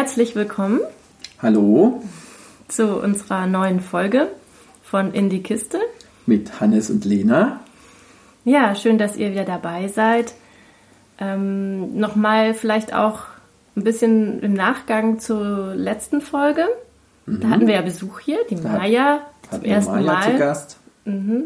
Herzlich 0.00 0.34
willkommen. 0.34 0.80
Hallo. 1.42 2.02
Zu 2.68 3.02
unserer 3.02 3.46
neuen 3.46 3.80
Folge 3.80 4.28
von 4.82 5.12
In 5.12 5.28
die 5.28 5.42
Kiste. 5.42 5.78
Mit 6.24 6.58
Hannes 6.58 6.88
und 6.88 7.04
Lena. 7.04 7.60
Ja, 8.46 8.74
schön, 8.74 8.96
dass 8.96 9.18
ihr 9.18 9.32
wieder 9.32 9.44
dabei 9.44 9.88
seid. 9.88 10.32
Ähm, 11.18 11.98
Nochmal 11.98 12.54
vielleicht 12.54 12.94
auch 12.94 13.24
ein 13.76 13.84
bisschen 13.84 14.40
im 14.40 14.54
Nachgang 14.54 15.18
zur 15.18 15.74
letzten 15.74 16.22
Folge. 16.22 16.66
Mhm. 17.26 17.40
Da 17.40 17.50
hatten 17.50 17.66
wir 17.66 17.74
ja 17.74 17.82
Besuch 17.82 18.20
hier, 18.20 18.38
die 18.48 18.56
Maya 18.56 19.20
zum 19.50 19.62
ersten 19.64 19.96
Maya 19.96 20.12
Mal. 20.12 20.32
Zu 20.32 20.38
Gast. 20.38 20.78
Mhm. 21.04 21.42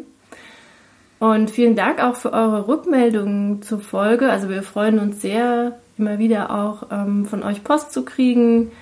Und 1.18 1.50
vielen 1.50 1.74
Dank 1.74 2.00
auch 2.00 2.14
für 2.14 2.32
eure 2.32 2.68
Rückmeldungen 2.68 3.62
zur 3.62 3.80
Folge. 3.80 4.30
Also 4.30 4.48
wir 4.48 4.62
freuen 4.62 5.00
uns 5.00 5.20
sehr, 5.20 5.76
immer 5.98 6.18
wieder 6.18 6.50
auch 6.50 6.88
ähm, 6.90 7.26
von 7.26 7.42
euch 7.42 7.64
Post 7.64 7.92
zu 7.92 8.04
kriegen. 8.04 8.72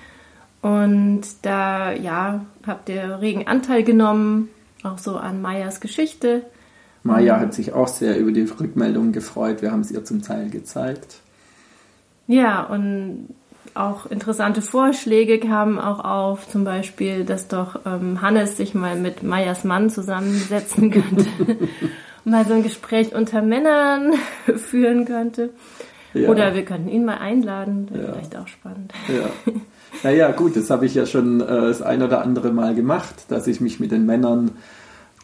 Und 0.61 1.21
da, 1.41 1.91
ja, 1.91 2.45
habt 2.65 2.89
ihr 2.89 3.19
regen 3.21 3.47
Anteil 3.47 3.83
genommen, 3.83 4.49
auch 4.83 4.97
so 4.97 5.17
an 5.17 5.41
Mayas 5.41 5.81
Geschichte. 5.81 6.43
Maya 7.03 7.39
hat 7.39 7.53
sich 7.53 7.73
auch 7.73 7.89
sehr 7.89 8.17
über 8.17 8.31
die 8.31 8.43
Rückmeldungen 8.43 9.11
gefreut. 9.11 9.61
Wir 9.61 9.71
haben 9.71 9.81
es 9.81 9.91
ihr 9.91 10.05
zum 10.05 10.21
Teil 10.21 10.49
gezeigt. 10.49 11.17
Ja, 12.27 12.63
und 12.63 13.27
auch 13.73 14.05
interessante 14.05 14.61
Vorschläge 14.61 15.39
kamen 15.39 15.79
auch 15.79 16.03
auf, 16.03 16.47
zum 16.47 16.63
Beispiel, 16.63 17.25
dass 17.25 17.47
doch 17.47 17.81
ähm, 17.85 18.21
Hannes 18.21 18.57
sich 18.57 18.73
mal 18.73 18.95
mit 18.95 19.23
Mayas 19.23 19.63
Mann 19.63 19.89
zusammensetzen 19.89 20.91
könnte, 20.91 21.25
mal 22.23 22.45
so 22.45 22.53
ein 22.53 22.63
Gespräch 22.63 23.13
unter 23.13 23.41
Männern 23.41 24.13
führen 24.55 25.05
könnte. 25.05 25.49
Ja. 26.13 26.29
Oder 26.29 26.53
wir 26.53 26.63
könnten 26.63 26.89
ihn 26.89 27.05
mal 27.05 27.17
einladen, 27.17 27.87
das 27.91 28.01
ja. 28.01 28.13
vielleicht 28.13 28.37
auch 28.37 28.47
spannend. 28.47 28.93
Ja. 29.07 29.53
Naja, 30.01 30.31
gut, 30.31 30.55
das 30.55 30.71
habe 30.71 30.87
ich 30.87 30.95
ja 30.95 31.05
schon 31.05 31.39
äh, 31.39 31.45
das 31.45 31.83
ein 31.83 32.01
oder 32.01 32.23
andere 32.23 32.51
Mal 32.51 32.73
gemacht, 32.73 33.25
dass 33.27 33.45
ich 33.45 33.61
mich 33.61 33.79
mit 33.79 33.91
den 33.91 34.07
Männern 34.07 34.51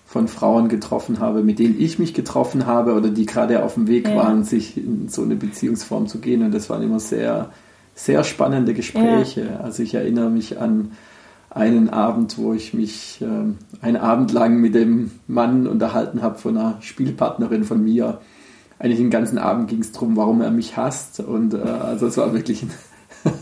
von 0.06 0.28
Frauen 0.28 0.70
getroffen 0.70 1.20
habe, 1.20 1.44
mit 1.44 1.60
denen 1.60 1.80
ich 1.80 2.00
mich 2.00 2.14
getroffen 2.14 2.66
habe 2.66 2.94
oder 2.94 3.10
die 3.10 3.26
gerade 3.26 3.64
auf 3.64 3.74
dem 3.74 3.88
Weg 3.88 4.08
ja. 4.08 4.16
waren, 4.16 4.44
sich 4.44 4.78
in 4.78 5.10
so 5.10 5.24
eine 5.24 5.36
Beziehungsform 5.36 6.08
zu 6.08 6.20
gehen. 6.20 6.44
Und 6.44 6.54
das 6.54 6.70
waren 6.70 6.82
immer 6.82 7.00
sehr, 7.00 7.52
sehr 7.94 8.24
spannende 8.24 8.74
Gespräche. 8.74 9.42
Ja. 9.54 9.60
Also 9.62 9.84
ich 9.84 9.94
erinnere 9.96 10.30
mich 10.30 10.60
an 10.60 10.92
einen 11.52 11.90
Abend, 11.90 12.38
wo 12.38 12.54
ich 12.54 12.74
mich 12.74 13.22
äh, 13.22 13.86
einen 13.86 13.98
Abend 13.98 14.32
lang 14.32 14.60
mit 14.62 14.76
dem 14.76 15.12
Mann 15.28 15.68
unterhalten 15.68 16.22
habe 16.22 16.38
von 16.38 16.58
einer 16.58 16.78
Spielpartnerin 16.82 17.64
von 17.64 17.84
mir. 17.84 18.20
Eigentlich 18.80 19.00
den 19.00 19.10
ganzen 19.10 19.38
Abend 19.38 19.68
ging 19.68 19.82
es 19.82 19.92
darum, 19.92 20.16
warum 20.16 20.42
er 20.42 20.52
mich 20.52 20.78
hasst. 20.78 21.20
Und 21.20 21.54
äh, 21.54 21.58
also 21.58 22.08
es 22.08 22.18
war 22.18 22.34
wirklich 22.34 22.64
ein 22.64 22.72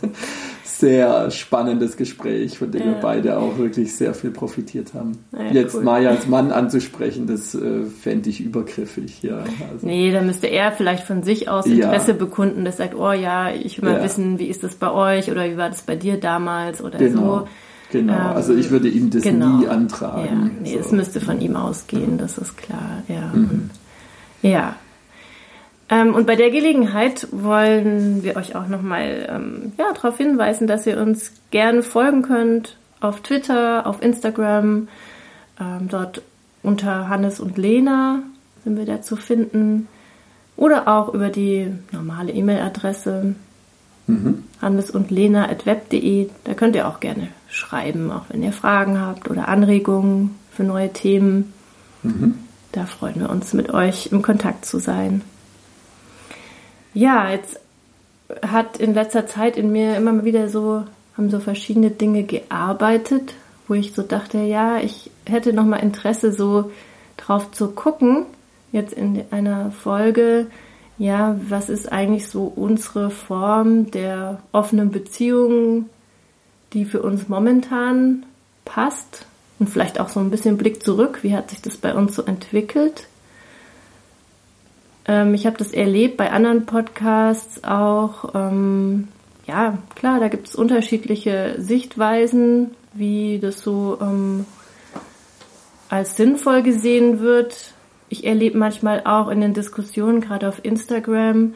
sehr 0.63 1.29
spannendes 1.29 1.95
Gespräch, 1.95 2.57
von 2.57 2.71
dem 2.71 2.81
ja. 2.81 2.87
wir 2.87 2.93
beide 2.95 3.37
auch 3.37 3.59
wirklich 3.59 3.95
sehr 3.95 4.15
viel 4.15 4.31
profitiert 4.31 4.95
haben. 4.95 5.19
Ja, 5.31 5.51
Jetzt 5.51 5.75
cool. 5.75 5.83
Maya 5.83 6.09
als 6.09 6.27
Mann 6.27 6.51
anzusprechen, 6.51 7.27
das 7.27 7.53
äh, 7.53 7.83
fände 7.85 8.29
ich 8.29 8.41
übergriffig. 8.41 9.21
Ja, 9.21 9.37
also. 9.71 9.85
Nee, 9.85 10.11
da 10.11 10.21
müsste 10.21 10.47
er 10.47 10.71
vielleicht 10.71 11.03
von 11.03 11.21
sich 11.21 11.49
aus 11.49 11.67
Interesse 11.67 12.11
ja. 12.11 12.17
bekunden, 12.17 12.65
das 12.65 12.77
sagt, 12.77 12.95
oh 12.95 13.11
ja, 13.11 13.51
ich 13.51 13.79
will 13.79 13.91
mal 13.91 14.03
wissen, 14.03 14.39
wie 14.39 14.47
ist 14.47 14.63
das 14.63 14.75
bei 14.75 14.91
euch 14.91 15.29
oder 15.29 15.49
wie 15.49 15.57
war 15.57 15.69
das 15.69 15.83
bei 15.83 15.95
dir 15.95 16.19
damals 16.19 16.81
oder 16.81 16.97
genau. 16.97 17.39
so. 17.39 17.47
Genau, 17.91 18.13
ähm, 18.13 18.35
also 18.35 18.53
ich 18.55 18.71
würde 18.71 18.89
ihm 18.89 19.11
das 19.11 19.21
genau. 19.21 19.59
nie 19.59 19.67
antragen. 19.67 20.25
Ja, 20.25 20.61
nee, 20.63 20.73
so. 20.73 20.79
es 20.79 20.91
müsste 20.91 21.21
von 21.21 21.39
ihm 21.39 21.55
ausgehen, 21.55 22.17
das 22.17 22.37
ist 22.39 22.57
klar. 22.57 23.03
Ja, 23.07 23.31
mhm. 23.33 23.69
ja 24.41 24.75
ähm, 25.89 26.13
und 26.13 26.27
bei 26.27 26.35
der 26.35 26.51
Gelegenheit 26.51 27.27
wollen 27.31 28.23
wir 28.23 28.35
euch 28.35 28.55
auch 28.55 28.67
nochmal 28.67 29.27
ähm, 29.29 29.71
ja, 29.77 29.93
darauf 29.93 30.17
hinweisen, 30.17 30.67
dass 30.67 30.85
ihr 30.85 30.99
uns 30.99 31.31
gerne 31.51 31.81
folgen 31.81 32.23
könnt 32.23 32.77
auf 32.99 33.21
Twitter, 33.21 33.87
auf 33.87 34.01
Instagram. 34.01 34.87
Ähm, 35.59 35.87
dort 35.89 36.21
unter 36.63 37.07
Hannes 37.07 37.39
und 37.39 37.57
Lena 37.57 38.19
sind 38.63 38.77
wir 38.77 38.85
da 38.85 39.01
zu 39.01 39.15
finden. 39.15 39.87
Oder 40.57 40.87
auch 40.87 41.13
über 41.13 41.29
die 41.29 41.71
normale 41.91 42.31
E-Mail-Adresse 42.33 43.35
mhm. 44.07 44.43
hannes 44.61 44.89
und 44.89 45.11
lena 45.11 45.49
at 45.49 45.65
web.de. 45.65 46.29
Da 46.43 46.53
könnt 46.55 46.75
ihr 46.75 46.87
auch 46.87 46.99
gerne 46.99 47.29
schreiben, 47.47 48.11
auch 48.11 48.23
wenn 48.29 48.43
ihr 48.43 48.51
Fragen 48.51 48.99
habt 48.99 49.29
oder 49.29 49.47
Anregungen 49.47 50.35
für 50.51 50.63
neue 50.63 50.91
Themen. 50.91 51.53
Mhm. 52.03 52.39
Da 52.71 52.85
freuen 52.85 53.19
wir 53.19 53.29
uns, 53.29 53.53
mit 53.53 53.73
euch 53.73 54.09
im 54.11 54.21
Kontakt 54.21 54.65
zu 54.65 54.79
sein. 54.79 55.21
Ja, 56.97 57.29
jetzt 57.29 57.59
hat 58.41 58.77
in 58.79 58.95
letzter 58.95 59.27
Zeit 59.27 59.55
in 59.55 59.71
mir 59.71 59.95
immer 59.95 60.13
mal 60.13 60.25
wieder 60.25 60.49
so, 60.49 60.83
haben 61.15 61.29
so 61.29 61.39
verschiedene 61.39 61.91
Dinge 61.91 62.23
gearbeitet, 62.23 63.35
wo 63.67 63.75
ich 63.75 63.93
so 63.93 64.01
dachte, 64.01 64.39
ja, 64.39 64.79
ich 64.79 65.11
hätte 65.27 65.53
noch 65.53 65.65
mal 65.65 65.77
Interesse, 65.77 66.33
so 66.33 66.71
drauf 67.15 67.51
zu 67.51 67.67
gucken, 67.67 68.25
jetzt 68.71 68.93
in 68.93 69.23
einer 69.29 69.69
Folge, 69.69 70.47
ja, 70.97 71.39
was 71.47 71.69
ist 71.69 71.91
eigentlich 71.91 72.29
so 72.29 72.51
unsere 72.55 73.11
Form 73.11 73.91
der 73.91 74.39
offenen 74.51 74.89
Beziehungen, 74.89 75.91
die 76.73 76.83
für 76.83 77.03
uns 77.03 77.29
momentan 77.29 78.25
passt 78.65 79.27
und 79.59 79.69
vielleicht 79.69 79.99
auch 79.99 80.09
so 80.09 80.19
ein 80.19 80.31
bisschen 80.31 80.57
Blick 80.57 80.81
zurück, 80.81 81.19
wie 81.21 81.35
hat 81.35 81.51
sich 81.51 81.61
das 81.61 81.77
bei 81.77 81.93
uns 81.93 82.15
so 82.15 82.23
entwickelt? 82.23 83.07
Ähm, 85.07 85.33
ich 85.33 85.45
habe 85.45 85.57
das 85.57 85.71
erlebt 85.71 86.17
bei 86.17 86.31
anderen 86.31 86.65
Podcasts 86.65 87.63
auch. 87.63 88.33
Ähm, 88.35 89.07
ja, 89.45 89.77
klar, 89.95 90.19
da 90.19 90.27
gibt 90.27 90.47
es 90.47 90.55
unterschiedliche 90.55 91.55
Sichtweisen, 91.57 92.71
wie 92.93 93.39
das 93.39 93.61
so 93.61 93.97
ähm, 94.01 94.45
als 95.89 96.17
sinnvoll 96.17 96.63
gesehen 96.63 97.21
wird. 97.21 97.73
Ich 98.09 98.25
erlebe 98.25 98.57
manchmal 98.57 99.03
auch 99.05 99.29
in 99.29 99.41
den 99.41 99.53
Diskussionen, 99.53 100.21
gerade 100.21 100.47
auf 100.47 100.63
Instagram, 100.63 101.53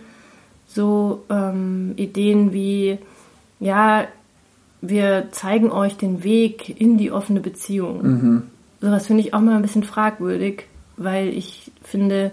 so 0.68 1.24
ähm, 1.30 1.94
Ideen 1.98 2.54
wie, 2.54 2.98
ja, 3.60 4.06
wir 4.82 5.28
zeigen 5.32 5.72
euch 5.72 5.98
den 5.98 6.24
Weg 6.24 6.82
in 6.82 6.98
die 6.98 7.12
offene 7.12 7.42
Beziehung. 7.42 8.02
Mhm. 8.02 8.44
Sowas 8.80 9.08
finde 9.08 9.22
ich 9.22 9.34
auch 9.34 9.42
mal 9.42 9.56
ein 9.56 9.62
bisschen 9.62 9.84
fragwürdig, 9.84 10.64
weil 10.98 11.30
ich 11.30 11.72
finde, 11.84 12.32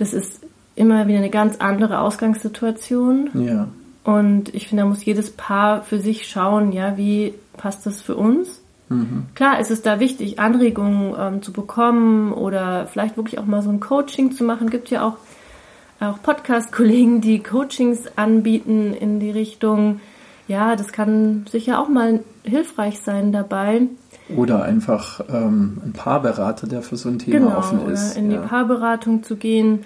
das 0.00 0.14
ist 0.14 0.40
immer 0.74 1.06
wieder 1.08 1.18
eine 1.18 1.30
ganz 1.30 1.56
andere 1.58 2.00
Ausgangssituation. 2.00 3.30
Ja. 3.34 3.68
Und 4.02 4.54
ich 4.54 4.68
finde, 4.68 4.84
da 4.84 4.88
muss 4.88 5.04
jedes 5.04 5.30
Paar 5.30 5.82
für 5.82 5.98
sich 5.98 6.26
schauen, 6.26 6.72
ja, 6.72 6.96
wie 6.96 7.34
passt 7.56 7.84
das 7.84 8.00
für 8.00 8.16
uns? 8.16 8.62
Mhm. 8.88 9.26
Klar 9.34 9.60
ist 9.60 9.70
es 9.70 9.82
da 9.82 10.00
wichtig, 10.00 10.38
Anregungen 10.38 11.14
ähm, 11.18 11.42
zu 11.42 11.52
bekommen 11.52 12.32
oder 12.32 12.86
vielleicht 12.86 13.16
wirklich 13.16 13.38
auch 13.38 13.44
mal 13.44 13.62
so 13.62 13.70
ein 13.70 13.80
Coaching 13.80 14.32
zu 14.32 14.42
machen. 14.42 14.70
Gibt 14.70 14.90
ja 14.90 15.06
auch, 15.06 15.18
auch 16.00 16.22
Podcast-Kollegen, 16.22 17.20
die 17.20 17.42
Coachings 17.42 18.04
anbieten 18.16 18.94
in 18.94 19.20
die 19.20 19.30
Richtung. 19.30 20.00
Ja, 20.48 20.76
das 20.76 20.92
kann 20.92 21.46
sicher 21.50 21.78
auch 21.78 21.88
mal 21.88 22.20
hilfreich 22.42 23.00
sein 23.00 23.32
dabei. 23.32 23.82
Oder 24.36 24.62
einfach 24.62 25.20
ähm, 25.32 25.80
ein 25.84 25.92
Paarberater, 25.92 26.66
der 26.66 26.82
für 26.82 26.96
so 26.96 27.08
ein 27.08 27.18
Thema 27.18 27.38
genau, 27.38 27.58
offen 27.58 27.88
ist. 27.88 28.12
Oder 28.12 28.24
in 28.24 28.30
ja. 28.30 28.40
die 28.40 28.48
Paarberatung 28.48 29.22
zu 29.22 29.36
gehen. 29.36 29.84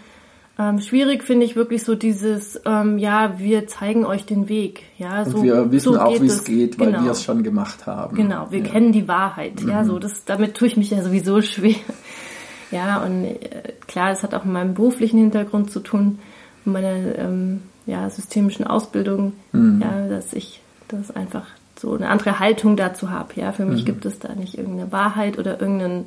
Ähm, 0.56 0.78
schwierig 0.80 1.24
finde 1.24 1.44
ich 1.44 1.56
wirklich 1.56 1.82
so 1.82 1.96
dieses, 1.96 2.60
ähm, 2.64 2.98
ja, 2.98 3.38
wir 3.38 3.66
zeigen 3.66 4.04
euch 4.04 4.24
den 4.24 4.48
Weg. 4.48 4.84
Ja, 4.98 5.24
so, 5.24 5.38
Und 5.38 5.42
wir 5.42 5.72
wissen 5.72 5.94
so 5.94 6.00
auch, 6.00 6.20
wie 6.20 6.26
es 6.26 6.44
geht, 6.44 6.78
weil 6.78 6.92
genau. 6.92 7.04
wir 7.04 7.10
es 7.10 7.24
schon 7.24 7.42
gemacht 7.42 7.86
haben. 7.86 8.16
Genau, 8.16 8.46
wir 8.50 8.60
ja. 8.60 8.66
kennen 8.66 8.92
die 8.92 9.08
Wahrheit. 9.08 9.62
Mhm. 9.62 9.68
Ja, 9.68 9.84
so 9.84 9.98
das, 9.98 10.24
damit 10.24 10.54
tue 10.54 10.68
ich 10.68 10.76
mich 10.76 10.90
ja 10.90 11.02
sowieso 11.02 11.42
schwer. 11.42 11.74
Ja, 12.70 13.02
und 13.02 13.24
äh, 13.24 13.72
klar, 13.88 14.10
es 14.12 14.22
hat 14.22 14.34
auch 14.34 14.44
mit 14.44 14.54
meinem 14.54 14.74
beruflichen 14.74 15.18
Hintergrund 15.18 15.72
zu 15.72 15.80
tun, 15.80 16.20
mit 16.64 16.74
meiner 16.74 17.18
ähm, 17.18 17.62
ja, 17.86 18.08
systemischen 18.08 18.66
Ausbildung, 18.66 19.32
mhm. 19.52 19.82
ja, 19.82 20.08
dass 20.08 20.32
ich 20.32 20.60
das 20.88 21.10
einfach 21.10 21.46
so 21.84 21.94
eine 21.94 22.08
andere 22.08 22.38
Haltung 22.38 22.76
dazu 22.76 23.10
habe. 23.10 23.28
Ja, 23.36 23.52
für 23.52 23.66
mich 23.66 23.82
mhm. 23.82 23.86
gibt 23.86 24.04
es 24.06 24.18
da 24.18 24.34
nicht 24.34 24.56
irgendeine 24.56 24.90
Wahrheit 24.90 25.38
oder 25.38 25.60
irgendein 25.60 26.06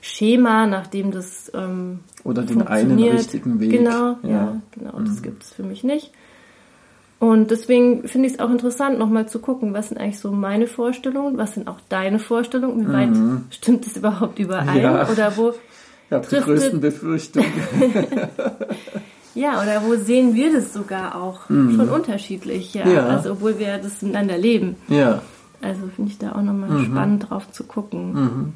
Schema, 0.00 0.66
nach 0.66 0.86
dem 0.86 1.10
das 1.10 1.50
ähm, 1.54 2.00
oder 2.22 2.42
den 2.42 2.62
einen 2.62 2.98
richtigen 2.98 3.58
Weg. 3.58 3.72
Genau, 3.72 4.16
ja, 4.22 4.28
ja 4.28 4.60
genau, 4.72 4.98
mhm. 4.98 5.06
das 5.06 5.22
gibt 5.22 5.42
es 5.42 5.52
für 5.52 5.64
mich 5.64 5.82
nicht. 5.82 6.12
Und 7.18 7.50
deswegen 7.50 8.06
finde 8.06 8.28
ich 8.28 8.34
es 8.34 8.40
auch 8.40 8.50
interessant, 8.50 8.98
nochmal 8.98 9.26
zu 9.26 9.38
gucken, 9.38 9.72
was 9.72 9.88
sind 9.88 9.98
eigentlich 9.98 10.18
so 10.18 10.30
meine 10.32 10.66
Vorstellungen, 10.66 11.38
was 11.38 11.54
sind 11.54 11.66
auch 11.66 11.80
deine 11.88 12.18
Vorstellungen, 12.18 12.86
wie 12.86 12.92
weit 12.92 13.10
mhm. 13.10 13.46
stimmt 13.50 13.86
es 13.86 13.96
überhaupt 13.96 14.38
überein 14.38 14.80
ja. 14.80 15.08
oder 15.08 15.36
wo. 15.36 15.54
Ich 16.08 16.12
habe 16.12 16.26
die 16.30 16.36
größten 16.36 16.80
Befürchtungen. 16.80 17.52
Ja, 19.36 19.62
oder 19.62 19.82
wo 19.84 19.94
sehen 19.96 20.34
wir 20.34 20.52
das 20.52 20.72
sogar 20.72 21.14
auch 21.14 21.48
mhm. 21.48 21.76
schon 21.76 21.88
unterschiedlich, 21.90 22.72
ja. 22.74 22.88
ja. 22.88 23.06
Also 23.06 23.32
obwohl 23.32 23.58
wir 23.58 23.78
das 23.78 24.00
miteinander 24.00 24.38
leben. 24.38 24.76
Ja. 24.88 25.22
Also 25.60 25.82
finde 25.94 26.10
ich 26.10 26.18
da 26.18 26.32
auch 26.32 26.42
nochmal 26.42 26.70
mhm. 26.70 26.86
spannend 26.86 27.30
drauf 27.30 27.50
zu 27.52 27.64
gucken. 27.64 28.12
Mhm. 28.12 28.52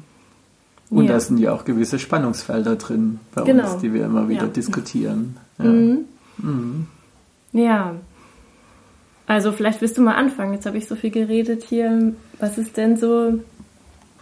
Und 0.89 1.05
ja. 1.05 1.13
da 1.13 1.19
sind 1.19 1.37
ja 1.37 1.53
auch 1.53 1.65
gewisse 1.65 1.99
Spannungsfelder 1.99 2.75
drin 2.75 3.19
bei 3.33 3.43
genau. 3.43 3.71
uns, 3.71 3.81
die 3.81 3.93
wir 3.93 4.05
immer 4.05 4.27
wieder 4.27 4.43
ja. 4.43 4.47
diskutieren. 4.47 5.37
Ja. 5.59 5.65
Mhm. 5.65 6.05
Mhm. 6.37 6.87
ja. 7.53 7.95
Also 9.27 9.51
vielleicht 9.51 9.81
willst 9.81 9.97
du 9.97 10.01
mal 10.01 10.15
anfangen. 10.15 10.53
Jetzt 10.53 10.65
habe 10.65 10.77
ich 10.77 10.87
so 10.87 10.95
viel 10.95 11.11
geredet 11.11 11.63
hier. 11.63 12.13
Was 12.39 12.57
ist 12.57 12.75
denn 12.75 12.97
so 12.97 13.39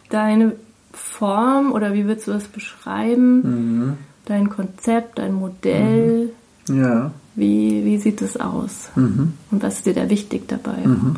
deine 0.10 0.54
Form 0.92 1.72
oder 1.72 1.94
wie 1.94 2.06
würdest 2.06 2.28
du 2.28 2.32
das 2.32 2.44
beschreiben? 2.44 3.42
Mhm. 3.42 3.98
Dein 4.26 4.50
Konzept, 4.50 5.18
dein 5.18 5.34
Modell? 5.34 6.34
Ja. 6.69 7.12
Wie, 7.36 7.86
wie 7.86 7.98
sieht 7.98 8.21
es 8.21 8.38
aus? 8.38 8.89
Mhm. 8.95 9.33
Und 9.51 9.63
was 9.63 9.77
ist 9.77 9.86
dir 9.86 9.94
da 9.94 10.10
wichtig 10.10 10.48
dabei? 10.48 10.86
Mhm. 10.86 11.18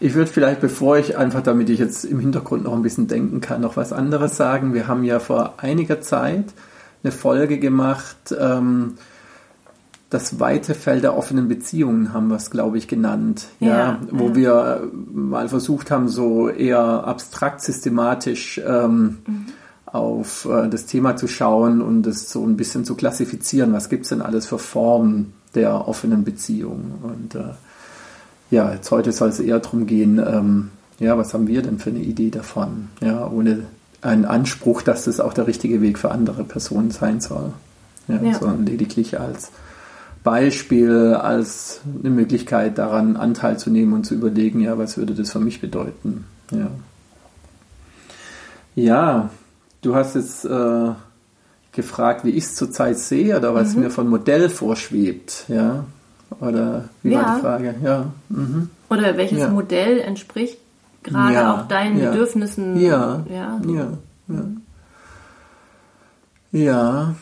Ich 0.00 0.14
würde 0.14 0.30
vielleicht, 0.30 0.60
bevor 0.60 0.98
ich 0.98 1.16
einfach, 1.16 1.42
damit 1.42 1.68
ich 1.70 1.78
jetzt 1.78 2.04
im 2.04 2.20
Hintergrund 2.20 2.64
noch 2.64 2.72
ein 2.72 2.82
bisschen 2.82 3.08
denken 3.08 3.40
kann, 3.40 3.60
noch 3.60 3.76
was 3.76 3.92
anderes 3.92 4.36
sagen. 4.36 4.72
Wir 4.72 4.86
haben 4.86 5.04
ja 5.04 5.18
vor 5.18 5.54
einiger 5.58 6.00
Zeit 6.00 6.44
eine 7.02 7.12
Folge 7.12 7.58
gemacht, 7.58 8.34
ähm, 8.38 8.94
das 10.10 10.40
weite 10.40 10.74
Feld 10.74 11.02
der 11.02 11.16
offenen 11.16 11.48
Beziehungen 11.48 12.14
haben 12.14 12.28
wir 12.28 12.36
es, 12.36 12.50
glaube 12.50 12.78
ich, 12.78 12.88
genannt. 12.88 13.48
Ja, 13.60 13.68
ja 13.68 14.00
wo 14.10 14.28
ja. 14.28 14.34
wir 14.34 14.90
mal 15.12 15.48
versucht 15.48 15.90
haben, 15.90 16.08
so 16.08 16.48
eher 16.48 16.80
abstrakt 16.80 17.60
systematisch 17.60 18.58
ähm, 18.66 19.18
mhm. 19.26 19.46
Auf 19.92 20.46
äh, 20.46 20.68
das 20.68 20.86
Thema 20.86 21.16
zu 21.16 21.28
schauen 21.28 21.80
und 21.80 22.06
es 22.06 22.30
so 22.30 22.44
ein 22.44 22.56
bisschen 22.56 22.84
zu 22.84 22.94
klassifizieren. 22.94 23.72
Was 23.72 23.88
gibt 23.88 24.04
es 24.04 24.10
denn 24.10 24.22
alles 24.22 24.46
für 24.46 24.58
Formen 24.58 25.32
der 25.54 25.88
offenen 25.88 26.24
Beziehungen? 26.24 26.94
Und 27.02 27.34
äh, 27.34 27.54
ja, 28.50 28.72
jetzt 28.72 28.90
heute 28.90 29.12
soll 29.12 29.28
es 29.28 29.40
eher 29.40 29.60
darum 29.60 29.86
gehen, 29.86 30.18
ähm, 30.18 30.70
ja, 30.98 31.16
was 31.16 31.32
haben 31.32 31.46
wir 31.46 31.62
denn 31.62 31.78
für 31.78 31.90
eine 31.90 32.00
Idee 32.00 32.30
davon? 32.30 32.88
Ja, 33.00 33.28
ohne 33.28 33.64
einen 34.00 34.24
Anspruch, 34.24 34.82
dass 34.82 35.04
das 35.04 35.20
auch 35.20 35.32
der 35.32 35.46
richtige 35.46 35.80
Weg 35.80 35.98
für 35.98 36.10
andere 36.10 36.44
Personen 36.44 36.90
sein 36.90 37.20
soll. 37.20 37.52
Ja, 38.08 38.20
ja. 38.22 38.38
sondern 38.38 38.64
lediglich 38.64 39.20
als 39.20 39.52
Beispiel, 40.24 41.14
als 41.14 41.80
eine 42.00 42.10
Möglichkeit 42.10 42.78
daran 42.78 43.16
Anteil 43.16 43.58
zu 43.58 43.70
nehmen 43.70 43.92
und 43.92 44.04
zu 44.04 44.14
überlegen, 44.14 44.60
ja, 44.60 44.78
was 44.78 44.96
würde 44.96 45.14
das 45.14 45.30
für 45.30 45.40
mich 45.40 45.60
bedeuten? 45.60 46.24
Ja, 46.50 46.70
ja 48.74 49.30
du 49.82 49.94
hast 49.94 50.14
jetzt 50.14 50.44
äh, 50.44 50.90
gefragt, 51.72 52.24
wie 52.24 52.30
ich 52.30 52.44
es 52.44 52.54
zurzeit 52.54 52.98
sehe 52.98 53.36
oder 53.36 53.54
was 53.54 53.74
mhm. 53.74 53.82
mir 53.82 53.90
von 53.90 54.08
Modell 54.08 54.48
vorschwebt, 54.48 55.44
ja? 55.48 55.84
Oder 56.40 56.88
wie 57.02 57.12
ja. 57.12 57.22
war 57.22 57.34
die 57.34 57.40
Frage? 57.40 57.74
Ja. 57.82 58.06
Mhm. 58.28 58.70
Oder 58.90 59.16
welches 59.16 59.38
ja. 59.38 59.48
Modell 59.48 60.00
entspricht 60.00 60.58
gerade 61.02 61.34
ja. 61.34 61.54
auch 61.54 61.68
deinen 61.68 61.98
Bedürfnissen? 61.98 62.78
Ja. 62.78 63.24
Ja. 63.30 63.60
Ja. 63.66 63.88
Ja. 64.28 64.44
ja. 66.52 67.14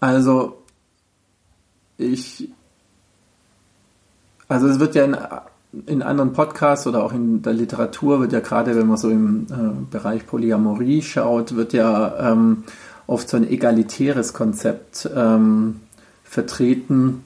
Also 0.00 0.62
ich, 1.98 2.50
also 4.48 4.68
es 4.68 4.78
wird 4.78 4.94
ja 4.94 5.04
in, 5.04 5.16
in 5.86 6.02
anderen 6.02 6.32
Podcasts 6.32 6.86
oder 6.86 7.04
auch 7.04 7.12
in 7.12 7.42
der 7.42 7.52
Literatur 7.52 8.20
wird 8.20 8.32
ja 8.32 8.40
gerade, 8.40 8.76
wenn 8.76 8.86
man 8.86 8.96
so 8.96 9.10
im 9.10 9.46
äh, 9.50 9.90
Bereich 9.90 10.26
Polyamorie 10.26 11.02
schaut, 11.02 11.56
wird 11.56 11.72
ja 11.72 12.32
ähm, 12.32 12.64
oft 13.06 13.28
so 13.28 13.36
ein 13.36 13.48
egalitäres 13.48 14.32
Konzept 14.32 15.08
ähm, 15.14 15.80
vertreten. 16.24 17.24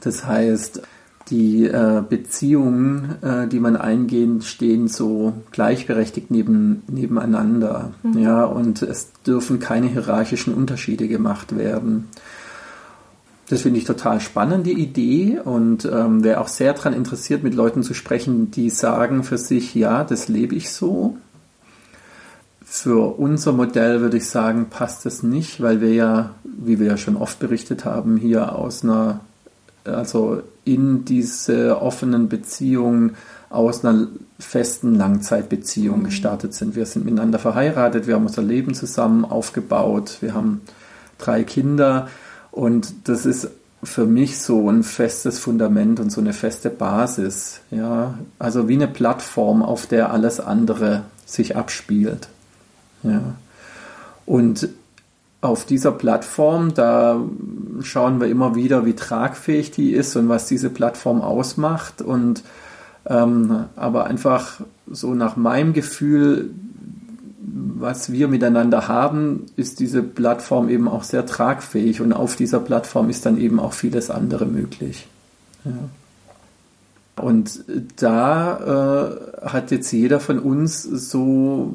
Das 0.00 0.26
heißt, 0.26 0.82
die 1.30 1.64
äh, 1.64 2.02
Beziehungen, 2.08 3.16
äh, 3.22 3.48
die 3.48 3.58
man 3.58 3.76
eingehen, 3.76 4.42
stehen 4.42 4.86
so 4.88 5.32
gleichberechtigt 5.50 6.30
neben, 6.30 6.82
nebeneinander. 6.88 7.92
Mhm. 8.02 8.18
Ja, 8.18 8.44
und 8.44 8.82
es 8.82 9.10
dürfen 9.26 9.58
keine 9.58 9.88
hierarchischen 9.88 10.54
Unterschiede 10.54 11.08
gemacht 11.08 11.56
werden. 11.56 12.08
Das 13.48 13.62
finde 13.62 13.78
ich 13.78 13.84
total 13.84 14.20
spannend, 14.20 14.66
die 14.66 14.72
Idee. 14.72 15.38
Und 15.44 15.84
ähm, 15.84 16.24
wäre 16.24 16.40
auch 16.40 16.48
sehr 16.48 16.72
daran 16.72 16.92
interessiert, 16.92 17.42
mit 17.42 17.54
Leuten 17.54 17.82
zu 17.82 17.94
sprechen, 17.94 18.50
die 18.50 18.70
sagen 18.70 19.22
für 19.22 19.38
sich, 19.38 19.74
ja, 19.74 20.04
das 20.04 20.28
lebe 20.28 20.54
ich 20.54 20.70
so. 20.70 21.16
Für 22.64 23.18
unser 23.18 23.52
Modell 23.52 24.00
würde 24.00 24.16
ich 24.16 24.28
sagen, 24.28 24.66
passt 24.68 25.06
das 25.06 25.22
nicht, 25.22 25.62
weil 25.62 25.80
wir 25.80 25.94
ja, 25.94 26.30
wie 26.44 26.80
wir 26.80 26.88
ja 26.88 26.96
schon 26.96 27.16
oft 27.16 27.38
berichtet 27.38 27.84
haben, 27.84 28.16
hier 28.16 28.56
aus 28.56 28.82
einer, 28.82 29.20
also 29.84 30.42
in 30.64 31.04
diese 31.04 31.80
offenen 31.80 32.28
Beziehungen 32.28 33.14
aus 33.48 33.84
einer 33.84 34.08
festen 34.40 34.96
Langzeitbeziehung 34.96 36.00
mhm. 36.00 36.04
gestartet 36.06 36.54
sind. 36.54 36.74
Wir 36.74 36.84
sind 36.86 37.04
miteinander 37.04 37.38
verheiratet, 37.38 38.08
wir 38.08 38.16
haben 38.16 38.26
unser 38.26 38.42
Leben 38.42 38.74
zusammen 38.74 39.24
aufgebaut, 39.24 40.18
wir 40.20 40.34
haben 40.34 40.60
drei 41.18 41.44
Kinder 41.44 42.08
und 42.56 42.94
das 43.04 43.26
ist 43.26 43.50
für 43.82 44.06
mich 44.06 44.38
so 44.38 44.70
ein 44.70 44.82
festes 44.82 45.38
Fundament 45.38 46.00
und 46.00 46.10
so 46.10 46.22
eine 46.22 46.32
feste 46.32 46.70
Basis. 46.70 47.60
Ja, 47.70 48.18
also 48.38 48.66
wie 48.66 48.76
eine 48.76 48.88
Plattform, 48.88 49.62
auf 49.62 49.84
der 49.84 50.10
alles 50.10 50.40
andere 50.40 51.02
sich 51.26 51.54
abspielt. 51.54 52.28
Ja. 53.02 53.20
Und 54.24 54.70
auf 55.42 55.66
dieser 55.66 55.92
Plattform, 55.92 56.72
da 56.72 57.20
schauen 57.82 58.20
wir 58.20 58.28
immer 58.28 58.54
wieder, 58.54 58.86
wie 58.86 58.94
tragfähig 58.94 59.70
die 59.70 59.92
ist 59.92 60.16
und 60.16 60.30
was 60.30 60.46
diese 60.46 60.70
Plattform 60.70 61.20
ausmacht. 61.20 62.00
Und 62.00 62.42
ähm, 63.04 63.66
aber 63.76 64.06
einfach 64.06 64.62
so 64.90 65.12
nach 65.12 65.36
meinem 65.36 65.74
Gefühl 65.74 66.54
was 67.48 68.10
wir 68.10 68.26
miteinander 68.28 68.88
haben, 68.88 69.46
ist 69.56 69.78
diese 69.78 70.02
Plattform 70.02 70.68
eben 70.68 70.88
auch 70.88 71.04
sehr 71.04 71.26
tragfähig 71.26 72.00
und 72.00 72.12
auf 72.12 72.34
dieser 72.34 72.58
Plattform 72.58 73.08
ist 73.08 73.24
dann 73.24 73.38
eben 73.38 73.60
auch 73.60 73.72
vieles 73.72 74.10
andere 74.10 74.46
möglich. 74.46 75.06
Ja. 75.64 75.72
Und 77.22 77.64
da 77.96 79.38
äh, 79.42 79.46
hat 79.46 79.70
jetzt 79.70 79.90
jeder 79.92 80.20
von 80.20 80.38
uns 80.38 80.82
so 80.82 81.74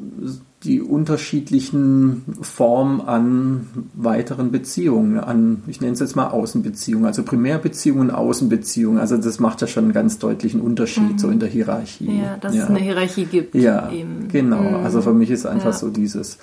die 0.64 0.80
unterschiedlichen 0.80 2.22
Formen 2.40 3.00
an 3.00 3.66
weiteren 3.94 4.52
Beziehungen, 4.52 5.18
an, 5.18 5.64
ich 5.66 5.80
nenne 5.80 5.94
es 5.94 6.00
jetzt 6.00 6.14
mal 6.14 6.28
Außenbeziehungen, 6.28 7.06
also 7.06 7.24
Primärbeziehungen, 7.24 8.12
Außenbeziehungen. 8.12 9.00
Also 9.00 9.16
das 9.16 9.40
macht 9.40 9.60
ja 9.60 9.66
schon 9.66 9.84
einen 9.84 9.92
ganz 9.92 10.18
deutlichen 10.18 10.60
Unterschied 10.60 11.14
mhm. 11.14 11.18
so 11.18 11.30
in 11.30 11.40
der 11.40 11.48
Hierarchie. 11.48 12.20
Ja, 12.22 12.36
dass 12.36 12.54
ja. 12.54 12.64
es 12.64 12.68
eine 12.68 12.78
Hierarchie 12.78 13.24
gibt. 13.24 13.54
Ja, 13.56 13.90
eben. 13.90 14.28
genau. 14.28 14.62
Mhm. 14.62 14.84
Also 14.84 15.02
für 15.02 15.12
mich 15.12 15.30
ist 15.30 15.46
einfach 15.46 15.66
ja. 15.66 15.72
so 15.72 15.90
dieses, 15.90 16.38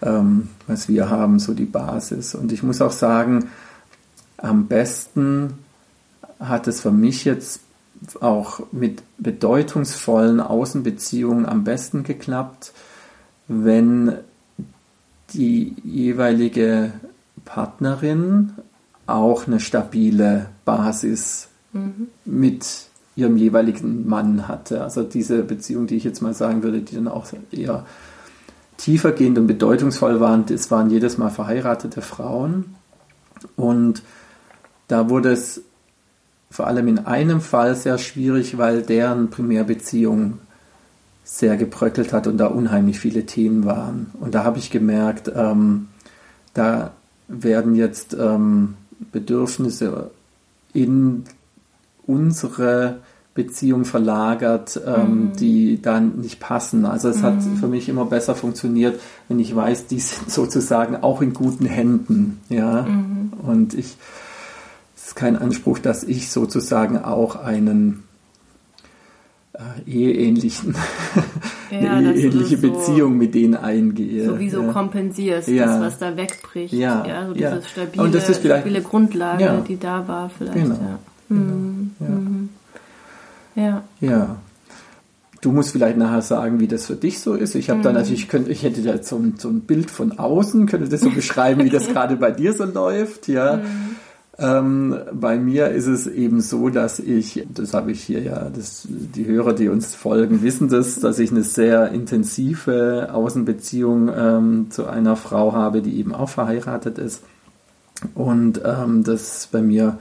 ähm, 0.00 0.48
was 0.66 0.88
wir 0.88 1.10
haben, 1.10 1.38
so 1.38 1.52
die 1.52 1.66
Basis. 1.66 2.34
Und 2.34 2.50
ich 2.50 2.62
muss 2.62 2.80
auch 2.80 2.92
sagen, 2.92 3.50
am 4.38 4.68
besten 4.68 5.54
hat 6.40 6.66
es 6.66 6.80
für 6.80 6.92
mich 6.92 7.26
jetzt 7.26 7.60
auch 8.20 8.60
mit 8.72 9.02
bedeutungsvollen 9.18 10.40
Außenbeziehungen 10.40 11.46
am 11.46 11.64
besten 11.64 12.04
geklappt, 12.04 12.72
wenn 13.48 14.14
die 15.32 15.74
jeweilige 15.84 16.92
Partnerin 17.44 18.52
auch 19.06 19.46
eine 19.46 19.60
stabile 19.60 20.46
Basis 20.64 21.48
mhm. 21.72 22.08
mit 22.24 22.66
ihrem 23.16 23.36
jeweiligen 23.36 24.08
Mann 24.08 24.48
hatte. 24.48 24.82
Also 24.82 25.02
diese 25.02 25.42
Beziehung, 25.42 25.86
die 25.86 25.96
ich 25.96 26.04
jetzt 26.04 26.20
mal 26.20 26.34
sagen 26.34 26.62
würde, 26.62 26.80
die 26.80 26.96
dann 26.96 27.08
auch 27.08 27.26
eher 27.52 27.86
tiefergehend 28.76 29.38
und 29.38 29.46
bedeutungsvoll 29.46 30.20
waren, 30.20 30.46
das 30.46 30.70
waren 30.70 30.90
jedes 30.90 31.16
Mal 31.16 31.30
verheiratete 31.30 32.02
Frauen. 32.02 32.74
Und 33.56 34.02
da 34.88 35.08
wurde 35.10 35.32
es 35.32 35.62
vor 36.50 36.66
allem 36.66 36.88
in 36.88 36.98
einem 37.00 37.40
Fall 37.40 37.74
sehr 37.76 37.98
schwierig, 37.98 38.58
weil 38.58 38.82
deren 38.82 39.30
Primärbeziehung 39.30 40.38
sehr 41.24 41.56
gebröckelt 41.56 42.12
hat 42.12 42.26
und 42.26 42.36
da 42.36 42.46
unheimlich 42.46 43.00
viele 43.00 43.24
Themen 43.24 43.64
waren. 43.64 44.10
Und 44.20 44.34
da 44.34 44.44
habe 44.44 44.58
ich 44.58 44.70
gemerkt, 44.70 45.32
ähm, 45.34 45.88
da 46.52 46.92
werden 47.28 47.74
jetzt 47.74 48.14
ähm, 48.14 48.74
Bedürfnisse 49.10 50.10
in 50.74 51.24
unsere 52.06 52.98
Beziehung 53.34 53.84
verlagert, 53.84 54.80
ähm, 54.86 55.30
mhm. 55.30 55.32
die 55.36 55.82
dann 55.82 56.20
nicht 56.20 56.38
passen. 56.38 56.84
Also 56.84 57.08
es 57.08 57.18
mhm. 57.18 57.22
hat 57.22 57.42
für 57.58 57.66
mich 57.66 57.88
immer 57.88 58.04
besser 58.04 58.36
funktioniert, 58.36 59.00
wenn 59.28 59.40
ich 59.40 59.54
weiß, 59.54 59.86
die 59.86 59.98
sind 59.98 60.30
sozusagen 60.30 60.96
auch 60.96 61.20
in 61.20 61.32
guten 61.32 61.66
Händen. 61.66 62.40
Ja, 62.48 62.82
mhm. 62.82 63.32
und 63.42 63.74
ich 63.74 63.96
es 64.96 65.08
ist 65.08 65.16
kein 65.16 65.36
Anspruch, 65.36 65.80
dass 65.80 66.04
ich 66.04 66.30
sozusagen 66.30 66.96
auch 66.96 67.36
einen 67.36 68.04
äh, 69.54 69.90
eheähnlichen, 69.90 70.74
ja, 71.70 71.92
eine 71.92 72.14
eheähnliche 72.14 72.58
so 72.58 72.70
Beziehung 72.70 73.16
mit 73.16 73.34
denen 73.34 73.54
eingehe. 73.54 74.26
Sowieso 74.26 74.62
ja. 74.62 74.72
kompensierst, 74.72 75.48
ja. 75.48 75.66
das, 75.66 75.80
was 75.80 75.98
da 75.98 76.16
wegbricht. 76.16 76.74
Ja, 76.74 77.06
ja 77.06 77.26
so 77.26 77.34
diese 77.34 77.62
stabile, 77.62 78.02
Und 78.02 78.14
das 78.14 78.28
ist 78.28 78.44
stabile 78.44 78.82
Grundlage, 78.82 79.64
die 79.68 79.78
da 79.78 80.06
war 80.08 80.28
vielleicht. 80.28 80.54
Genau. 80.54 80.74
Ja. 80.74 80.98
Genau. 81.28 81.40
Mhm. 81.40 82.48
Ja. 83.54 83.84
ja. 84.00 84.36
Du 85.40 85.52
musst 85.52 85.72
vielleicht 85.72 85.98
nachher 85.98 86.22
sagen, 86.22 86.58
wie 86.58 86.66
das 86.66 86.86
für 86.86 86.96
dich 86.96 87.20
so 87.20 87.34
ist. 87.34 87.54
Ich 87.54 87.68
habe 87.68 87.78
mhm. 87.78 87.84
da 87.84 87.92
natürlich, 87.92 88.28
könnte, 88.28 88.50
ich 88.50 88.62
hätte 88.62 88.82
da 88.82 89.02
so 89.02 89.16
ein, 89.16 89.34
so 89.38 89.48
ein 89.50 89.60
Bild 89.60 89.90
von 89.90 90.18
außen, 90.18 90.66
könnte 90.66 90.88
das 90.88 91.00
so 91.00 91.10
beschreiben, 91.10 91.64
wie 91.64 91.70
das 91.70 91.86
gerade 91.92 92.16
bei 92.16 92.30
dir 92.30 92.54
so 92.54 92.64
läuft, 92.64 93.28
ja. 93.28 93.58
Mhm. 93.58 93.96
Ähm, 94.36 94.96
bei 95.12 95.36
mir 95.36 95.68
ist 95.68 95.86
es 95.86 96.06
eben 96.06 96.40
so, 96.40 96.68
dass 96.68 96.98
ich, 96.98 97.46
das 97.54 97.72
habe 97.72 97.92
ich 97.92 98.02
hier 98.02 98.20
ja, 98.22 98.50
das, 98.50 98.86
die 98.88 99.26
Hörer, 99.26 99.52
die 99.52 99.68
uns 99.68 99.94
folgen, 99.94 100.42
wissen 100.42 100.68
das, 100.68 100.98
dass 100.98 101.20
ich 101.20 101.30
eine 101.30 101.44
sehr 101.44 101.92
intensive 101.92 103.10
Außenbeziehung 103.12 104.10
ähm, 104.16 104.66
zu 104.70 104.86
einer 104.86 105.14
Frau 105.14 105.52
habe, 105.52 105.82
die 105.82 105.98
eben 105.98 106.12
auch 106.12 106.28
verheiratet 106.28 106.98
ist. 106.98 107.22
Und 108.14 108.60
ähm, 108.64 109.04
das 109.04 109.48
bei 109.52 109.62
mir 109.62 109.98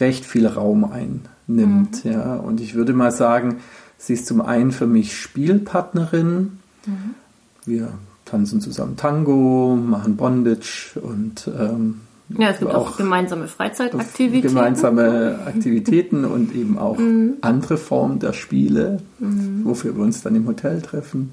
recht 0.00 0.24
viel 0.24 0.46
Raum 0.46 0.84
einnimmt. 0.84 2.04
Mhm. 2.04 2.10
Ja. 2.10 2.36
Und 2.36 2.60
ich 2.60 2.74
würde 2.74 2.94
mal 2.94 3.10
sagen, 3.10 3.56
sie 3.98 4.14
ist 4.14 4.26
zum 4.26 4.40
einen 4.40 4.72
für 4.72 4.86
mich 4.86 5.14
Spielpartnerin. 5.16 6.58
Mhm. 6.86 7.14
Wir 7.66 7.92
tanzen 8.24 8.60
zusammen 8.62 8.96
Tango, 8.96 9.76
machen 9.76 10.16
Bondage 10.16 10.98
und 11.00 11.50
ähm, 11.58 12.00
ja, 12.30 12.50
es 12.50 12.58
gibt 12.58 12.74
auch, 12.74 12.90
auch 12.92 12.96
gemeinsame 12.96 13.48
Freizeitaktivitäten. 13.48 14.54
Gemeinsame 14.54 15.38
Aktivitäten 15.46 16.24
und 16.24 16.54
eben 16.54 16.78
auch 16.78 16.98
mhm. 16.98 17.34
andere 17.40 17.78
Formen 17.78 18.18
der 18.18 18.32
Spiele, 18.32 18.98
mhm. 19.18 19.64
wofür 19.64 19.96
wir 19.96 20.02
uns 20.02 20.22
dann 20.22 20.34
im 20.34 20.46
Hotel 20.46 20.82
treffen. 20.82 21.32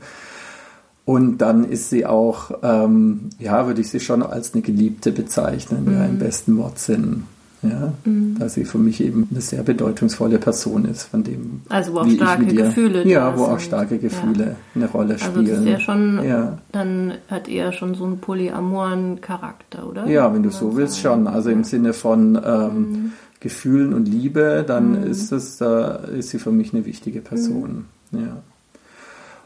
Und 1.04 1.38
dann 1.38 1.66
ist 1.66 1.90
sie 1.90 2.06
auch, 2.06 2.52
ähm, 2.64 3.30
ja, 3.38 3.68
würde 3.68 3.82
ich 3.82 3.90
sie 3.90 4.00
schon 4.00 4.24
als 4.24 4.54
eine 4.54 4.64
Geliebte 4.64 5.12
bezeichnen, 5.12 5.86
mhm. 5.86 5.94
ja, 5.94 6.06
im 6.06 6.18
besten 6.18 6.58
Wortsinn 6.58 7.24
ja, 7.62 7.94
mhm. 8.04 8.38
dass 8.40 8.54
sie 8.54 8.66
für 8.66 8.78
mich 8.78 9.02
eben 9.02 9.28
eine 9.32 9.42
sehr 9.42 9.64
bedeutungsvolle 9.64 10.38
Person 10.38 10.86
ist, 10.86 11.04
von 11.04 11.24
dem. 11.24 11.62
Also 11.70 11.94
wo 11.94 12.00
auch 12.00 12.10
starke 12.10 12.46
ihr, 12.46 12.64
Gefühle. 12.64 13.08
Ja, 13.08 13.38
wo 13.38 13.46
auch 13.46 13.60
starke 13.60 13.98
Gefühle 13.98 14.46
ja. 14.46 14.56
eine 14.76 14.88
Rolle 14.90 15.18
spielen. 15.18 15.38
Also 15.38 15.52
das 15.52 15.60
ist 15.62 15.68
ja 15.68 15.80
schon, 15.80 16.24
ja. 16.24 16.58
dann 16.72 17.14
hat 17.30 17.48
er 17.48 17.72
schon 17.72 17.96
so 17.96 18.06
einen 18.06 18.20
polyamoren 18.20 19.22
Charakter, 19.22 19.88
oder? 19.88 20.08
Ja, 20.08 20.34
wenn 20.34 20.44
du 20.44 20.52
so 20.52 20.76
willst, 20.76 21.00
schon. 21.00 21.28
Also 21.28 21.50
im 21.50 21.64
Sinne 21.64 21.94
von 21.94 22.40
ähm, 22.44 22.78
mhm. 22.78 23.12
Gefühlen 23.40 23.94
und 23.94 24.08
Liebe, 24.08 24.64
dann 24.66 25.02
mhm. 25.02 25.08
ist 25.08 25.32
es, 25.32 25.58
da 25.58 25.96
ist 25.96 26.30
sie 26.30 26.40
für 26.40 26.52
mich 26.52 26.74
eine 26.74 26.86
wichtige 26.86 27.22
Person. 27.22 27.86
Mhm. 28.12 28.20
Ja. 28.20 28.38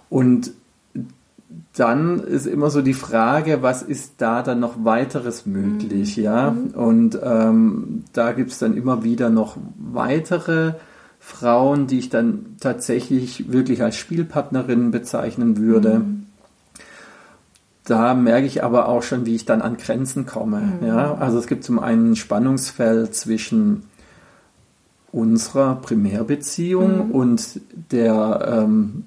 Und 0.10 0.51
dann 1.74 2.20
ist 2.20 2.46
immer 2.46 2.70
so 2.70 2.82
die 2.82 2.94
Frage, 2.94 3.62
was 3.62 3.82
ist 3.82 4.15
da 4.18 4.44
dann 4.44 4.60
noch 4.60 4.84
weiteres 4.84 5.46
möglich, 5.46 6.18
mhm. 6.18 6.24
ja? 6.24 6.51
Mhm. 6.51 6.68
Und 6.72 7.20
ähm, 7.24 8.03
da 8.13 8.34
gibt 8.34 8.51
es 8.51 8.60
dann 8.60 8.75
immer 8.75 9.03
wieder 9.03 9.29
noch 9.29 9.58
weitere 9.77 10.74
Frauen, 11.20 11.88
die 11.88 12.00
ich 12.00 12.10
dann 12.10 12.56
tatsächlich 12.60 13.51
wirklich 13.51 13.84
als 13.84 13.96
Spielpartnerin 13.96 14.91
bezeichnen 14.91 15.58
würde. 15.58 16.00
Mhm. 16.00 16.25
Da 17.84 18.13
merke 18.13 18.46
ich 18.46 18.63
aber 18.63 18.88
auch 18.88 19.01
schon, 19.01 19.25
wie 19.25 19.36
ich 19.36 19.46
dann 19.46 19.62
an 19.62 19.77
Grenzen 19.77 20.25
komme. 20.25 20.62
Mhm. 20.79 20.88
Ja? 20.88 21.15
Also 21.15 21.39
es 21.39 21.48
gibt 21.48 21.63
zum 21.63 21.79
einen 21.79 22.12
ein 22.12 22.15
Spannungsfeld 22.15 23.15
zwischen 23.15 23.84
unserer 25.12 25.75
Primärbeziehung 25.75 27.08
mhm. 27.08 27.12
und 27.12 27.62
der 27.91 28.65
ähm, 28.65 29.06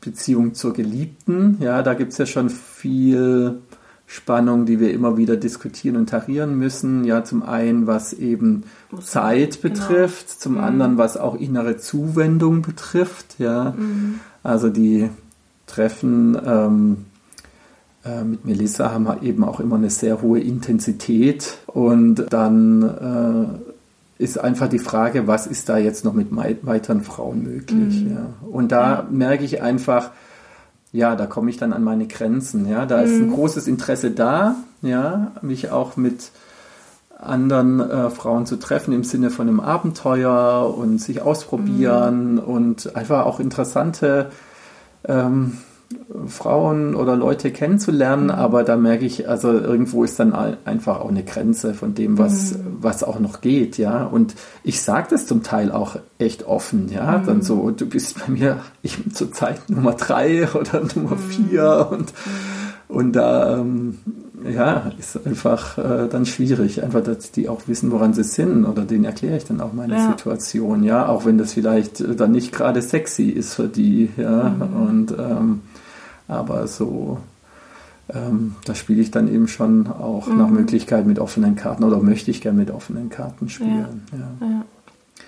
Beziehung 0.00 0.54
zur 0.54 0.72
Geliebten. 0.72 1.56
Ja, 1.60 1.82
da 1.82 1.94
gibt 1.94 2.12
es 2.12 2.18
ja 2.18 2.26
schon 2.26 2.50
viel 2.50 3.60
Spannung, 4.06 4.66
die 4.66 4.80
wir 4.80 4.92
immer 4.92 5.16
wieder 5.16 5.36
diskutieren 5.36 5.96
und 5.96 6.08
tarieren 6.08 6.58
müssen. 6.58 7.04
Ja, 7.04 7.22
zum 7.22 7.42
einen, 7.42 7.86
was 7.86 8.12
eben 8.12 8.64
Zeit 9.00 9.62
genau. 9.62 9.74
betrifft, 9.74 10.26
genau. 10.26 10.40
zum 10.40 10.52
mhm. 10.54 10.60
anderen, 10.60 10.98
was 10.98 11.16
auch 11.16 11.36
innere 11.36 11.76
Zuwendung 11.76 12.62
betrifft. 12.62 13.36
Ja, 13.38 13.74
mhm. 13.76 14.20
also 14.42 14.68
die 14.68 15.10
Treffen 15.66 16.36
ähm, 16.44 16.96
äh, 18.04 18.24
mit 18.24 18.44
Melissa 18.44 18.90
haben 18.90 19.06
eben 19.22 19.44
auch 19.44 19.60
immer 19.60 19.76
eine 19.76 19.90
sehr 19.90 20.22
hohe 20.22 20.40
Intensität 20.40 21.58
und 21.66 22.26
dann 22.30 22.82
äh, 22.82 23.70
ist 24.20 24.38
einfach 24.38 24.68
die 24.68 24.78
Frage, 24.78 25.26
was 25.26 25.46
ist 25.46 25.70
da 25.70 25.78
jetzt 25.78 26.04
noch 26.04 26.12
mit 26.12 26.28
weiteren 26.30 27.00
Frauen 27.00 27.42
möglich? 27.42 28.04
Mhm. 28.04 28.12
Ja. 28.12 28.26
Und 28.50 28.70
da 28.70 28.90
ja. 28.90 29.06
merke 29.10 29.44
ich 29.44 29.62
einfach, 29.62 30.10
ja, 30.92 31.16
da 31.16 31.24
komme 31.26 31.48
ich 31.48 31.56
dann 31.56 31.72
an 31.72 31.82
meine 31.82 32.06
Grenzen. 32.06 32.68
Ja, 32.68 32.84
da 32.84 32.98
mhm. 32.98 33.04
ist 33.04 33.12
ein 33.12 33.26
mhm. 33.28 33.34
großes 33.34 33.66
Interesse 33.66 34.10
da, 34.10 34.56
ja, 34.82 35.32
mich 35.40 35.70
auch 35.70 35.96
mit 35.96 36.32
anderen 37.18 37.80
äh, 37.80 38.10
Frauen 38.10 38.44
zu 38.44 38.56
treffen 38.56 38.92
im 38.92 39.04
Sinne 39.04 39.30
von 39.30 39.48
einem 39.48 39.60
Abenteuer 39.60 40.74
und 40.76 41.00
sich 41.00 41.22
ausprobieren 41.22 42.34
mhm. 42.34 42.38
und 42.40 42.96
einfach 42.96 43.24
auch 43.24 43.40
interessante 43.40 44.30
ähm, 45.08 45.56
Frauen 46.26 46.94
oder 46.96 47.14
Leute 47.14 47.50
kennenzulernen, 47.52 48.24
mhm. 48.24 48.30
aber 48.30 48.64
da 48.64 48.76
merke 48.76 49.04
ich, 49.04 49.28
also 49.28 49.52
irgendwo 49.52 50.02
ist 50.02 50.18
dann 50.18 50.32
einfach 50.64 51.00
auch 51.00 51.08
eine 51.08 51.22
Grenze 51.22 51.72
von 51.72 51.94
dem, 51.94 52.18
was, 52.18 52.52
mhm. 52.52 52.78
was 52.80 53.04
auch 53.04 53.20
noch 53.20 53.40
geht, 53.40 53.78
ja. 53.78 54.04
Und 54.04 54.34
ich 54.64 54.82
sage 54.82 55.08
das 55.10 55.26
zum 55.26 55.42
Teil 55.42 55.70
auch 55.70 55.96
echt 56.18 56.46
offen, 56.46 56.90
ja. 56.92 57.18
Mhm. 57.18 57.26
Dann 57.26 57.42
so, 57.42 57.70
du 57.70 57.86
bist 57.86 58.18
bei 58.18 58.32
mir 58.32 58.58
ich 58.82 58.98
bin 58.98 59.12
zurzeit 59.14 59.68
Nummer 59.68 59.92
drei 59.92 60.48
oder 60.54 60.82
Nummer 60.94 61.16
mhm. 61.16 61.30
vier 61.30 61.88
und, 61.90 62.12
und 62.88 63.12
da, 63.12 63.58
ähm, 63.58 63.98
ja, 64.50 64.90
ist 64.98 65.24
einfach 65.26 65.78
äh, 65.78 66.08
dann 66.08 66.26
schwierig, 66.26 66.82
einfach, 66.82 67.02
dass 67.02 67.30
die 67.30 67.48
auch 67.48 67.62
wissen, 67.66 67.92
woran 67.92 68.14
sie 68.14 68.24
sind 68.24 68.64
oder 68.64 68.82
denen 68.82 69.04
erkläre 69.04 69.36
ich 69.36 69.44
dann 69.44 69.60
auch 69.60 69.72
meine 69.72 69.94
ja. 69.94 70.08
Situation, 70.08 70.82
ja, 70.82 71.06
auch 71.08 71.24
wenn 71.24 71.38
das 71.38 71.52
vielleicht 71.52 72.02
dann 72.18 72.32
nicht 72.32 72.52
gerade 72.52 72.80
sexy 72.82 73.28
ist 73.28 73.54
für 73.54 73.68
die, 73.68 74.08
ja, 74.16 74.48
mhm. 74.48 74.88
und 74.88 75.12
ähm, 75.12 75.60
aber 76.30 76.66
so, 76.66 77.18
ähm, 78.08 78.54
da 78.64 78.74
spiele 78.74 79.02
ich 79.02 79.10
dann 79.10 79.32
eben 79.32 79.48
schon 79.48 79.86
auch 79.86 80.26
mhm. 80.26 80.38
nach 80.38 80.48
Möglichkeit 80.48 81.06
mit 81.06 81.18
offenen 81.18 81.56
Karten 81.56 81.84
oder 81.84 82.00
möchte 82.00 82.30
ich 82.30 82.40
gerne 82.40 82.58
mit 82.58 82.70
offenen 82.70 83.08
Karten 83.08 83.48
spielen. 83.48 84.02
Ja. 84.12 84.46
ja. 84.46 84.64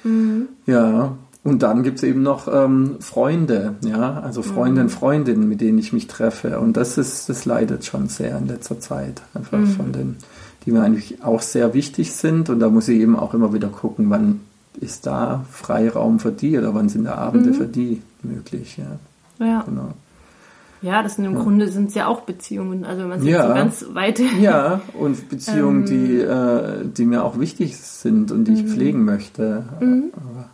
Mhm. 0.04 0.49
ja. 0.66 1.16
Und 1.44 1.64
dann 1.64 1.82
gibt 1.82 1.99
es 1.99 2.04
eben 2.04 2.23
noch 2.23 2.47
ähm, 2.47 2.97
Freunde, 3.00 3.75
ja, 3.85 4.21
also 4.21 4.42
Freunde 4.42 4.82
und 4.82 4.87
mhm. 4.87 4.90
Freundinnen, 4.90 5.49
mit 5.49 5.61
denen 5.61 5.78
ich 5.78 5.92
mich 5.92 6.06
treffe. 6.06 6.61
Und 6.61 6.76
das 6.76 6.99
ist, 6.99 7.28
das 7.28 7.44
leidet 7.47 7.85
schon 7.85 8.09
sehr 8.09 8.38
in 8.38 8.47
letzter 8.47 8.78
Zeit. 8.78 9.23
Einfach 9.35 9.59
mhm. 9.59 9.66
von 9.66 9.92
den, 9.92 10.16
die 10.64 10.71
mir 10.71 10.82
eigentlich 10.82 11.25
auch 11.25 11.42
sehr 11.42 11.75
wichtig 11.75 12.12
sind. 12.12 12.49
Und 12.49 12.61
da 12.61 12.71
muss 12.71 12.87
ich 12.87 13.00
eben 13.00 13.16
auch 13.16 13.35
immer 13.35 13.52
wieder 13.52 13.68
gucken, 13.68 14.09
wann 14.09 14.40
ist 14.80 15.06
da 15.06 15.44
Freiraum 15.50 16.21
für 16.21 16.30
die 16.30 16.56
oder 16.56 16.75
wann 16.75 16.88
sind 16.88 17.04
da 17.04 17.16
Abende 17.16 17.50
mhm. 17.50 17.54
für 17.54 17.66
die 17.66 18.02
möglich. 18.23 18.78
Ja. 18.78 19.44
ja. 19.44 19.62
Genau. 19.62 19.94
Ja, 20.82 21.02
das 21.02 21.14
sind 21.14 21.24
im 21.24 21.34
ja. 21.34 21.42
Grunde 21.42 21.68
sind 21.68 21.90
es 21.90 21.94
ja 21.94 22.08
auch 22.08 22.22
Beziehungen. 22.22 22.84
Also 22.84 23.06
man 23.06 23.24
ja. 23.24 23.46
so 23.46 23.54
ganz 23.54 23.86
weit. 23.92 24.20
Ja, 24.40 24.80
und 24.98 25.28
Beziehungen, 25.28 25.86
ähm, 25.86 25.86
die, 25.86 26.20
äh, 26.20 26.84
die 26.84 27.04
mir 27.04 27.24
auch 27.24 27.38
wichtig 27.38 27.78
sind 27.78 28.32
und 28.32 28.44
die 28.44 28.54
ich 28.54 28.64
mhm. 28.64 28.68
pflegen 28.68 29.04
möchte. 29.04 29.64
Mhm. 29.80 30.12
Aber 30.14 30.50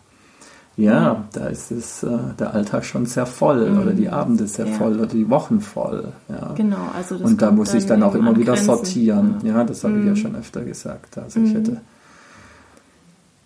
ja, 0.77 1.25
da 1.33 1.47
ist 1.47 1.71
es 1.71 2.03
äh, 2.03 2.17
der 2.39 2.53
Alltag 2.53 2.85
schon 2.85 3.05
sehr 3.05 3.25
voll 3.25 3.69
mhm. 3.69 3.79
oder 3.79 3.91
die 3.91 4.09
Abende 4.09 4.47
sehr 4.47 4.67
ja. 4.67 4.73
voll 4.73 4.97
oder 4.97 5.07
die 5.07 5.29
Wochen 5.29 5.59
voll. 5.59 6.13
Ja. 6.29 6.53
Genau, 6.55 6.89
also 6.95 7.17
das 7.17 7.29
Und 7.29 7.41
da 7.41 7.51
muss 7.51 7.73
ich 7.73 7.85
dann 7.85 8.03
auch 8.03 8.15
immer 8.15 8.37
wieder 8.37 8.53
Grenzen. 8.53 8.65
sortieren. 8.65 9.35
Ja, 9.43 9.63
das 9.63 9.83
habe 9.83 9.99
ich 9.99 10.05
ja 10.05 10.15
schon 10.15 10.35
öfter 10.35 10.63
gesagt. 10.63 11.17
Also 11.17 11.41
ich 11.41 11.53
hätte 11.53 11.81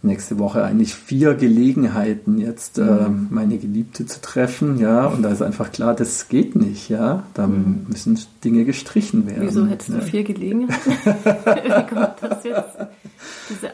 nächste 0.03 0.38
Woche 0.38 0.63
eigentlich 0.63 0.93
vier 0.93 1.33
Gelegenheiten, 1.33 2.38
jetzt 2.38 2.77
äh, 2.77 2.81
mhm. 2.81 3.27
meine 3.29 3.57
Geliebte 3.57 4.05
zu 4.05 4.22
treffen, 4.22 4.77
ja, 4.77 5.07
und 5.07 5.24
da 5.24 5.29
ist 5.29 5.41
einfach 5.41 5.72
klar, 5.72 5.95
das 5.95 6.27
geht 6.27 6.55
nicht, 6.55 6.89
ja, 6.89 7.24
da 7.33 7.48
mhm. 7.48 7.86
müssen 7.88 8.19
Dinge 8.43 8.65
gestrichen 8.65 9.25
werden. 9.27 9.48
Wieso 9.48 9.65
hättest 9.65 9.89
ja. 9.89 9.95
du 9.95 10.01
vier 10.01 10.24
Gelegenheiten? 10.24 10.91
Wie 11.05 11.95
kommt 11.95 12.15
das 12.22 12.43
jetzt? 12.43 12.77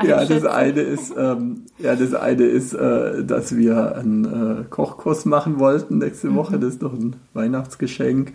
ja, 0.03 0.24
das 0.24 0.45
eine 0.45 0.81
ist, 0.81 1.13
ähm, 1.17 1.63
ja, 1.79 1.95
das 1.95 2.13
eine 2.13 2.43
ist, 2.43 2.74
äh, 2.74 3.24
dass 3.25 3.55
wir 3.55 3.95
einen 3.95 4.25
äh, 4.25 4.63
Kochkurs 4.69 5.25
machen 5.25 5.59
wollten 5.59 5.98
nächste 5.98 6.33
Woche, 6.36 6.57
mhm. 6.57 6.62
das 6.62 6.75
ist 6.75 6.81
noch 6.81 6.93
ein 6.93 7.15
Weihnachtsgeschenk 7.33 8.33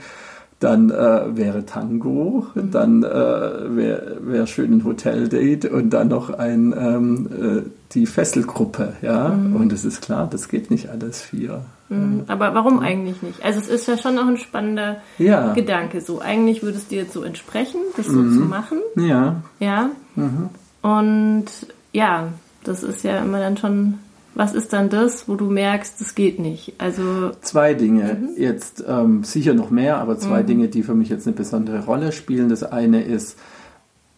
dann 0.61 0.91
äh, 0.91 1.37
wäre 1.37 1.67
Tango, 1.67 2.47
mhm. 2.55 2.71
dann 2.71 3.03
äh, 3.03 3.07
wäre 3.07 4.19
wär 4.21 4.47
schön 4.47 4.73
ein 4.73 4.85
Hoteldate 4.85 5.71
und 5.71 5.91
dann 5.91 6.09
noch 6.09 6.31
ein 6.31 6.75
ähm, 6.79 7.29
äh, 7.67 7.71
die 7.93 8.07
Fesselgruppe, 8.07 8.95
ja. 9.03 9.29
Mhm. 9.29 9.57
Und 9.57 9.73
es 9.73 9.85
ist 9.85 10.03
klar, 10.03 10.29
das 10.31 10.49
geht 10.49 10.71
nicht 10.71 10.89
alles 10.89 11.23
vier. 11.23 11.65
Mhm. 11.89 12.25
Aber 12.27 12.55
warum 12.55 12.81
eigentlich 12.81 13.23
nicht? 13.23 13.45
Also 13.45 13.61
es 13.61 13.69
ist 13.69 13.89
ja 13.89 13.97
schon 13.97 14.19
auch 14.19 14.27
ein 14.27 14.39
spannender 14.39 14.97
ja. 15.19 15.53
Gedanke. 15.53 16.01
So 16.01 16.21
eigentlich 16.21 16.63
würde 16.63 16.79
es 16.79 16.89
dir 16.89 17.03
jetzt 17.03 17.13
so 17.13 17.23
entsprechen, 17.23 17.81
das 17.97 18.07
so 18.07 18.19
mhm. 18.19 18.35
zu 18.35 18.41
machen. 18.41 18.79
Ja. 18.97 19.43
Ja. 19.61 19.91
Mhm. 20.17 20.51
Und 20.83 21.47
ja, 21.93 22.29
das 22.65 22.83
ist 22.83 23.05
ja 23.05 23.19
immer 23.19 23.39
dann 23.39 23.57
schon 23.57 23.99
was 24.35 24.55
ist 24.55 24.73
dann 24.73 24.89
das, 24.89 25.29
wo 25.29 25.37
du 25.37 25.47
merkst, 25.47 26.01
das 26.01 26.15
geht 26.15 26.39
nicht? 26.39 26.75
Also 26.79 27.31
zwei 27.41 27.75
Dinge. 27.75 28.19
Mhm. 28.21 28.31
Jetzt 28.37 28.85
ähm, 28.87 29.25
sicher 29.25 29.55
noch 29.55 29.71
mehr, 29.71 29.99
aber 29.99 30.19
zwei 30.19 30.43
mhm. 30.43 30.47
Dinge, 30.47 30.69
die 30.69 30.83
für 30.83 30.95
mich 30.95 31.09
jetzt 31.09 31.27
eine 31.27 31.37
besondere 31.37 31.85
Rolle 31.85 32.13
spielen. 32.13 32.49
Das 32.49 32.65
eine 32.65 33.03
ist, 33.03 33.39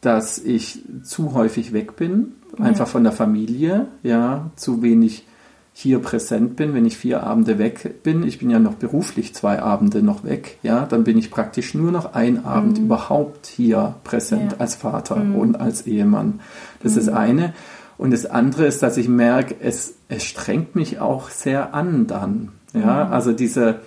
dass 0.00 0.38
ich 0.38 0.82
zu 1.02 1.34
häufig 1.34 1.72
weg 1.72 1.96
bin, 1.96 2.32
einfach 2.58 2.80
ja. 2.80 2.86
von 2.86 3.02
der 3.04 3.12
Familie, 3.12 3.86
ja, 4.02 4.50
zu 4.56 4.82
wenig 4.82 5.26
hier 5.78 5.98
präsent 5.98 6.56
bin, 6.56 6.72
wenn 6.72 6.86
ich 6.86 6.96
vier 6.96 7.22
Abende 7.22 7.58
weg 7.58 8.02
bin, 8.02 8.22
ich 8.22 8.38
bin 8.38 8.48
ja 8.48 8.58
noch 8.58 8.76
beruflich 8.76 9.34
zwei 9.34 9.60
Abende 9.60 10.02
noch 10.02 10.24
weg, 10.24 10.58
ja, 10.62 10.86
dann 10.86 11.04
bin 11.04 11.18
ich 11.18 11.30
praktisch 11.30 11.74
nur 11.74 11.92
noch 11.92 12.14
ein 12.14 12.46
Abend 12.46 12.78
mhm. 12.78 12.86
überhaupt 12.86 13.46
hier 13.46 13.96
präsent 14.02 14.52
ja. 14.52 14.58
als 14.58 14.74
Vater 14.74 15.16
mhm. 15.16 15.34
und 15.34 15.60
als 15.60 15.86
Ehemann. 15.86 16.40
Das 16.82 16.92
mhm. 16.92 16.98
ist 16.98 17.08
eine. 17.10 17.54
Und 17.98 18.12
das 18.12 18.26
andere 18.26 18.66
ist, 18.66 18.82
dass 18.82 18.96
ich 18.96 19.08
merke, 19.08 19.56
es, 19.60 19.94
es 20.08 20.24
strengt 20.24 20.74
mich 20.74 21.00
auch 21.00 21.30
sehr 21.30 21.74
an 21.74 22.06
dann. 22.06 22.50
Ja, 22.74 23.06
mhm. 23.06 23.12
also 23.12 23.32
diese 23.32 23.80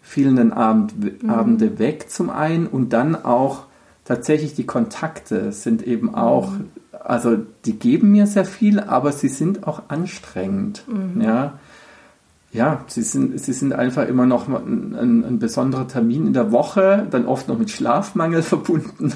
vielen 0.00 0.52
Abend, 0.52 1.22
mhm. 1.22 1.30
Abende 1.30 1.78
weg 1.78 2.10
zum 2.10 2.30
einen 2.30 2.66
und 2.66 2.92
dann 2.92 3.14
auch 3.24 3.64
tatsächlich 4.04 4.54
die 4.54 4.66
Kontakte 4.66 5.52
sind 5.52 5.86
eben 5.86 6.14
auch 6.14 6.50
mhm 6.50 6.70
also 7.04 7.38
die 7.64 7.78
geben 7.78 8.12
mir 8.12 8.26
sehr 8.26 8.44
viel, 8.44 8.80
aber 8.80 9.12
sie 9.12 9.28
sind 9.28 9.66
auch 9.66 9.82
anstrengend. 9.88 10.84
Mhm. 10.86 11.20
Ja, 11.20 11.54
ja 12.52 12.84
sie, 12.86 13.02
sind, 13.02 13.38
sie 13.40 13.52
sind 13.52 13.72
einfach 13.72 14.06
immer 14.06 14.26
noch 14.26 14.48
ein, 14.48 14.94
ein, 14.94 15.24
ein, 15.24 15.38
besonderer 15.38 15.88
Termin 15.88 16.26
in 16.28 16.32
der 16.32 16.52
Woche, 16.52 17.06
dann 17.10 17.26
oft 17.26 17.48
noch 17.48 17.58
mit 17.58 17.70
Schlafmangel 17.70 18.42
verbunden. 18.42 19.14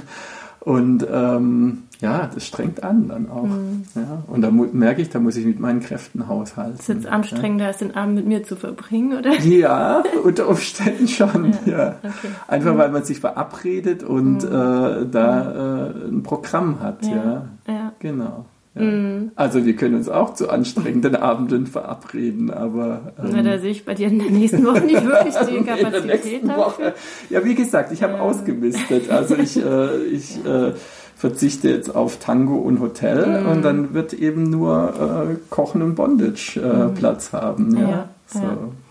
Und 0.67 1.07
ähm, 1.09 1.85
ja, 2.01 2.29
das 2.35 2.45
strengt 2.45 2.83
an 2.83 3.07
dann 3.07 3.31
auch. 3.31 3.45
Mhm. 3.45 3.85
Ja, 3.95 4.25
und 4.27 4.43
da 4.43 4.51
merke 4.51 5.01
ich, 5.01 5.09
da 5.11 5.21
muss 5.21 5.37
ich 5.37 5.47
mit 5.47 5.61
meinen 5.61 5.79
Kräften 5.79 6.27
haushalten. 6.27 6.81
Ist 6.81 6.89
es 6.89 7.07
anstrengender, 7.07 7.67
ja. 7.67 7.69
als 7.69 7.79
den 7.79 7.95
Abend 7.95 8.17
mit 8.17 8.27
mir 8.27 8.43
zu 8.43 8.57
verbringen, 8.57 9.17
oder? 9.17 9.33
Ja, 9.45 10.03
unter 10.25 10.49
Umständen 10.49 11.07
schon. 11.07 11.55
ja. 11.67 11.73
ja. 11.73 11.97
Okay. 12.03 12.29
Einfach 12.49 12.75
mhm. 12.75 12.79
weil 12.79 12.91
man 12.91 13.05
sich 13.05 13.21
verabredet 13.21 14.03
und 14.03 14.43
mhm. 14.43 14.49
äh, 14.49 15.07
da 15.09 15.87
äh, 15.87 16.09
ein 16.09 16.25
Programm 16.25 16.81
hat. 16.81 17.07
Ja, 17.07 17.47
ja. 17.69 17.93
genau. 18.01 18.47
Ja. 18.77 18.83
Mhm. 18.83 19.31
Also 19.37 19.65
wir 19.65 19.75
können 19.75 19.95
uns 19.95 20.09
auch 20.09 20.35
zu 20.35 20.51
anstrengenden 20.51 21.17
Abenden 21.17 21.67
verabreden, 21.67 22.51
aber... 22.51 23.15
Ähm, 23.19 23.31
Na, 23.33 23.43
da 23.43 23.59
sehe 23.59 23.71
ich 23.71 23.85
bei 23.85 23.95
dir 23.95 24.09
in 24.09 24.19
der 24.19 24.31
nächsten 24.31 24.65
Woche 24.65 24.81
nicht 24.81 25.05
wirklich 25.05 25.35
die 25.49 25.65
Kapazität 25.65 26.47
Woche. 26.47 26.95
Ja, 27.31 27.45
wie 27.45 27.55
gesagt, 27.55 27.93
ich 27.93 28.03
habe 28.03 28.15
ja. 28.15 28.21
ausgemistet. 28.21 29.11
Also 29.11 29.35
ich, 29.37 29.57
äh, 29.57 29.97
ich 30.05 30.45
äh, 30.45 30.73
verzichte 31.17 31.71
jetzt 31.71 31.95
auf 31.95 32.19
Tango 32.19 32.57
und 32.57 32.81
Hotel 32.81 33.41
mhm. 33.41 33.49
und 33.49 33.63
dann 33.63 33.95
wird 33.95 34.13
eben 34.13 34.51
nur 34.51 35.31
äh, 35.31 35.37
Kochen 35.49 35.81
und 35.81 35.95
Bondage 35.95 36.61
äh, 36.61 36.85
mhm. 36.85 36.95
Platz 36.95 37.33
haben. 37.33 37.77
Ja, 37.77 37.89
ja. 37.89 38.09
So. 38.27 38.41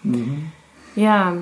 Mhm. 0.03 0.51
ja. 0.95 1.33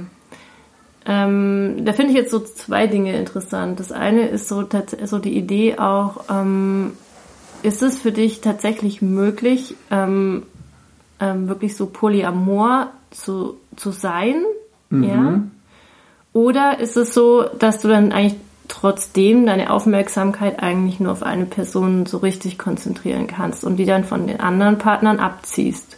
Ähm, 1.05 1.83
da 1.83 1.93
finde 1.93 2.11
ich 2.11 2.17
jetzt 2.17 2.31
so 2.31 2.39
zwei 2.39 2.87
Dinge 2.87 3.17
interessant. 3.17 3.79
Das 3.79 3.91
eine 3.91 4.27
ist 4.27 4.47
so, 4.47 4.63
so 5.05 5.19
die 5.19 5.37
Idee 5.37 5.77
auch, 5.77 6.25
ähm, 6.29 6.93
ist 7.63 7.81
es 7.81 7.99
für 7.99 8.11
dich 8.11 8.41
tatsächlich 8.41 9.01
möglich, 9.01 9.75
ähm, 9.89 10.43
ähm, 11.19 11.47
wirklich 11.47 11.75
so 11.75 11.87
polyamor 11.87 12.91
zu, 13.11 13.57
zu 13.75 13.91
sein? 13.91 14.43
Mhm. 14.89 15.03
Ja? 15.03 15.41
Oder 16.33 16.79
ist 16.79 16.97
es 16.97 17.13
so, 17.13 17.43
dass 17.43 17.81
du 17.81 17.87
dann 17.87 18.11
eigentlich 18.11 18.39
trotzdem 18.67 19.45
deine 19.45 19.71
Aufmerksamkeit 19.71 20.61
eigentlich 20.61 20.99
nur 20.99 21.11
auf 21.11 21.23
eine 21.23 21.45
Person 21.45 22.05
so 22.05 22.17
richtig 22.17 22.57
konzentrieren 22.57 23.27
kannst 23.27 23.63
und 23.63 23.77
die 23.77 23.85
dann 23.85 24.03
von 24.03 24.27
den 24.27 24.39
anderen 24.39 24.77
Partnern 24.77 25.19
abziehst? 25.19 25.97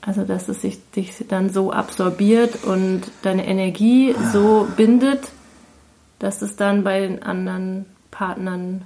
Also, 0.00 0.22
dass 0.22 0.48
es 0.48 0.62
sich 0.62 0.78
dich 0.92 1.24
dann 1.28 1.50
so 1.50 1.72
absorbiert 1.72 2.64
und 2.64 3.02
deine 3.22 3.46
Energie 3.46 4.14
so 4.32 4.68
bindet, 4.76 5.28
dass 6.20 6.42
es 6.42 6.56
dann 6.56 6.84
bei 6.84 7.00
den 7.00 7.22
anderen 7.22 7.86
Partnern 8.12 8.82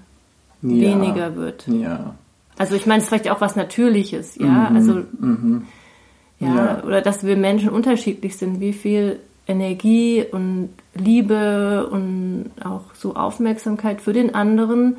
ja. 0.63 0.71
weniger 0.71 1.37
wird. 1.37 1.67
Ja. 1.69 2.15
Also 2.59 2.75
ich 2.75 2.87
meine, 2.87 2.99
es 2.99 3.05
ist 3.05 3.09
vielleicht 3.09 3.31
auch 3.31 3.41
was 3.41 3.57
Natürliches, 3.57 4.37
ja. 4.37 4.71
Mhm. 4.71 4.77
Also 4.77 4.95
mhm. 5.19 5.63
Ja, 6.39 6.55
ja, 6.55 6.85
oder 6.85 7.03
dass 7.03 7.25
wir 7.25 7.37
Menschen 7.37 7.69
unterschiedlich 7.69 8.37
sind, 8.39 8.61
wie 8.61 8.73
viel 8.73 9.21
Energie 9.47 10.25
und 10.31 10.71
Liebe 10.95 11.89
und 11.91 12.51
auch 12.65 12.95
so 12.95 13.15
Aufmerksamkeit 13.15 14.01
für 14.01 14.13
den 14.13 14.35
anderen 14.35 14.97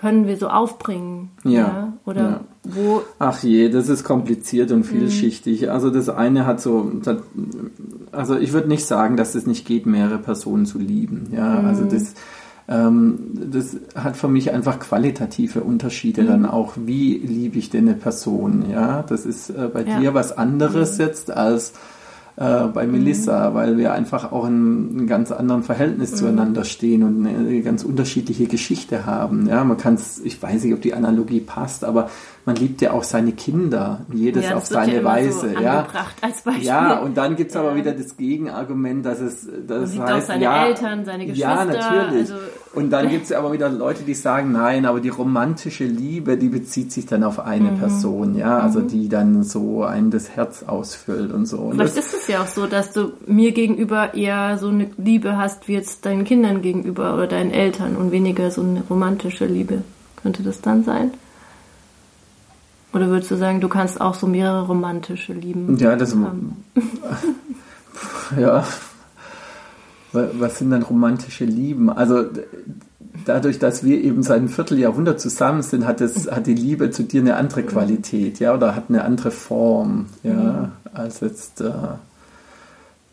können 0.00 0.26
wir 0.26 0.38
so 0.38 0.48
aufbringen. 0.48 1.30
Ja. 1.44 1.50
ja? 1.52 1.92
Oder 2.06 2.22
ja. 2.22 2.40
wo. 2.64 3.02
Ach 3.18 3.42
je, 3.42 3.68
das 3.68 3.90
ist 3.90 4.02
kompliziert 4.02 4.72
und 4.72 4.84
vielschichtig. 4.84 5.62
Mhm. 5.62 5.68
Also 5.68 5.90
das 5.90 6.08
eine 6.08 6.46
hat 6.46 6.62
so, 6.62 6.90
also 8.10 8.38
ich 8.38 8.52
würde 8.54 8.68
nicht 8.68 8.86
sagen, 8.86 9.18
dass 9.18 9.34
es 9.34 9.46
nicht 9.46 9.66
geht, 9.66 9.84
mehrere 9.84 10.18
Personen 10.18 10.64
zu 10.64 10.78
lieben. 10.78 11.28
Ja, 11.32 11.60
mhm. 11.60 11.68
also 11.68 11.84
das 11.84 12.14
das 12.70 13.76
hat 13.96 14.16
für 14.16 14.28
mich 14.28 14.52
einfach 14.52 14.78
qualitative 14.78 15.60
Unterschiede 15.60 16.22
mhm. 16.22 16.26
dann 16.28 16.46
auch, 16.46 16.74
wie 16.76 17.14
liebe 17.18 17.58
ich 17.58 17.68
denn 17.68 17.88
eine 17.88 17.96
Person, 17.96 18.70
ja, 18.70 19.02
das 19.02 19.26
ist 19.26 19.50
äh, 19.50 19.68
bei 19.72 19.82
ja. 19.82 19.98
dir 19.98 20.14
was 20.14 20.36
anderes 20.36 20.98
mhm. 20.98 21.04
jetzt 21.04 21.30
als 21.32 21.72
äh, 22.40 22.68
bei 22.68 22.86
Melissa, 22.86 23.50
mhm. 23.50 23.54
weil 23.54 23.76
wir 23.76 23.92
einfach 23.92 24.32
auch 24.32 24.46
in 24.46 24.96
einem 24.96 25.06
ganz 25.06 25.30
anderen 25.30 25.62
Verhältnis 25.62 26.12
mhm. 26.12 26.16
zueinander 26.16 26.64
stehen 26.64 27.02
und 27.02 27.26
eine 27.26 27.60
ganz 27.60 27.84
unterschiedliche 27.84 28.46
Geschichte 28.46 29.04
haben. 29.04 29.46
Ja, 29.46 29.62
man 29.64 29.76
kann 29.76 29.94
es, 29.94 30.20
ich 30.20 30.42
weiß 30.42 30.64
nicht, 30.64 30.72
ob 30.72 30.80
die 30.80 30.94
Analogie 30.94 31.40
passt, 31.40 31.84
aber 31.84 32.08
man 32.46 32.56
liebt 32.56 32.80
ja 32.80 32.92
auch 32.92 33.04
seine 33.04 33.32
Kinder, 33.32 34.06
jedes 34.12 34.44
ja, 34.44 34.56
auf 34.56 34.64
seine 34.64 34.96
ja 34.96 35.04
Weise. 35.04 35.50
So 35.50 35.60
ja. 35.60 35.86
ja, 36.60 36.98
und 37.00 37.16
dann 37.16 37.36
gibt 37.36 37.50
es 37.50 37.56
aber 37.56 37.74
wieder 37.74 37.92
das 37.92 38.16
Gegenargument, 38.16 39.04
dass 39.04 39.20
es 39.20 39.46
das 39.66 39.94
man 39.94 40.08
heißt, 40.08 40.24
auch 40.24 40.26
seine 40.28 40.44
ja, 40.44 40.66
Eltern, 40.66 41.04
seine 41.04 41.26
Geschwister. 41.26 41.48
Ja, 41.48 41.64
natürlich. 41.66 42.30
Also, 42.30 42.34
und 42.72 42.90
dann 42.90 43.08
gibt 43.08 43.24
es 43.24 43.32
aber 43.32 43.52
wieder 43.52 43.68
Leute, 43.68 44.04
die 44.04 44.14
sagen, 44.14 44.52
nein, 44.52 44.86
aber 44.86 45.00
die 45.00 45.08
romantische 45.08 45.84
Liebe, 45.84 46.36
die 46.36 46.48
bezieht 46.48 46.92
sich 46.92 47.04
dann 47.04 47.24
auf 47.24 47.40
eine 47.40 47.72
mhm. 47.72 47.78
Person, 47.78 48.34
ja, 48.36 48.60
also 48.60 48.78
mhm. 48.80 48.88
die 48.88 49.08
dann 49.08 49.42
so 49.42 49.82
einem 49.82 50.12
das 50.12 50.30
Herz 50.30 50.62
ausfüllt 50.62 51.32
und 51.32 51.46
so. 51.46 51.58
Und 51.58 51.74
Vielleicht 51.74 51.96
ist 51.96 52.14
es 52.14 52.28
ja 52.28 52.42
auch 52.42 52.46
so, 52.46 52.66
dass 52.66 52.92
du 52.92 53.12
mir 53.26 53.50
gegenüber 53.50 54.14
eher 54.14 54.56
so 54.58 54.68
eine 54.68 54.88
Liebe 54.98 55.36
hast 55.36 55.66
wie 55.66 55.72
jetzt 55.72 56.06
deinen 56.06 56.24
Kindern 56.24 56.62
gegenüber 56.62 57.14
oder 57.14 57.26
deinen 57.26 57.50
Eltern 57.50 57.96
und 57.96 58.12
weniger 58.12 58.52
so 58.52 58.62
eine 58.62 58.84
romantische 58.88 59.46
Liebe. 59.46 59.82
Könnte 60.22 60.44
das 60.44 60.60
dann 60.60 60.84
sein? 60.84 61.10
Oder 62.92 63.08
würdest 63.08 63.32
du 63.32 63.36
sagen, 63.36 63.60
du 63.60 63.68
kannst 63.68 64.00
auch 64.00 64.14
so 64.14 64.28
mehrere 64.28 64.66
romantische 64.66 65.32
Lieben 65.32 65.76
ja, 65.78 65.96
das, 65.96 66.14
haben? 66.14 66.64
ja. 68.38 68.64
Was 70.12 70.58
sind 70.58 70.70
dann 70.70 70.82
romantische 70.82 71.44
Lieben? 71.44 71.90
Also 71.90 72.24
dadurch, 73.24 73.58
dass 73.58 73.84
wir 73.84 74.02
eben 74.02 74.22
seit 74.22 74.38
einem 74.38 74.48
Vierteljahrhundert 74.48 75.20
zusammen 75.20 75.62
sind, 75.62 75.86
hat, 75.86 76.00
es, 76.00 76.30
hat 76.30 76.46
die 76.46 76.54
Liebe 76.54 76.90
zu 76.90 77.04
dir 77.04 77.20
eine 77.20 77.36
andere 77.36 77.62
Qualität, 77.62 78.38
ja, 78.40 78.54
oder 78.54 78.74
hat 78.74 78.84
eine 78.88 79.04
andere 79.04 79.30
Form, 79.30 80.06
ja, 80.22 80.32
mhm. 80.32 80.68
als 80.92 81.20
jetzt 81.20 81.60
äh, 81.60 81.70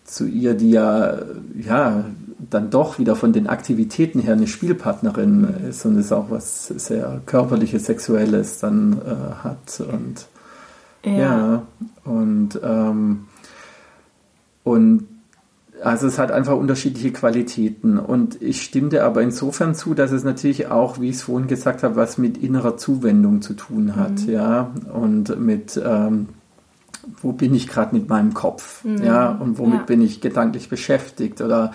zu 0.06 0.26
ihr, 0.26 0.54
die 0.54 0.72
ja, 0.72 1.18
ja, 1.60 2.06
dann 2.50 2.70
doch 2.70 3.00
wieder 3.00 3.16
von 3.16 3.34
den 3.34 3.48
Aktivitäten 3.48 4.20
her 4.20 4.34
eine 4.34 4.48
Spielpartnerin 4.48 5.48
ist 5.70 5.86
und 5.86 5.98
es 5.98 6.12
auch 6.12 6.30
was 6.30 6.68
sehr 6.68 7.22
körperliches, 7.26 7.86
sexuelles 7.86 8.60
dann 8.60 9.02
äh, 9.06 9.44
hat 9.44 9.82
und 9.82 10.28
ja, 11.04 11.18
ja 11.18 11.62
und 12.06 12.60
ähm, 12.64 13.26
und 14.64 15.08
also 15.84 16.08
es 16.08 16.18
hat 16.20 16.32
einfach 16.32 16.56
unterschiedliche 16.56 17.12
Qualitäten 17.12 17.98
und 17.98 18.42
ich 18.42 18.64
stimme 18.64 18.90
dir 18.90 19.06
aber 19.06 19.22
insofern 19.22 19.76
zu, 19.76 19.94
dass 19.94 20.12
es 20.12 20.24
natürlich 20.24 20.68
auch, 20.68 21.00
wie 21.00 21.10
ich 21.10 21.18
es 21.18 21.24
vorhin 21.24 21.48
gesagt 21.48 21.84
habe, 21.84 21.96
was 21.96 22.18
mit 22.18 22.38
innerer 22.38 22.78
Zuwendung 22.78 23.42
zu 23.42 23.54
tun 23.54 23.96
hat, 23.96 24.22
mhm. 24.22 24.30
ja, 24.30 24.72
und 24.94 25.40
mit 25.40 25.80
ähm, 25.84 26.30
wo 27.22 27.32
bin 27.32 27.54
ich 27.54 27.68
gerade 27.68 27.96
mit 27.96 28.10
meinem 28.10 28.34
Kopf, 28.34 28.84
mhm. 28.84 29.04
ja, 29.04 29.30
und 29.30 29.58
womit 29.58 29.80
ja. 29.80 29.86
bin 29.86 30.02
ich 30.02 30.22
gedanklich 30.22 30.70
beschäftigt 30.70 31.42
oder 31.42 31.72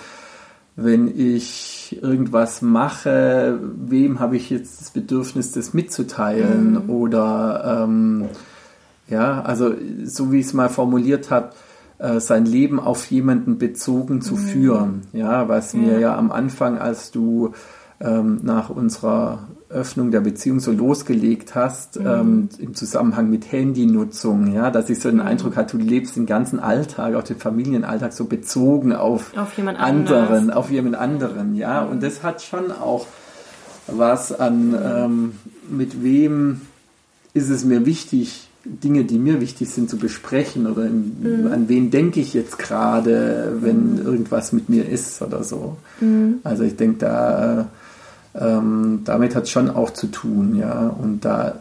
wenn 0.74 1.08
ich 1.08 1.98
irgendwas 2.00 2.62
mache, 2.62 3.58
wem 3.76 4.20
habe 4.20 4.36
ich 4.36 4.48
jetzt 4.48 4.80
das 4.80 4.90
Bedürfnis, 4.90 5.52
das 5.52 5.74
mitzuteilen 5.74 6.84
mhm. 6.84 6.90
oder 6.90 7.84
ähm, 7.84 8.24
ja, 9.08 9.42
also 9.42 9.74
so 10.04 10.32
wie 10.32 10.40
ich 10.40 10.46
es 10.46 10.54
mal 10.54 10.70
formuliert 10.70 11.30
habe, 11.30 11.50
äh, 12.02 12.18
sein 12.18 12.46
Leben 12.46 12.80
auf 12.80 13.06
jemanden 13.06 13.58
bezogen 13.58 14.22
zu 14.22 14.34
mhm. 14.34 14.38
führen, 14.38 15.00
ja, 15.12 15.48
was 15.48 15.72
ja. 15.72 15.78
mir 15.78 16.00
ja 16.00 16.16
am 16.16 16.32
Anfang, 16.32 16.78
als 16.78 17.12
du 17.12 17.52
ähm, 18.00 18.40
nach 18.42 18.70
unserer 18.70 19.46
Öffnung 19.68 20.10
der 20.10 20.20
Beziehung 20.20 20.58
so 20.58 20.72
losgelegt 20.72 21.54
hast, 21.54 22.00
mhm. 22.00 22.06
ähm, 22.06 22.48
im 22.58 22.74
Zusammenhang 22.74 23.30
mit 23.30 23.52
Handynutzung, 23.52 24.52
ja, 24.52 24.72
dass 24.72 24.90
ich 24.90 24.98
so 24.98 25.10
den 25.10 25.20
mhm. 25.20 25.26
Eindruck 25.26 25.54
hatte, 25.54 25.78
du 25.78 25.84
lebst 25.84 26.16
den 26.16 26.26
ganzen 26.26 26.58
Alltag, 26.58 27.14
auch 27.14 27.22
den 27.22 27.38
Familienalltag 27.38 28.12
so 28.12 28.24
bezogen 28.24 28.92
auf, 28.92 29.36
auf 29.36 29.56
jemand 29.56 29.78
anderen, 29.78 30.26
anders. 30.26 30.56
auf 30.56 30.72
jemand 30.72 30.96
anderen, 30.96 31.54
ja, 31.54 31.84
mhm. 31.84 31.92
und 31.92 32.02
das 32.02 32.24
hat 32.24 32.42
schon 32.42 32.72
auch 32.72 33.06
was 33.86 34.32
an, 34.38 34.76
ähm, 34.84 35.32
mit 35.70 36.02
wem 36.02 36.62
ist 37.32 37.48
es 37.48 37.64
mir 37.64 37.86
wichtig, 37.86 38.48
Dinge, 38.64 39.05
die 39.05 39.18
mir 39.18 39.40
wichtig 39.40 39.70
sind, 39.70 39.90
zu 39.90 39.96
besprechen 39.96 40.66
oder 40.66 40.87
in, 40.87 41.16
mhm. 41.20 41.53
an 41.53 41.68
wen 41.68 41.90
denke 41.90 42.20
ich 42.20 42.33
jetzt 42.33 42.59
gerade, 42.59 43.57
wenn 43.61 43.94
mhm. 43.94 44.07
irgendwas 44.07 44.53
mit 44.53 44.68
mir 44.68 44.88
ist 44.88 45.20
oder 45.20 45.42
so. 45.42 45.77
Mhm. 46.01 46.40
Also 46.44 46.62
ich 46.62 46.77
denke, 46.77 46.98
da 46.98 47.68
ähm, 48.35 49.03
damit 49.05 49.35
hat 49.35 49.44
es 49.44 49.51
schon 49.51 49.68
auch 49.68 49.90
zu 49.90 50.07
tun, 50.07 50.57
ja. 50.57 50.88
Und 50.88 51.25
da 51.25 51.61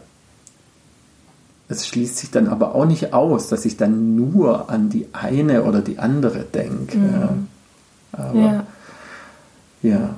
es 1.68 1.86
schließt 1.86 2.18
sich 2.18 2.30
dann 2.30 2.48
aber 2.48 2.74
auch 2.74 2.84
nicht 2.84 3.14
aus, 3.14 3.48
dass 3.48 3.64
ich 3.64 3.76
dann 3.76 4.14
nur 4.14 4.70
an 4.70 4.90
die 4.90 5.08
eine 5.12 5.64
oder 5.64 5.80
die 5.80 5.98
andere 5.98 6.40
denke. 6.44 6.98
Mhm. 6.98 7.12
Ja. 7.12 7.34
Aber 8.12 8.38
ja. 8.38 8.66
Ja. 9.82 10.14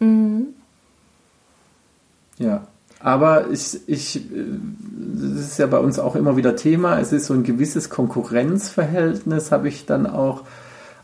Mhm. 0.00 0.46
ja. 2.38 2.66
Aber 3.04 3.50
ich, 3.50 3.80
ich, 3.86 4.22
das 4.30 5.40
ist 5.40 5.58
ja 5.58 5.66
bei 5.66 5.76
uns 5.76 5.98
auch 5.98 6.16
immer 6.16 6.38
wieder 6.38 6.56
Thema. 6.56 6.98
Es 6.98 7.12
ist 7.12 7.26
so 7.26 7.34
ein 7.34 7.42
gewisses 7.42 7.90
Konkurrenzverhältnis, 7.90 9.52
habe 9.52 9.68
ich 9.68 9.84
dann 9.84 10.06
auch. 10.06 10.44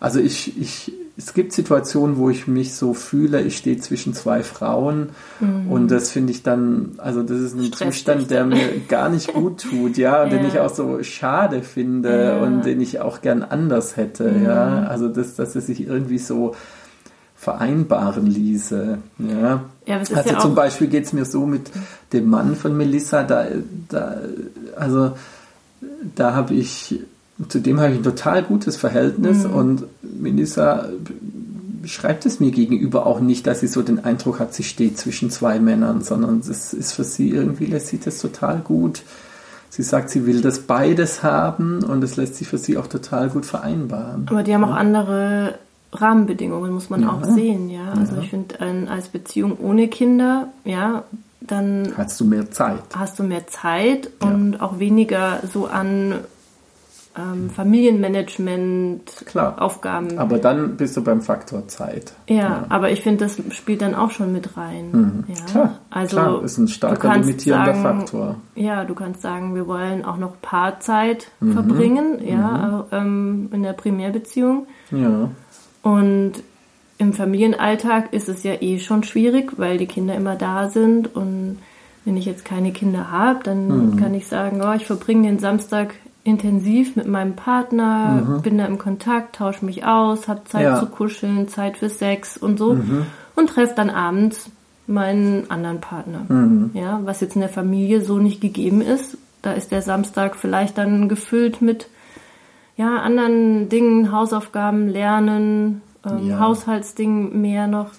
Also 0.00 0.18
ich, 0.18 0.58
ich, 0.58 0.94
es 1.18 1.34
gibt 1.34 1.52
Situationen, 1.52 2.16
wo 2.16 2.30
ich 2.30 2.46
mich 2.46 2.74
so 2.74 2.94
fühle, 2.94 3.42
ich 3.42 3.58
stehe 3.58 3.76
zwischen 3.76 4.14
zwei 4.14 4.42
Frauen 4.42 5.10
mhm. 5.40 5.70
und 5.70 5.90
das 5.90 6.10
finde 6.10 6.32
ich 6.32 6.42
dann, 6.42 6.92
also 6.96 7.22
das 7.22 7.38
ist 7.38 7.54
ein 7.54 7.66
Stress 7.66 7.96
Zustand, 7.96 8.30
der 8.30 8.46
mir 8.46 8.80
gar 8.88 9.10
nicht 9.10 9.34
gut 9.34 9.60
tut, 9.60 9.98
ja, 9.98 10.22
und 10.22 10.32
ja. 10.32 10.38
den 10.38 10.48
ich 10.48 10.58
auch 10.58 10.74
so 10.74 11.02
schade 11.02 11.60
finde 11.62 12.24
ja. 12.24 12.40
und 12.40 12.64
den 12.64 12.80
ich 12.80 13.00
auch 13.00 13.20
gern 13.20 13.42
anders 13.42 13.98
hätte, 13.98 14.30
mhm. 14.30 14.46
ja. 14.46 14.86
Also 14.86 15.08
das, 15.08 15.34
dass 15.34 15.54
es 15.54 15.66
sich 15.66 15.86
irgendwie 15.86 16.16
so 16.16 16.54
vereinbaren 17.40 18.26
ließe. 18.26 18.98
Ja. 19.18 19.64
ja 19.86 19.96
also 19.96 20.14
ja 20.14 20.38
zum 20.38 20.54
Beispiel 20.54 20.88
geht 20.88 21.06
es 21.06 21.14
mir 21.14 21.24
so 21.24 21.46
mit 21.46 21.70
dem 22.12 22.28
Mann 22.28 22.54
von 22.54 22.76
Melissa, 22.76 23.22
da, 23.22 23.46
da 23.88 24.16
also 24.76 25.12
da 26.14 26.34
habe 26.34 26.52
ich, 26.52 27.00
zu 27.48 27.60
dem 27.60 27.80
habe 27.80 27.92
ich 27.92 28.00
ein 28.00 28.02
total 28.02 28.42
gutes 28.42 28.76
Verhältnis 28.76 29.44
mhm. 29.44 29.54
und 29.54 29.84
Melissa 30.02 30.90
schreibt 31.86 32.26
es 32.26 32.40
mir 32.40 32.50
gegenüber 32.50 33.06
auch 33.06 33.20
nicht, 33.20 33.46
dass 33.46 33.60
sie 33.60 33.68
so 33.68 33.80
den 33.80 34.04
Eindruck 34.04 34.38
hat, 34.38 34.52
sie 34.52 34.62
steht 34.62 34.98
zwischen 34.98 35.30
zwei 35.30 35.58
Männern, 35.60 36.02
sondern 36.02 36.40
es 36.40 36.74
ist 36.74 36.92
für 36.92 37.04
sie 37.04 37.30
irgendwie, 37.30 37.64
lässt 37.64 37.86
sich 37.86 38.00
das 38.00 38.18
total 38.18 38.58
gut. 38.58 39.00
Sie 39.70 39.82
sagt, 39.82 40.10
sie 40.10 40.26
will 40.26 40.42
das 40.42 40.58
beides 40.58 41.22
haben 41.22 41.84
und 41.84 42.04
es 42.04 42.16
lässt 42.16 42.34
sich 42.34 42.48
für 42.48 42.58
sie 42.58 42.76
auch 42.76 42.88
total 42.88 43.30
gut 43.30 43.46
vereinbaren. 43.46 44.26
Aber 44.28 44.42
die 44.42 44.52
haben 44.52 44.64
auch 44.64 44.74
andere 44.74 45.54
Rahmenbedingungen 45.92 46.72
muss 46.72 46.90
man 46.90 47.02
ja. 47.02 47.10
auch 47.10 47.24
sehen, 47.24 47.68
ja. 47.68 47.92
Also 47.92 48.16
ja. 48.16 48.22
ich 48.22 48.30
finde, 48.30 48.56
als 48.88 49.08
Beziehung 49.08 49.58
ohne 49.58 49.88
Kinder, 49.88 50.48
ja, 50.64 51.04
dann 51.40 51.92
hast 51.96 52.20
du 52.20 52.24
mehr 52.24 52.50
Zeit. 52.50 52.82
Hast 52.94 53.18
du 53.18 53.24
mehr 53.24 53.46
Zeit 53.46 54.10
ja. 54.22 54.28
und 54.28 54.60
auch 54.60 54.78
weniger 54.78 55.40
so 55.52 55.66
an 55.66 56.20
ähm, 57.18 57.50
Familienmanagement 57.50 59.24
Klar. 59.26 59.60
Aufgaben. 59.60 60.18
Aber 60.18 60.38
dann 60.38 60.76
bist 60.76 60.96
du 60.96 61.02
beim 61.02 61.22
Faktor 61.22 61.66
Zeit. 61.66 62.12
Ja, 62.28 62.36
ja. 62.36 62.64
aber 62.68 62.90
ich 62.90 63.02
finde, 63.02 63.24
das 63.24 63.36
spielt 63.54 63.82
dann 63.82 63.94
auch 63.94 64.10
schon 64.10 64.32
mit 64.32 64.56
rein. 64.56 64.90
Mhm. 64.92 65.24
Ja. 65.26 65.44
Klar, 65.46 65.78
also 65.90 66.16
Klar, 66.16 66.44
ist 66.44 66.58
ein 66.58 66.68
starker 66.68 67.16
limitierender 67.16 67.74
sagen, 67.74 67.82
Faktor. 67.82 68.36
Ja, 68.54 68.84
du 68.84 68.94
kannst 68.94 69.22
sagen, 69.22 69.54
wir 69.54 69.66
wollen 69.66 70.04
auch 70.04 70.18
noch 70.18 70.40
Paarzeit 70.40 71.28
mhm. 71.40 71.52
verbringen, 71.52 72.24
ja, 72.24 72.86
mhm. 72.90 72.96
ähm, 72.96 73.48
in 73.52 73.62
der 73.62 73.72
Primärbeziehung. 73.72 74.66
Ja. 74.92 75.30
Und 75.82 76.34
im 76.98 77.12
Familienalltag 77.12 78.12
ist 78.12 78.28
es 78.28 78.42
ja 78.42 78.60
eh 78.60 78.78
schon 78.78 79.02
schwierig, 79.02 79.52
weil 79.56 79.78
die 79.78 79.86
Kinder 79.86 80.14
immer 80.14 80.36
da 80.36 80.68
sind. 80.68 81.14
Und 81.14 81.58
wenn 82.04 82.16
ich 82.16 82.26
jetzt 82.26 82.44
keine 82.44 82.72
Kinder 82.72 83.10
habe, 83.10 83.40
dann 83.42 83.92
mhm. 83.92 83.96
kann 83.96 84.14
ich 84.14 84.26
sagen, 84.26 84.60
oh, 84.62 84.72
ich 84.74 84.86
verbringe 84.86 85.28
den 85.28 85.38
Samstag 85.38 85.94
intensiv 86.24 86.96
mit 86.96 87.06
meinem 87.06 87.34
Partner, 87.34 88.22
mhm. 88.26 88.42
bin 88.42 88.58
da 88.58 88.66
im 88.66 88.78
Kontakt, 88.78 89.36
tausche 89.36 89.64
mich 89.64 89.84
aus, 89.84 90.28
habe 90.28 90.44
Zeit 90.44 90.64
ja. 90.64 90.78
zu 90.78 90.86
kuscheln, 90.86 91.48
Zeit 91.48 91.78
für 91.78 91.88
Sex 91.88 92.36
und 92.36 92.58
so 92.58 92.74
mhm. 92.74 93.06
und 93.36 93.48
treffe 93.48 93.74
dann 93.74 93.90
abends 93.90 94.50
meinen 94.86 95.50
anderen 95.50 95.80
Partner. 95.80 96.26
Mhm. 96.28 96.70
Ja, 96.74 97.00
was 97.04 97.20
jetzt 97.20 97.36
in 97.36 97.40
der 97.40 97.48
Familie 97.48 98.02
so 98.02 98.18
nicht 98.18 98.40
gegeben 98.40 98.82
ist. 98.82 99.16
Da 99.42 99.52
ist 99.52 99.72
der 99.72 99.80
Samstag 99.80 100.36
vielleicht 100.36 100.76
dann 100.76 101.08
gefüllt 101.08 101.62
mit 101.62 101.88
ja, 102.80 102.96
anderen 103.02 103.68
Dingen, 103.68 104.10
Hausaufgaben, 104.10 104.88
Lernen, 104.88 105.82
ähm, 106.02 106.28
ja. 106.28 106.40
Haushaltsdingen 106.40 107.38
mehr 107.38 107.66
noch. 107.66 107.90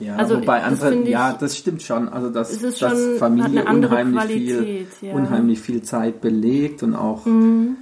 Ja, 0.00 0.16
also 0.16 0.40
wobei 0.40 0.62
andere, 0.62 0.94
ich, 0.94 1.08
ja, 1.08 1.34
das 1.34 1.58
stimmt 1.58 1.82
schon. 1.82 2.08
Also 2.08 2.30
dass, 2.30 2.58
dass 2.58 2.78
schon, 2.78 3.18
Familie 3.18 3.66
unheimlich 3.66 4.24
viel, 4.24 4.86
ja. 5.02 5.12
unheimlich 5.12 5.60
viel 5.60 5.82
Zeit 5.82 6.22
belegt 6.22 6.82
und 6.82 6.94
auch 6.94 7.26
mhm. 7.26 7.76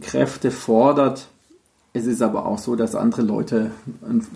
Kräfte 0.00 0.50
fordert. 0.50 1.28
Es 1.92 2.04
ist 2.04 2.20
aber 2.20 2.44
auch 2.44 2.58
so, 2.58 2.74
dass 2.74 2.96
andere 2.96 3.22
Leute 3.22 3.70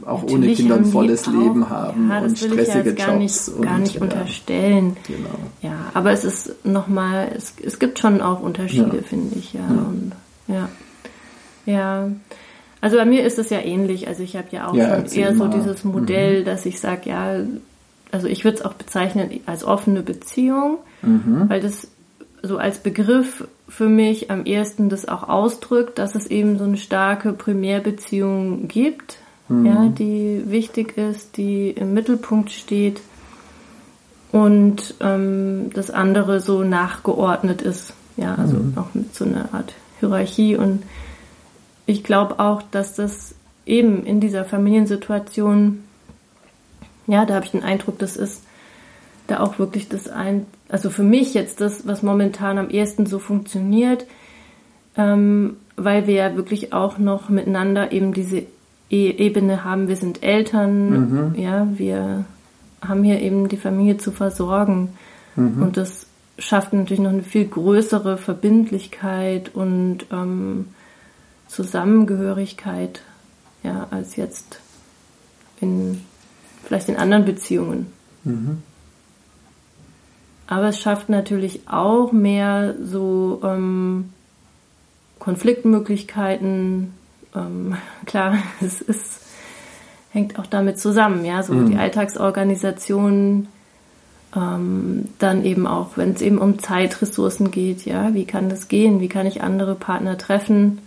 auch 0.06 0.22
Natürlich 0.22 0.32
ohne 0.32 0.54
Kinder 0.54 0.76
ein 0.76 0.84
volles 0.84 1.26
auch, 1.26 1.32
Leben 1.32 1.68
haben 1.68 2.08
ja, 2.10 2.20
und 2.20 2.38
stressige 2.38 2.90
ja 2.90 2.94
gar 2.94 3.18
Jobs. 3.18 3.48
Nicht, 3.48 3.62
gar 3.62 3.78
nicht 3.78 4.00
unterstellen. 4.00 4.96
Genau. 5.06 5.28
Ja, 5.62 5.90
aber 5.94 6.12
es 6.12 6.24
ist 6.24 6.64
nochmal, 6.64 7.32
es, 7.36 7.54
es 7.60 7.80
gibt 7.80 7.98
schon 7.98 8.20
auch 8.22 8.40
Unterschiede, 8.40 9.02
finde 9.02 9.36
ich, 9.36 9.52
ja. 9.52 9.66
Und 9.66 10.12
ja. 10.52 10.68
Ja. 11.66 12.10
Also 12.80 12.96
bei 12.96 13.04
mir 13.04 13.24
ist 13.24 13.38
es 13.38 13.50
ja 13.50 13.60
ähnlich. 13.60 14.08
Also 14.08 14.22
ich 14.22 14.36
habe 14.36 14.48
ja 14.50 14.68
auch 14.68 14.74
ja, 14.74 15.02
eher 15.02 15.32
mal. 15.34 15.50
so 15.50 15.58
dieses 15.58 15.84
Modell, 15.84 16.40
mhm. 16.40 16.44
dass 16.44 16.66
ich 16.66 16.80
sage, 16.80 17.10
ja, 17.10 17.36
also 18.10 18.26
ich 18.26 18.44
würde 18.44 18.58
es 18.58 18.64
auch 18.64 18.74
bezeichnen 18.74 19.30
als 19.46 19.64
offene 19.64 20.02
Beziehung, 20.02 20.78
mhm. 21.02 21.44
weil 21.48 21.60
das 21.60 21.88
so 22.42 22.56
als 22.56 22.78
Begriff 22.78 23.46
für 23.68 23.88
mich 23.88 24.30
am 24.30 24.46
ehesten 24.46 24.88
das 24.88 25.06
auch 25.06 25.28
ausdrückt, 25.28 25.98
dass 25.98 26.14
es 26.14 26.26
eben 26.26 26.58
so 26.58 26.64
eine 26.64 26.78
starke 26.78 27.32
Primärbeziehung 27.32 28.66
gibt, 28.66 29.18
mhm. 29.48 29.66
ja, 29.66 29.88
die 29.88 30.42
wichtig 30.46 30.96
ist, 30.96 31.36
die 31.36 31.70
im 31.70 31.92
Mittelpunkt 31.92 32.50
steht 32.50 33.00
und 34.32 34.94
ähm, 35.00 35.70
das 35.74 35.90
andere 35.90 36.40
so 36.40 36.62
nachgeordnet 36.62 37.62
ist, 37.62 37.92
ja, 38.16 38.34
also 38.36 38.56
mhm. 38.56 38.72
auch 38.76 38.94
mit 38.94 39.14
so 39.14 39.24
einer 39.24 39.52
Art 39.52 39.74
Hierarchie. 40.00 40.56
Und 40.56 40.82
ich 41.86 42.02
glaube 42.04 42.40
auch, 42.40 42.62
dass 42.70 42.94
das 42.94 43.34
eben 43.66 44.04
in 44.04 44.20
dieser 44.20 44.44
Familiensituation, 44.44 45.84
ja, 47.06 47.24
da 47.24 47.34
habe 47.34 47.44
ich 47.44 47.52
den 47.52 47.62
Eindruck, 47.62 47.98
das 47.98 48.16
ist 48.16 48.42
da 49.26 49.40
auch 49.40 49.58
wirklich 49.58 49.88
das 49.88 50.08
ein, 50.08 50.46
also 50.68 50.90
für 50.90 51.04
mich 51.04 51.34
jetzt 51.34 51.60
das, 51.60 51.86
was 51.86 52.02
momentan 52.02 52.58
am 52.58 52.68
ehesten 52.68 53.06
so 53.06 53.18
funktioniert, 53.18 54.06
ähm, 54.96 55.56
weil 55.76 56.06
wir 56.06 56.14
ja 56.14 56.36
wirklich 56.36 56.72
auch 56.72 56.98
noch 56.98 57.28
miteinander 57.28 57.92
eben 57.92 58.12
diese 58.12 58.42
e 58.90 59.10
Ebene 59.10 59.62
haben, 59.62 59.86
wir 59.86 59.96
sind 59.96 60.22
Eltern, 60.22 61.30
mhm. 61.30 61.34
ja, 61.40 61.68
wir 61.76 62.24
haben 62.82 63.04
hier 63.04 63.20
eben 63.20 63.48
die 63.48 63.56
Familie 63.56 63.98
zu 63.98 64.10
versorgen. 64.10 64.90
Mhm. 65.36 65.62
Und 65.62 65.76
das 65.76 66.06
schafft 66.40 66.72
natürlich 66.72 67.00
noch 67.00 67.10
eine 67.10 67.22
viel 67.22 67.46
größere 67.46 68.18
Verbindlichkeit 68.18 69.54
und 69.54 70.06
ähm, 70.10 70.68
Zusammengehörigkeit, 71.46 73.02
ja, 73.62 73.86
als 73.90 74.16
jetzt 74.16 74.60
in 75.60 76.00
vielleicht 76.64 76.88
in 76.88 76.96
anderen 76.96 77.24
Beziehungen. 77.24 77.92
Mhm. 78.24 78.62
Aber 80.46 80.68
es 80.68 80.80
schafft 80.80 81.08
natürlich 81.08 81.68
auch 81.68 82.12
mehr 82.12 82.74
so 82.82 83.40
ähm, 83.44 84.10
Konfliktmöglichkeiten. 85.18 86.92
Ähm, 87.34 87.76
klar, 88.06 88.38
es 88.60 88.80
ist, 88.80 89.20
hängt 90.12 90.38
auch 90.38 90.46
damit 90.46 90.78
zusammen, 90.78 91.24
ja, 91.24 91.42
so 91.42 91.54
mhm. 91.54 91.70
die 91.70 91.76
Alltagsorganisation 91.76 93.48
ähm, 94.34 95.06
dann 95.18 95.44
eben 95.44 95.66
auch, 95.66 95.96
wenn 95.96 96.12
es 96.12 96.22
eben 96.22 96.38
um 96.38 96.58
Zeitressourcen 96.58 97.50
geht, 97.50 97.84
ja, 97.84 98.14
wie 98.14 98.24
kann 98.24 98.48
das 98.48 98.68
gehen? 98.68 99.00
Wie 99.00 99.08
kann 99.08 99.26
ich 99.26 99.42
andere 99.42 99.74
Partner 99.74 100.16
treffen, 100.18 100.78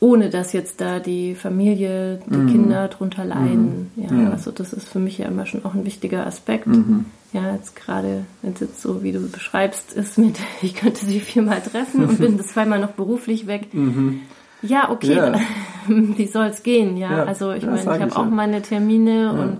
ohne 0.00 0.30
dass 0.30 0.52
jetzt 0.52 0.80
da 0.80 0.98
die 0.98 1.34
Familie, 1.34 2.20
die 2.26 2.36
mhm. 2.36 2.46
Kinder 2.48 2.88
drunter 2.88 3.24
leiden? 3.24 3.90
Mhm. 3.94 4.04
Ja, 4.04 4.22
ja, 4.22 4.30
also 4.30 4.50
das 4.50 4.72
ist 4.72 4.88
für 4.88 4.98
mich 4.98 5.18
ja 5.18 5.26
immer 5.26 5.46
schon 5.46 5.64
auch 5.64 5.74
ein 5.74 5.84
wichtiger 5.84 6.26
Aspekt. 6.26 6.66
Mhm. 6.66 7.06
Ja, 7.32 7.52
jetzt 7.54 7.76
gerade, 7.76 8.24
wenn 8.42 8.52
es 8.52 8.60
jetzt 8.60 8.82
so, 8.82 9.02
wie 9.02 9.12
du 9.12 9.28
beschreibst, 9.28 9.92
ist 9.92 10.18
mit, 10.18 10.38
ich 10.62 10.74
könnte 10.74 11.04
sie 11.04 11.20
viermal 11.20 11.60
treffen 11.60 12.04
und 12.04 12.18
bin 12.18 12.36
das 12.38 12.48
zweimal 12.48 12.80
noch 12.80 12.92
beruflich 12.92 13.46
weg. 13.46 13.72
Mhm. 13.72 14.22
Ja, 14.62 14.90
okay, 14.90 15.14
ja. 15.14 15.38
wie 15.86 16.26
soll 16.26 16.46
es 16.46 16.62
gehen? 16.62 16.96
Ja, 16.96 17.18
ja 17.18 17.24
also 17.24 17.52
ich 17.52 17.64
meine, 17.64 17.80
ich 17.80 17.86
habe 17.86 18.16
auch 18.16 18.28
meine 18.28 18.62
Termine 18.62 19.32
und 19.32 19.58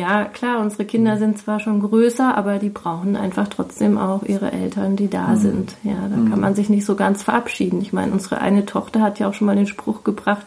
ja, 0.00 0.24
klar, 0.24 0.60
unsere 0.60 0.86
Kinder 0.86 1.18
sind 1.18 1.38
zwar 1.38 1.60
schon 1.60 1.80
größer, 1.80 2.34
aber 2.36 2.58
die 2.58 2.70
brauchen 2.70 3.16
einfach 3.16 3.48
trotzdem 3.48 3.98
auch 3.98 4.22
ihre 4.22 4.50
Eltern, 4.50 4.96
die 4.96 5.08
da 5.08 5.28
mhm. 5.28 5.36
sind. 5.36 5.76
Ja, 5.82 6.08
da 6.08 6.16
mhm. 6.16 6.30
kann 6.30 6.40
man 6.40 6.54
sich 6.54 6.70
nicht 6.70 6.86
so 6.86 6.96
ganz 6.96 7.22
verabschieden. 7.22 7.82
Ich 7.82 7.92
meine, 7.92 8.12
unsere 8.12 8.40
eine 8.40 8.64
Tochter 8.64 9.02
hat 9.02 9.18
ja 9.18 9.28
auch 9.28 9.34
schon 9.34 9.46
mal 9.46 9.56
den 9.56 9.66
Spruch 9.66 10.02
gebracht, 10.02 10.46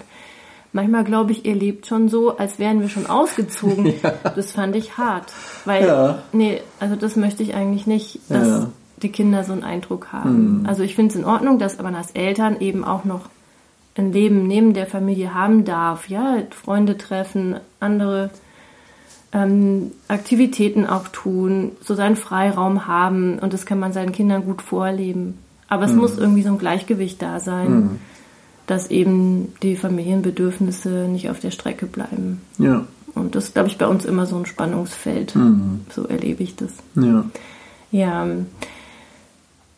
manchmal 0.72 1.04
glaube 1.04 1.32
ich, 1.32 1.46
ihr 1.46 1.54
lebt 1.54 1.86
schon 1.86 2.10
so, 2.10 2.36
als 2.36 2.58
wären 2.58 2.82
wir 2.82 2.90
schon 2.90 3.06
ausgezogen. 3.06 3.86
ja. 4.04 4.14
Das 4.36 4.54
fand 4.54 4.76
ich 4.76 4.98
hart. 4.98 5.32
Weil, 5.66 5.86
ja. 5.86 6.24
nee, 6.32 6.62
also 6.80 6.96
das 6.96 7.16
möchte 7.16 7.44
ich 7.44 7.54
eigentlich 7.54 7.86
nicht, 7.86 8.20
dass 8.30 8.48
ja. 8.48 8.70
die 9.04 9.12
Kinder 9.12 9.44
so 9.44 9.54
einen 9.54 9.64
Eindruck 9.64 10.12
haben. 10.12 10.62
Mhm. 10.62 10.66
Also 10.66 10.82
ich 10.82 10.96
finde 10.96 11.12
es 11.12 11.16
in 11.16 11.26
Ordnung, 11.26 11.60
dass 11.60 11.80
man 11.80 11.94
als 11.94 12.12
Eltern 12.12 12.60
eben 12.60 12.84
auch 12.84 13.06
noch 13.06 13.30
ein 13.96 14.12
Leben 14.12 14.48
neben 14.48 14.74
der 14.74 14.88
Familie 14.88 15.36
haben 15.36 15.64
darf, 15.64 16.10
ja, 16.10 16.38
Freunde 16.50 16.98
treffen, 16.98 17.58
andere 17.80 18.32
ähm, 19.34 19.92
Aktivitäten 20.08 20.86
auch 20.86 21.08
tun, 21.08 21.72
so 21.82 21.96
seinen 21.96 22.16
Freiraum 22.16 22.88
haben 22.88 23.40
und 23.40 23.54
das 23.54 23.66
kann 23.66 23.80
man 23.80 23.92
seinen 23.92 24.12
Kindern 24.12 24.46
gut 24.46 24.62
vorleben. 24.62 25.40
Aber 25.68 25.86
es 25.86 25.92
mhm. 25.92 25.98
muss 25.98 26.18
irgendwie 26.18 26.44
so 26.44 26.50
ein 26.50 26.60
Gleichgewicht 26.60 27.22
da 27.22 27.40
sein, 27.40 27.74
mhm. 27.74 28.00
dass 28.68 28.92
eben 28.92 29.54
die 29.64 29.76
Familienbedürfnisse 29.76 31.08
nicht 31.08 31.30
auf 31.30 31.40
der 31.40 31.52
Strecke 31.52 31.88
bleiben. 31.88 32.42
Ja. 32.60 32.86
Und 33.16 33.36
das 33.36 33.46
ist, 33.46 33.54
glaube 33.54 33.70
ich, 33.70 33.78
bei 33.78 33.88
uns 33.88 34.06
immer 34.06 34.26
so 34.26 34.38
ein 34.38 34.46
Spannungsfeld. 34.46 35.36
Mhm. 35.36 35.82
So 35.90 36.06
erlebe 36.06 36.44
ich 36.44 36.56
das. 36.56 36.72
Ja. 36.96 37.26
Ja. 37.92 38.28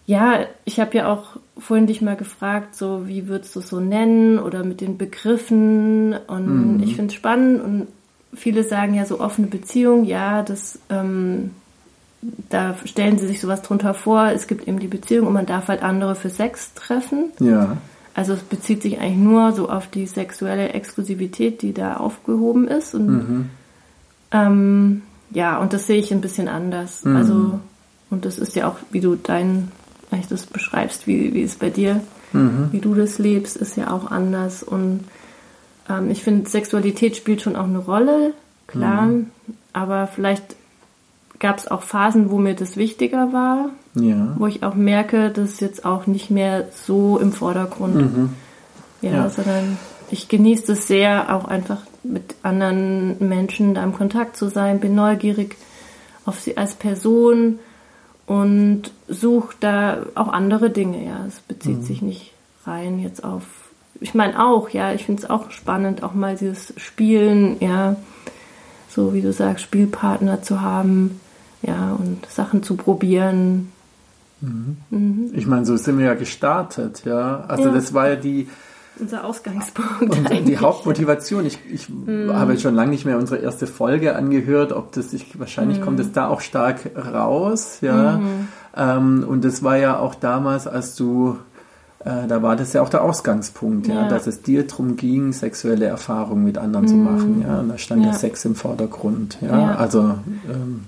Ja, 0.07 0.39
ich 0.65 0.79
habe 0.79 0.97
ja 0.97 1.11
auch 1.11 1.37
vorhin 1.57 1.87
dich 1.87 2.01
mal 2.01 2.15
gefragt, 2.15 2.75
so 2.75 3.07
wie 3.07 3.27
würdest 3.27 3.55
du 3.55 3.59
es 3.59 3.69
so 3.69 3.79
nennen 3.79 4.37
oder 4.37 4.63
mit 4.63 4.81
den 4.81 4.97
Begriffen. 4.97 6.13
Und 6.27 6.77
mhm. 6.77 6.83
ich 6.83 6.95
finde 6.95 7.11
es 7.11 7.15
spannend 7.15 7.61
und 7.61 7.87
viele 8.35 8.63
sagen 8.63 8.93
ja 8.93 9.05
so 9.05 9.19
offene 9.19 9.47
Beziehung, 9.47 10.05
ja, 10.05 10.43
das 10.43 10.79
ähm, 10.89 11.51
da 12.49 12.75
stellen 12.85 13.17
sie 13.17 13.27
sich 13.27 13.41
sowas 13.41 13.61
drunter 13.61 13.93
vor. 13.93 14.29
Es 14.29 14.47
gibt 14.47 14.67
eben 14.67 14.79
die 14.79 14.87
Beziehung 14.87 15.27
und 15.27 15.33
man 15.33 15.45
darf 15.45 15.67
halt 15.67 15.83
andere 15.83 16.15
für 16.15 16.29
Sex 16.29 16.73
treffen. 16.73 17.31
Ja. 17.39 17.77
Also 18.13 18.33
es 18.33 18.41
bezieht 18.41 18.81
sich 18.81 18.99
eigentlich 18.99 19.17
nur 19.17 19.51
so 19.51 19.69
auf 19.69 19.87
die 19.87 20.07
sexuelle 20.07 20.69
Exklusivität, 20.69 21.61
die 21.61 21.73
da 21.73 21.97
aufgehoben 21.97 22.67
ist. 22.67 22.95
Und 22.95 23.07
mhm. 23.07 23.49
ähm, 24.31 25.01
ja, 25.31 25.57
und 25.59 25.73
das 25.73 25.87
sehe 25.87 25.99
ich 25.99 26.11
ein 26.11 26.21
bisschen 26.21 26.47
anders. 26.47 27.03
Mhm. 27.03 27.15
Also, 27.15 27.59
und 28.09 28.25
das 28.25 28.39
ist 28.39 28.55
ja 28.55 28.67
auch, 28.69 28.77
wie 28.91 29.01
du 29.01 29.15
dein, 29.15 29.71
eigentlich 30.11 30.27
das 30.27 30.45
beschreibst, 30.45 31.07
wie, 31.07 31.33
wie 31.33 31.43
es 31.43 31.55
bei 31.55 31.69
dir, 31.69 32.01
mhm. 32.31 32.69
wie 32.71 32.79
du 32.79 32.95
das 32.95 33.19
lebst, 33.19 33.57
ist 33.57 33.75
ja 33.75 33.91
auch 33.91 34.09
anders. 34.09 34.63
Und 34.63 35.01
ähm, 35.89 36.09
ich 36.09 36.23
finde, 36.23 36.49
Sexualität 36.49 37.15
spielt 37.15 37.41
schon 37.41 37.55
auch 37.55 37.65
eine 37.65 37.79
Rolle, 37.79 38.33
klar, 38.67 39.03
mhm. 39.03 39.31
aber 39.73 40.07
vielleicht 40.07 40.55
gab 41.39 41.57
es 41.57 41.67
auch 41.67 41.83
Phasen, 41.83 42.29
wo 42.29 42.37
mir 42.37 42.55
das 42.55 42.77
wichtiger 42.77 43.33
war, 43.33 43.69
ja. 43.95 44.35
wo 44.37 44.47
ich 44.47 44.63
auch 44.63 44.75
merke, 44.75 45.31
dass 45.31 45.59
jetzt 45.59 45.85
auch 45.85 46.07
nicht 46.07 46.29
mehr 46.29 46.67
so 46.71 47.19
im 47.19 47.31
Vordergrund, 47.31 47.95
mhm. 47.95 48.29
ja, 49.01 49.11
ja, 49.11 49.29
sondern 49.29 49.77
ich 50.11 50.27
genieße 50.27 50.73
es 50.73 50.87
sehr, 50.87 51.35
auch 51.35 51.45
einfach 51.45 51.81
mit 52.03 52.35
anderen 52.43 53.27
Menschen 53.27 53.73
da 53.73 53.83
im 53.83 53.93
Kontakt 53.93 54.37
zu 54.37 54.49
sein, 54.49 54.79
bin 54.79 54.95
neugierig 54.95 55.55
auf 56.25 56.39
sie 56.39 56.57
als 56.57 56.75
Person 56.75 57.59
und 58.25 58.91
suche 59.07 59.55
da 59.59 60.05
auch 60.15 60.29
andere 60.29 60.69
Dinge, 60.69 61.05
ja. 61.05 61.25
Es 61.27 61.39
bezieht 61.39 61.79
mhm. 61.79 61.83
sich 61.83 62.01
nicht 62.01 62.33
rein 62.65 62.99
jetzt 62.99 63.23
auf, 63.23 63.43
ich 63.99 64.13
meine 64.13 64.43
auch, 64.43 64.69
ja, 64.69 64.93
ich 64.93 65.05
finde 65.05 65.23
es 65.23 65.29
auch 65.29 65.51
spannend, 65.51 66.03
auch 66.03 66.13
mal 66.13 66.35
dieses 66.35 66.73
Spielen, 66.77 67.57
ja, 67.59 67.95
so 68.89 69.13
wie 69.13 69.21
du 69.21 69.33
sagst, 69.33 69.63
Spielpartner 69.63 70.41
zu 70.41 70.61
haben, 70.61 71.19
ja, 71.61 71.97
und 71.97 72.25
Sachen 72.27 72.63
zu 72.63 72.75
probieren. 72.75 73.71
Mhm. 74.41 74.77
Mhm. 74.89 75.31
Ich 75.33 75.47
meine, 75.47 75.65
so 75.65 75.75
sind 75.77 75.97
wir 75.97 76.05
ja 76.05 76.13
gestartet, 76.13 77.03
ja. 77.05 77.45
Also 77.47 77.65
ja. 77.65 77.73
das 77.73 77.93
war 77.93 78.09
ja 78.09 78.15
die 78.15 78.47
unser 78.97 79.25
Ausgangspunkt. 79.25 80.01
Und 80.01 80.47
die 80.47 80.57
Hauptmotivation. 80.57 81.45
Ich, 81.45 81.59
ich 81.69 81.89
mhm. 81.89 82.31
habe 82.33 82.53
jetzt 82.53 82.61
schon 82.61 82.75
lange 82.75 82.91
nicht 82.91 83.05
mehr 83.05 83.17
unsere 83.17 83.41
erste 83.41 83.67
Folge 83.67 84.15
angehört, 84.15 84.71
ob 84.71 84.93
das 84.93 85.11
ich, 85.11 85.37
wahrscheinlich 85.37 85.81
kommt 85.81 85.99
es 85.99 86.13
da 86.13 86.29
auch 86.29 86.41
stark 86.41 86.91
raus, 86.95 87.79
ja. 87.81 88.17
Mhm. 88.17 88.47
Ähm, 88.75 89.25
und 89.27 89.43
das 89.43 89.63
war 89.63 89.77
ja 89.77 89.99
auch 89.99 90.15
damals, 90.15 90.67
als 90.67 90.95
du 90.95 91.37
äh, 92.05 92.27
da 92.27 92.41
war 92.43 92.55
das 92.55 92.73
ja 92.73 92.81
auch 92.81 92.89
der 92.89 93.03
Ausgangspunkt, 93.03 93.87
ja, 93.87 94.03
ja 94.03 94.07
dass 94.07 94.27
es 94.27 94.43
dir 94.43 94.65
darum 94.67 94.95
ging, 94.95 95.33
sexuelle 95.33 95.87
Erfahrungen 95.87 96.43
mit 96.43 96.57
anderen 96.57 96.85
mhm. 96.85 96.89
zu 96.89 96.95
machen, 96.95 97.45
ja, 97.45 97.59
und 97.59 97.69
da 97.69 97.77
stand 97.77 98.03
ja. 98.03 98.11
der 98.11 98.19
Sex 98.19 98.45
im 98.45 98.55
Vordergrund, 98.55 99.39
ja, 99.41 99.59
ja. 99.59 99.75
also 99.75 100.15
ähm, 100.47 100.85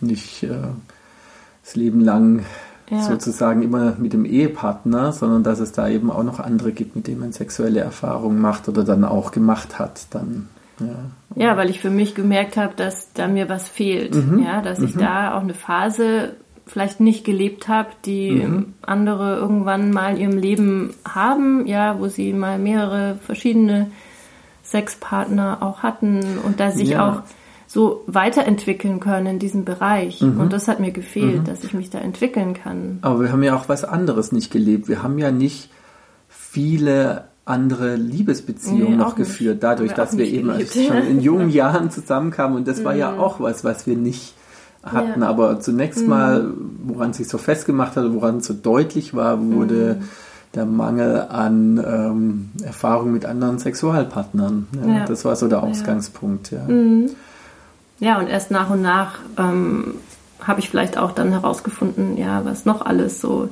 nicht 0.00 0.42
äh, 0.44 0.56
das 1.62 1.76
Leben 1.76 2.00
lang 2.00 2.44
ja. 2.90 3.02
sozusagen 3.02 3.62
immer 3.62 3.96
mit 3.98 4.14
dem 4.14 4.24
Ehepartner, 4.24 5.12
sondern 5.12 5.42
dass 5.42 5.60
es 5.60 5.72
da 5.72 5.88
eben 5.88 6.10
auch 6.10 6.22
noch 6.22 6.40
andere 6.40 6.72
gibt, 6.72 6.96
mit 6.96 7.06
denen 7.06 7.20
man 7.20 7.32
sexuelle 7.32 7.80
Erfahrungen 7.80 8.40
macht 8.40 8.68
oder 8.68 8.84
dann 8.84 9.04
auch 9.04 9.32
gemacht 9.32 9.78
hat. 9.78 10.06
Dann, 10.10 10.48
ja. 10.80 10.86
ja, 11.34 11.56
weil 11.58 11.68
ich 11.68 11.80
für 11.80 11.90
mich 11.90 12.14
gemerkt 12.14 12.56
habe, 12.56 12.72
dass 12.74 13.12
da 13.12 13.28
mir 13.28 13.50
was 13.50 13.68
fehlt. 13.68 14.14
Mhm. 14.14 14.42
Ja, 14.42 14.62
dass 14.62 14.78
mhm. 14.78 14.86
ich 14.86 14.96
da 14.96 15.36
auch 15.36 15.42
eine 15.42 15.54
Phase 15.54 16.36
vielleicht 16.68 17.00
nicht 17.00 17.24
gelebt 17.24 17.68
habe, 17.68 17.88
die 18.04 18.30
mhm. 18.30 18.74
andere 18.82 19.36
irgendwann 19.36 19.90
mal 19.90 20.14
in 20.14 20.20
ihrem 20.20 20.38
Leben 20.38 20.94
haben, 21.04 21.66
ja, 21.66 21.98
wo 21.98 22.08
sie 22.08 22.32
mal 22.32 22.58
mehrere 22.58 23.18
verschiedene 23.24 23.90
Sexpartner 24.62 25.58
auch 25.62 25.82
hatten 25.82 26.38
und 26.44 26.60
da 26.60 26.70
sich 26.70 26.90
ja. 26.90 27.08
auch 27.08 27.22
so 27.66 28.02
weiterentwickeln 28.06 29.00
können 29.00 29.26
in 29.26 29.38
diesem 29.38 29.64
Bereich. 29.64 30.20
Mhm. 30.20 30.40
Und 30.40 30.52
das 30.52 30.68
hat 30.68 30.80
mir 30.80 30.90
gefehlt, 30.92 31.40
mhm. 31.40 31.44
dass 31.44 31.64
ich 31.64 31.74
mich 31.74 31.90
da 31.90 31.98
entwickeln 31.98 32.54
kann. 32.54 32.98
Aber 33.02 33.20
wir 33.20 33.32
haben 33.32 33.42
ja 33.42 33.54
auch 33.56 33.68
was 33.68 33.84
anderes 33.84 34.32
nicht 34.32 34.50
gelebt. 34.50 34.88
Wir 34.88 35.02
haben 35.02 35.18
ja 35.18 35.30
nicht 35.30 35.70
viele 36.28 37.24
andere 37.44 37.96
Liebesbeziehungen 37.96 38.90
nee, 38.90 38.96
noch 38.96 39.16
geführt, 39.16 39.62
dadurch, 39.62 39.92
dass 39.92 40.18
wir 40.18 40.26
eben 40.26 40.52
schon 40.66 40.98
in 41.06 41.20
jungen 41.20 41.50
Jahren 41.50 41.90
zusammenkamen. 41.90 42.56
Und 42.56 42.68
das 42.68 42.84
war 42.84 42.94
ja 42.94 43.12
mhm. 43.12 43.20
auch 43.20 43.40
was, 43.40 43.64
was 43.64 43.86
wir 43.86 43.96
nicht 43.96 44.34
hatten. 44.92 45.22
Ja. 45.22 45.28
Aber 45.28 45.60
zunächst 45.60 46.02
mhm. 46.02 46.08
mal, 46.08 46.50
woran 46.84 47.12
sich 47.12 47.28
so 47.28 47.38
festgemacht 47.38 47.96
hat, 47.96 48.12
woran 48.12 48.40
so 48.40 48.54
deutlich 48.54 49.14
war, 49.14 49.40
wurde 49.40 49.98
mhm. 50.00 50.04
der 50.54 50.66
Mangel 50.66 51.26
an 51.28 51.78
ähm, 51.84 52.50
Erfahrung 52.62 53.12
mit 53.12 53.24
anderen 53.24 53.58
Sexualpartnern. 53.58 54.66
Ja, 54.72 54.92
ja. 54.98 55.04
Das 55.06 55.24
war 55.24 55.36
so 55.36 55.48
der 55.48 55.62
Ausgangspunkt. 55.62 56.50
Ja. 56.50 56.64
Mhm. 56.66 57.10
Ja, 58.00 58.18
und 58.18 58.28
erst 58.28 58.50
nach 58.50 58.70
und 58.70 58.82
nach 58.82 59.18
ähm, 59.36 59.94
habe 60.40 60.60
ich 60.60 60.70
vielleicht 60.70 60.96
auch 60.98 61.12
dann 61.12 61.30
herausgefunden, 61.30 62.16
ja, 62.16 62.44
was 62.44 62.64
noch 62.64 62.84
alles 62.86 63.20
so 63.20 63.48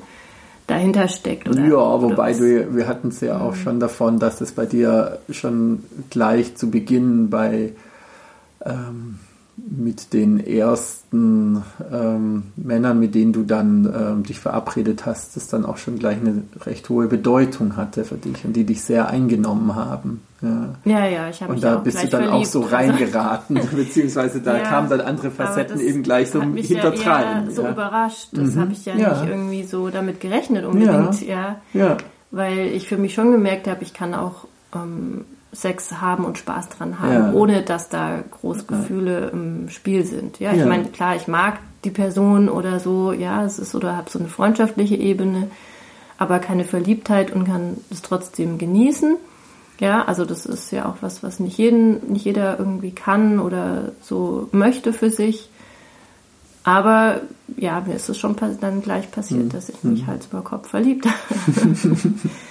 dahinter 0.67 1.09
steckt. 1.09 1.49
Oder, 1.49 1.65
ja, 1.65 2.03
wobei 2.03 2.33
du, 2.33 2.75
wir 2.75 2.89
hatten 2.89 3.09
es 3.09 3.21
ja 3.21 3.41
auch 3.41 3.53
mhm. 3.53 3.61
schon 3.61 3.81
davon, 3.81 4.19
dass 4.19 4.39
das 4.39 4.53
bei 4.53 4.67
dir 4.67 5.19
schon 5.31 5.85
gleich 6.11 6.57
zu 6.57 6.71
Beginn 6.71 7.31
bei 7.31 7.73
ähm, 8.65 9.19
mit 9.69 10.13
den 10.13 10.39
ersten 10.39 11.63
ähm, 11.93 12.45
Männern, 12.57 13.01
mit 13.01 13.15
denen 13.15 13.33
du 13.33 13.43
dann 13.43 13.93
ähm, 13.93 14.23
dich 14.23 14.39
verabredet 14.39 15.07
hast, 15.07 15.37
das 15.37 15.49
dann 15.49 15.65
auch 15.65 15.77
schon 15.77 15.99
gleich 15.99 16.19
eine 16.19 16.43
recht 16.65 16.89
hohe 16.89 17.09
Bedeutung 17.09 17.77
hatte 17.77 18.05
für 18.05 18.15
dich 18.15 18.45
und 18.45 18.55
die 18.55 18.65
dich 18.65 18.83
sehr 18.83 19.09
eingenommen 19.09 19.75
haben. 19.75 20.23
Ja, 20.41 20.69
ja, 20.85 21.07
ja 21.07 21.29
ich 21.31 21.43
habe 21.43 21.55
Und 21.55 21.65
da 21.65 21.77
bist 21.77 22.01
du 22.01 22.09
dann 22.09 22.25
verliebt. 22.25 22.35
auch 22.35 22.45
so 22.45 22.61
reingeraten, 22.61 23.61
beziehungsweise 23.77 24.41
da 24.41 24.59
ja, 24.59 24.63
kamen 24.63 24.89
dann 24.89 25.01
andere 25.01 25.31
Facetten 25.31 25.81
eben 25.81 26.03
gleich 26.03 26.31
so 26.31 26.43
hintertreiben. 26.43 27.47
Ja 27.47 27.51
so 27.51 27.67
überrascht. 27.67 28.29
Das 28.33 28.55
mhm. 28.55 28.61
habe 28.61 28.73
ich 28.73 28.85
ja, 28.85 28.95
ja, 28.95 29.21
nicht 29.21 29.31
irgendwie 29.31 29.65
so 29.65 29.89
damit 29.89 30.21
gerechnet 30.21 30.65
unbedingt, 30.65 31.27
ja. 31.27 31.57
ja. 31.73 31.97
Weil 32.31 32.69
ich 32.69 32.89
für 32.89 32.99
mich 32.99 33.15
schon 33.15 33.33
gemerkt 33.33 33.67
habe, 33.67 33.83
ich 33.83 33.95
kann 33.95 34.15
auch 34.15 34.47
ähm, 34.75 35.25
Sex 35.57 36.01
haben 36.01 36.25
und 36.25 36.39
Spaß 36.39 36.69
dran 36.69 37.01
haben, 37.01 37.13
ja. 37.13 37.33
ohne 37.33 37.63
dass 37.63 37.89
da 37.89 38.23
Großgefühle 38.31 39.31
im 39.33 39.69
Spiel 39.69 40.05
sind. 40.05 40.39
Ja, 40.39 40.53
ich 40.53 40.59
ja. 40.59 40.67
meine, 40.67 40.85
klar, 40.87 41.17
ich 41.17 41.29
mag 41.29 41.59
die 41.85 41.91
Person 41.91 42.49
oder 42.49 42.79
so, 42.79 43.13
ja, 43.13 43.45
es 43.45 43.59
ist 43.59 43.75
oder 43.75 43.97
habe 43.97 44.11
so 44.11 44.19
eine 44.19 44.29
freundschaftliche 44.29 44.97
Ebene, 44.97 45.49
aber 46.19 46.39
keine 46.39 46.65
Verliebtheit 46.65 47.31
und 47.31 47.45
kann 47.45 47.79
es 47.91 48.03
trotzdem 48.03 48.59
genießen. 48.59 49.17
Ja, 49.79 50.05
also 50.05 50.25
das 50.25 50.47
ist 50.47 50.73
ja 50.73 50.87
auch 50.87 50.97
was, 51.01 51.23
was 51.23 51.39
nicht 51.41 51.59
jeden, 51.59 52.13
nicht 52.13 52.25
jeder 52.25 52.59
irgendwie 52.59 52.93
kann 52.93 53.39
oder 53.39 53.93
so 54.01 54.49
möchte 54.53 54.93
für 54.93 55.11
sich. 55.11 55.51
Aber 56.65 57.21
ja, 57.57 57.81
mir 57.87 57.95
ist 57.95 58.09
es 58.09 58.19
schon 58.19 58.35
dann 58.61 58.83
gleich 58.83 59.11
passiert, 59.11 59.45
mhm. 59.45 59.49
dass 59.51 59.69
ich 59.69 59.85
mich 59.85 60.03
mhm. 60.03 60.07
Hals 60.09 60.27
über 60.27 60.43
Kopf 60.43 60.69
verliebt 60.69 61.07
habe. 61.07 61.15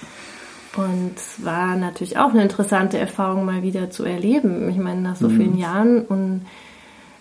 Und 0.76 1.12
es 1.16 1.44
war 1.44 1.76
natürlich 1.76 2.18
auch 2.18 2.30
eine 2.30 2.42
interessante 2.42 2.98
Erfahrung, 2.98 3.44
mal 3.44 3.62
wieder 3.62 3.90
zu 3.90 4.04
erleben. 4.04 4.68
Ich 4.68 4.76
meine, 4.76 5.00
nach 5.00 5.16
so 5.16 5.28
mhm. 5.28 5.36
vielen 5.36 5.58
Jahren. 5.58 6.02
Und 6.02 6.42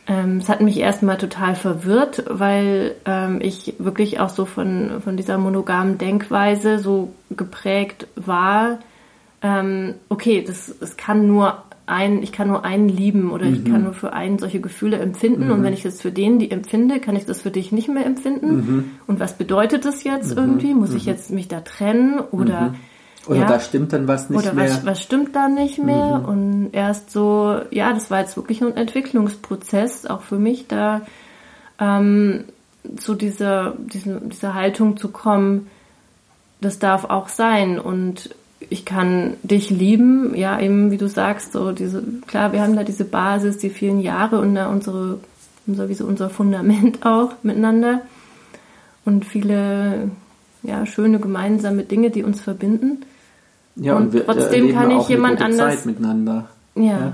ähm, 0.07 0.37
es 0.37 0.49
hat 0.49 0.61
mich 0.61 0.79
erstmal 0.79 1.17
total 1.17 1.55
verwirrt, 1.55 2.25
weil 2.29 2.95
ähm, 3.05 3.39
ich 3.41 3.75
wirklich 3.79 4.19
auch 4.19 4.29
so 4.29 4.45
von, 4.45 5.01
von 5.03 5.17
dieser 5.17 5.37
monogamen 5.37 5.97
Denkweise 5.97 6.79
so 6.79 7.13
geprägt 7.31 8.07
war. 8.15 8.79
Ähm, 9.41 9.95
okay, 10.09 10.43
das, 10.45 10.75
das 10.79 10.97
kann 10.97 11.27
nur 11.27 11.63
ein, 11.87 12.23
ich 12.23 12.31
kann 12.31 12.47
nur 12.47 12.65
einen 12.65 12.89
lieben 12.89 13.31
oder 13.31 13.45
mhm. 13.45 13.53
ich 13.53 13.65
kann 13.65 13.83
nur 13.83 13.93
für 13.93 14.11
einen 14.13 14.37
solche 14.39 14.59
Gefühle 14.59 14.97
empfinden. 14.97 15.45
Mhm. 15.45 15.51
Und 15.51 15.63
wenn 15.63 15.73
ich 15.73 15.83
das 15.83 16.01
für 16.01 16.11
den 16.11 16.39
die 16.39 16.51
empfinde, 16.51 16.99
kann 16.99 17.15
ich 17.15 17.25
das 17.25 17.41
für 17.41 17.51
dich 17.51 17.71
nicht 17.71 17.87
mehr 17.87 18.05
empfinden. 18.05 18.55
Mhm. 18.55 18.91
Und 19.07 19.19
was 19.19 19.37
bedeutet 19.37 19.85
das 19.85 20.03
jetzt 20.03 20.31
mhm. 20.31 20.37
irgendwie? 20.37 20.73
Muss 20.73 20.93
ich 20.93 21.05
mhm. 21.05 21.11
jetzt 21.11 21.31
mich 21.31 21.47
da 21.47 21.61
trennen 21.61 22.19
oder 22.19 22.75
oder 23.27 23.41
ja. 23.41 23.45
da 23.47 23.59
stimmt 23.59 23.93
dann 23.93 24.07
was 24.07 24.29
nicht 24.29 24.39
Oder 24.39 24.53
mehr. 24.53 24.65
Oder 24.65 24.73
was, 24.75 24.85
was 24.85 25.01
stimmt 25.01 25.35
da 25.35 25.47
nicht 25.47 25.77
mehr? 25.77 26.19
Mhm. 26.19 26.25
Und 26.25 26.69
erst 26.73 27.11
so, 27.11 27.59
ja, 27.71 27.93
das 27.93 28.11
war 28.11 28.19
jetzt 28.19 28.37
wirklich 28.37 28.61
ein 28.61 28.75
Entwicklungsprozess, 28.75 30.05
auch 30.05 30.21
für 30.21 30.37
mich, 30.37 30.67
da 30.67 31.01
ähm, 31.79 32.45
zu 32.97 33.15
dieser, 33.15 33.73
diese, 33.77 34.21
dieser 34.21 34.53
Haltung 34.53 34.97
zu 34.97 35.09
kommen, 35.09 35.67
das 36.61 36.79
darf 36.79 37.05
auch 37.05 37.29
sein. 37.29 37.79
Und 37.79 38.35
ich 38.69 38.85
kann 38.85 39.35
dich 39.43 39.69
lieben, 39.69 40.35
ja, 40.35 40.59
eben 40.59 40.91
wie 40.91 40.97
du 40.97 41.07
sagst, 41.07 41.53
so 41.53 41.71
diese, 41.71 42.03
klar, 42.27 42.53
wir 42.53 42.61
haben 42.61 42.75
da 42.75 42.83
diese 42.83 43.05
Basis, 43.05 43.57
die 43.57 43.69
vielen 43.69 43.99
Jahre 43.99 44.39
und 44.39 44.55
da 44.55 44.67
unsere, 44.67 45.19
sowieso 45.67 46.05
unser 46.05 46.29
Fundament 46.29 47.05
auch 47.05 47.33
miteinander 47.43 48.01
und 49.03 49.25
viele, 49.25 50.11
ja, 50.63 50.85
schöne 50.85 51.19
gemeinsame 51.19 51.83
Dinge, 51.83 52.09
die 52.09 52.23
uns 52.23 52.41
verbinden. 52.41 53.05
Ja, 53.75 53.95
und, 53.95 54.07
und 54.07 54.13
wir, 54.13 54.25
trotzdem 54.25 54.71
kann 54.73 54.91
ich 54.91 55.09
jemand 55.09 55.41
anders 55.41 55.77
Zeit 55.77 55.85
miteinander. 55.85 56.47
Ja. 56.75 56.83
ja. 56.83 57.13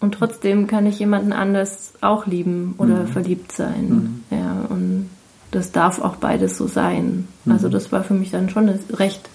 Und 0.00 0.12
trotzdem 0.12 0.66
kann 0.66 0.86
ich 0.86 0.98
jemanden 0.98 1.32
anders 1.32 1.94
auch 2.00 2.26
lieben 2.26 2.74
oder 2.78 3.02
mhm. 3.02 3.08
verliebt 3.08 3.52
sein. 3.52 3.88
Mhm. 4.30 4.36
Ja, 4.36 4.66
und 4.68 5.10
das 5.50 5.72
darf 5.72 6.00
auch 6.00 6.16
beides 6.16 6.56
so 6.56 6.66
sein. 6.66 7.28
Mhm. 7.44 7.52
Also 7.52 7.68
das 7.68 7.92
war 7.92 8.04
für 8.04 8.14
mich 8.14 8.30
dann 8.30 8.50
schon 8.50 8.68
eine 8.68 8.78
recht 8.92 9.28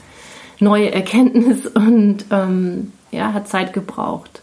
neue 0.60 0.92
Erkenntnis 0.92 1.66
und 1.74 2.26
ähm, 2.30 2.92
ja, 3.12 3.34
hat 3.34 3.48
Zeit 3.48 3.74
gebraucht. 3.74 4.42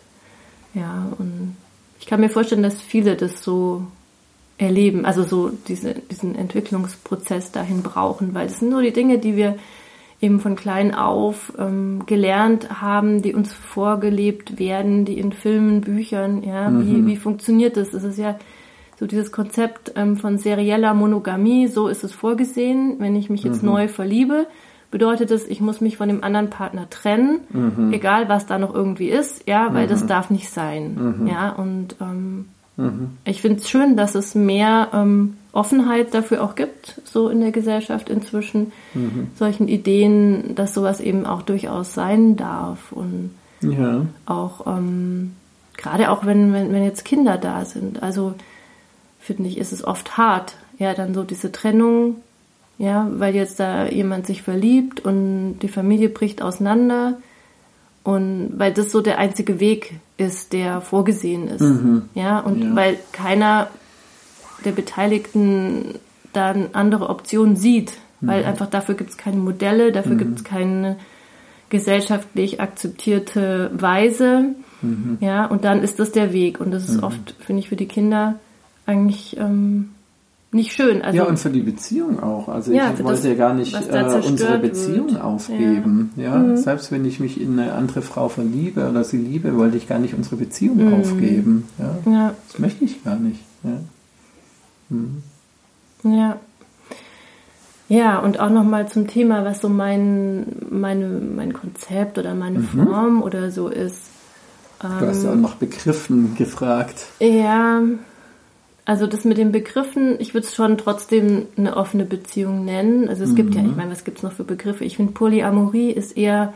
Ja, 0.74 1.08
und 1.18 1.56
ich 2.00 2.06
kann 2.06 2.20
mir 2.20 2.30
vorstellen, 2.30 2.62
dass 2.62 2.80
viele 2.80 3.16
das 3.16 3.42
so 3.42 3.84
erleben, 4.58 5.04
also 5.06 5.22
so 5.22 5.50
diese, 5.68 5.94
diesen 5.94 6.34
Entwicklungsprozess 6.34 7.52
dahin 7.52 7.82
brauchen, 7.82 8.34
weil 8.34 8.48
das 8.48 8.58
sind 8.58 8.72
so 8.72 8.80
die 8.80 8.92
Dinge, 8.92 9.18
die 9.18 9.36
wir 9.36 9.56
eben 10.20 10.40
von 10.40 10.56
klein 10.56 10.94
auf 10.94 11.52
ähm, 11.58 12.04
gelernt 12.06 12.80
haben, 12.80 13.22
die 13.22 13.34
uns 13.34 13.52
vorgelebt 13.52 14.58
werden, 14.58 15.04
die 15.04 15.18
in 15.18 15.32
Filmen, 15.32 15.80
Büchern, 15.80 16.42
ja, 16.42 16.70
mhm. 16.70 16.86
wie, 16.86 17.06
wie 17.06 17.16
funktioniert 17.16 17.76
das? 17.76 17.94
Es 17.94 18.04
ist 18.04 18.18
ja 18.18 18.36
so 18.98 19.06
dieses 19.06 19.30
Konzept 19.30 19.92
ähm, 19.94 20.16
von 20.16 20.38
serieller 20.38 20.92
Monogamie, 20.92 21.68
so 21.68 21.86
ist 21.86 22.02
es 22.02 22.12
vorgesehen, 22.12 22.96
wenn 22.98 23.14
ich 23.14 23.30
mich 23.30 23.44
jetzt 23.44 23.62
mhm. 23.62 23.70
neu 23.70 23.88
verliebe, 23.88 24.48
bedeutet 24.90 25.30
es, 25.30 25.46
ich 25.46 25.60
muss 25.60 25.80
mich 25.80 25.96
von 25.96 26.08
dem 26.08 26.24
anderen 26.24 26.50
Partner 26.50 26.90
trennen, 26.90 27.40
mhm. 27.50 27.92
egal 27.92 28.28
was 28.28 28.46
da 28.46 28.58
noch 28.58 28.74
irgendwie 28.74 29.10
ist, 29.10 29.46
ja, 29.48 29.72
weil 29.72 29.86
das 29.86 30.02
mhm. 30.02 30.08
darf 30.08 30.30
nicht 30.30 30.50
sein, 30.50 31.16
mhm. 31.20 31.26
ja, 31.28 31.50
und 31.50 31.96
ähm, 32.00 32.46
mhm. 32.78 33.10
ich 33.24 33.42
finde 33.42 33.60
es 33.60 33.68
schön, 33.68 33.96
dass 33.96 34.14
es 34.14 34.34
mehr 34.34 34.88
ähm, 34.94 35.36
Offenheit 35.52 36.14
dafür 36.14 36.42
auch 36.42 36.54
gibt, 36.54 37.00
so 37.04 37.28
in 37.28 37.40
der 37.40 37.52
Gesellschaft 37.52 38.08
inzwischen, 38.08 38.72
mhm. 38.94 39.28
solchen 39.36 39.68
Ideen, 39.68 40.54
dass 40.54 40.72
sowas 40.72 41.00
eben 41.00 41.26
auch 41.26 41.42
durchaus 41.42 41.92
sein 41.92 42.36
darf 42.36 42.92
und 42.92 43.30
ja. 43.60 44.06
auch 44.24 44.66
ähm, 44.66 45.34
gerade 45.76 46.10
auch 46.10 46.24
wenn, 46.24 46.52
wenn, 46.52 46.72
wenn 46.72 46.84
jetzt 46.84 47.04
Kinder 47.04 47.36
da 47.36 47.64
sind, 47.64 48.02
also 48.02 48.34
finde 49.20 49.48
ich, 49.48 49.58
ist 49.58 49.72
es 49.72 49.84
oft 49.84 50.16
hart, 50.16 50.54
ja, 50.78 50.94
dann 50.94 51.12
so 51.12 51.24
diese 51.24 51.52
Trennung, 51.52 52.16
ja, 52.78 53.08
weil 53.10 53.34
jetzt 53.34 53.58
da 53.58 53.86
jemand 53.86 54.26
sich 54.26 54.42
verliebt 54.42 55.00
und 55.00 55.58
die 55.58 55.68
Familie 55.68 56.08
bricht 56.08 56.40
auseinander 56.40 57.18
und 58.08 58.54
weil 58.56 58.72
das 58.72 58.90
so 58.90 59.02
der 59.02 59.18
einzige 59.18 59.60
Weg 59.60 60.00
ist, 60.16 60.54
der 60.54 60.80
vorgesehen 60.80 61.46
ist, 61.46 61.60
mhm. 61.60 62.08
ja, 62.14 62.38
und 62.40 62.62
ja. 62.62 62.74
weil 62.74 62.96
keiner 63.12 63.68
der 64.64 64.72
Beteiligten 64.72 65.96
dann 66.32 66.68
andere 66.72 67.10
Optionen 67.10 67.56
sieht, 67.56 67.92
weil 68.22 68.40
mhm. 68.40 68.48
einfach 68.48 68.70
dafür 68.70 68.94
gibt 68.94 69.10
es 69.10 69.18
keine 69.18 69.36
Modelle, 69.36 69.92
dafür 69.92 70.14
mhm. 70.14 70.18
gibt 70.20 70.38
es 70.38 70.44
keine 70.44 70.96
gesellschaftlich 71.68 72.62
akzeptierte 72.62 73.70
Weise. 73.74 74.54
Mhm. 74.80 75.18
Ja, 75.20 75.44
und 75.44 75.66
dann 75.66 75.82
ist 75.82 75.98
das 75.98 76.10
der 76.10 76.32
Weg. 76.32 76.60
Und 76.60 76.70
das 76.70 76.88
ist 76.88 76.96
mhm. 76.96 77.04
oft, 77.04 77.34
finde 77.40 77.60
ich, 77.60 77.68
für 77.68 77.76
die 77.76 77.88
Kinder 77.88 78.36
eigentlich 78.86 79.36
ähm, 79.36 79.90
nicht 80.50 80.72
schön. 80.72 81.02
Also, 81.02 81.18
ja, 81.18 81.24
und 81.24 81.38
für 81.38 81.50
die 81.50 81.60
Beziehung 81.60 82.22
auch. 82.22 82.48
Also 82.48 82.72
ja, 82.72 82.90
ich 82.92 83.04
wollte 83.04 83.22
das, 83.22 83.24
ja 83.24 83.34
gar 83.34 83.52
nicht 83.52 83.74
äh, 83.74 84.20
unsere 84.26 84.58
Beziehung 84.58 85.10
wird. 85.10 85.20
aufgeben. 85.20 86.12
Ja, 86.16 86.22
ja? 86.22 86.38
Mhm. 86.38 86.56
selbst 86.56 86.90
wenn 86.90 87.04
ich 87.04 87.20
mich 87.20 87.38
in 87.40 87.58
eine 87.58 87.74
andere 87.74 88.00
Frau 88.00 88.30
verliebe 88.30 88.88
oder 88.88 89.04
sie 89.04 89.18
liebe, 89.18 89.56
wollte 89.56 89.76
ich 89.76 89.86
gar 89.86 89.98
nicht 89.98 90.14
unsere 90.14 90.36
Beziehung 90.36 90.86
mhm. 90.86 90.94
aufgeben. 90.94 91.68
Ja? 91.78 92.12
ja? 92.12 92.34
Das 92.46 92.58
möchte 92.58 92.84
ich 92.84 93.04
gar 93.04 93.16
nicht. 93.16 93.40
Ja. 93.62 93.80
Mhm. 94.88 95.22
Ja. 96.04 96.36
Ja, 97.90 98.18
und 98.18 98.38
auch 98.38 98.50
nochmal 98.50 98.88
zum 98.88 99.06
Thema, 99.06 99.44
was 99.44 99.60
so 99.60 99.68
mein, 99.68 100.46
meine, 100.70 101.08
mein 101.08 101.52
Konzept 101.54 102.18
oder 102.18 102.34
meine 102.34 102.60
mhm. 102.60 102.68
Form 102.68 103.22
oder 103.22 103.50
so 103.50 103.68
ist. 103.68 104.00
Du 104.80 104.88
hast 104.88 105.24
ja 105.24 105.30
auch 105.30 105.34
ähm, 105.34 105.40
nach 105.40 105.56
Begriffen 105.56 106.36
gefragt. 106.36 107.06
Ja, 107.18 107.80
also 108.88 109.06
das 109.06 109.26
mit 109.26 109.36
den 109.36 109.52
Begriffen, 109.52 110.16
ich 110.18 110.32
würde 110.32 110.46
es 110.46 110.54
schon 110.54 110.78
trotzdem 110.78 111.44
eine 111.58 111.76
offene 111.76 112.06
Beziehung 112.06 112.64
nennen. 112.64 113.10
Also 113.10 113.22
es 113.22 113.32
mhm. 113.32 113.36
gibt 113.36 113.54
ja, 113.54 113.60
ich 113.60 113.66
mhm. 113.66 113.76
meine, 113.76 113.90
was 113.90 114.02
gibt 114.02 114.16
es 114.16 114.22
noch 114.22 114.32
für 114.32 114.44
Begriffe? 114.44 114.82
Ich 114.82 114.96
finde 114.96 115.12
Polyamorie 115.12 115.90
ist 115.90 116.16
eher, 116.16 116.54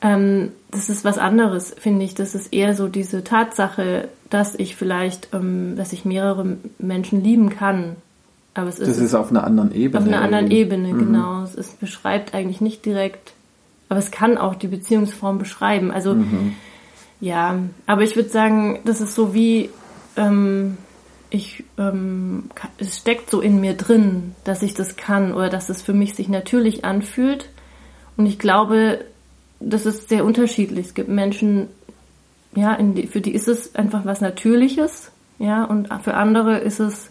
ähm, 0.00 0.48
das 0.72 0.88
ist 0.88 1.04
was 1.04 1.18
anderes, 1.18 1.76
finde 1.78 2.04
ich. 2.04 2.16
Das 2.16 2.34
ist 2.34 2.52
eher 2.52 2.74
so 2.74 2.88
diese 2.88 3.22
Tatsache, 3.22 4.08
dass 4.30 4.56
ich 4.56 4.74
vielleicht, 4.74 5.28
ähm, 5.32 5.76
dass 5.76 5.92
ich 5.92 6.04
mehrere 6.04 6.56
Menschen 6.80 7.22
lieben 7.22 7.50
kann. 7.50 7.94
Aber 8.54 8.68
es 8.68 8.80
ist. 8.80 8.88
Das 8.88 8.98
ist 8.98 9.14
auf 9.14 9.30
einer 9.30 9.44
anderen 9.44 9.72
Ebene. 9.72 10.00
Auf 10.00 10.08
einer 10.08 10.22
anderen 10.22 10.50
Ebene, 10.50 10.92
mhm. 10.92 10.98
genau. 10.98 11.44
Es 11.44 11.54
ist, 11.54 11.78
beschreibt 11.78 12.34
eigentlich 12.34 12.60
nicht 12.60 12.84
direkt, 12.84 13.34
aber 13.88 14.00
es 14.00 14.10
kann 14.10 14.38
auch 14.38 14.56
die 14.56 14.66
Beziehungsform 14.66 15.38
beschreiben. 15.38 15.92
Also, 15.92 16.14
mhm. 16.14 16.54
ja, 17.20 17.60
aber 17.86 18.02
ich 18.02 18.16
würde 18.16 18.28
sagen, 18.28 18.80
das 18.84 19.00
ist 19.00 19.14
so 19.14 19.34
wie, 19.34 19.70
ähm, 20.16 20.78
ich, 21.32 21.64
ähm, 21.78 22.44
es 22.78 22.98
steckt 22.98 23.30
so 23.30 23.40
in 23.40 23.60
mir 23.60 23.74
drin, 23.74 24.34
dass 24.44 24.62
ich 24.62 24.74
das 24.74 24.96
kann 24.96 25.32
oder 25.32 25.48
dass 25.48 25.70
es 25.70 25.80
für 25.80 25.94
mich 25.94 26.14
sich 26.14 26.28
natürlich 26.28 26.84
anfühlt. 26.84 27.48
Und 28.16 28.26
ich 28.26 28.38
glaube, 28.38 29.04
das 29.58 29.86
ist 29.86 30.10
sehr 30.10 30.24
unterschiedlich. 30.24 30.88
Es 30.88 30.94
gibt 30.94 31.08
Menschen, 31.08 31.68
ja, 32.54 32.76
die, 32.76 33.06
für 33.06 33.22
die 33.22 33.34
ist 33.34 33.48
es 33.48 33.74
einfach 33.74 34.04
was 34.04 34.20
Natürliches, 34.20 35.10
ja, 35.38 35.64
und 35.64 35.88
für 36.04 36.14
andere 36.14 36.58
ist 36.58 36.78
es 36.78 37.10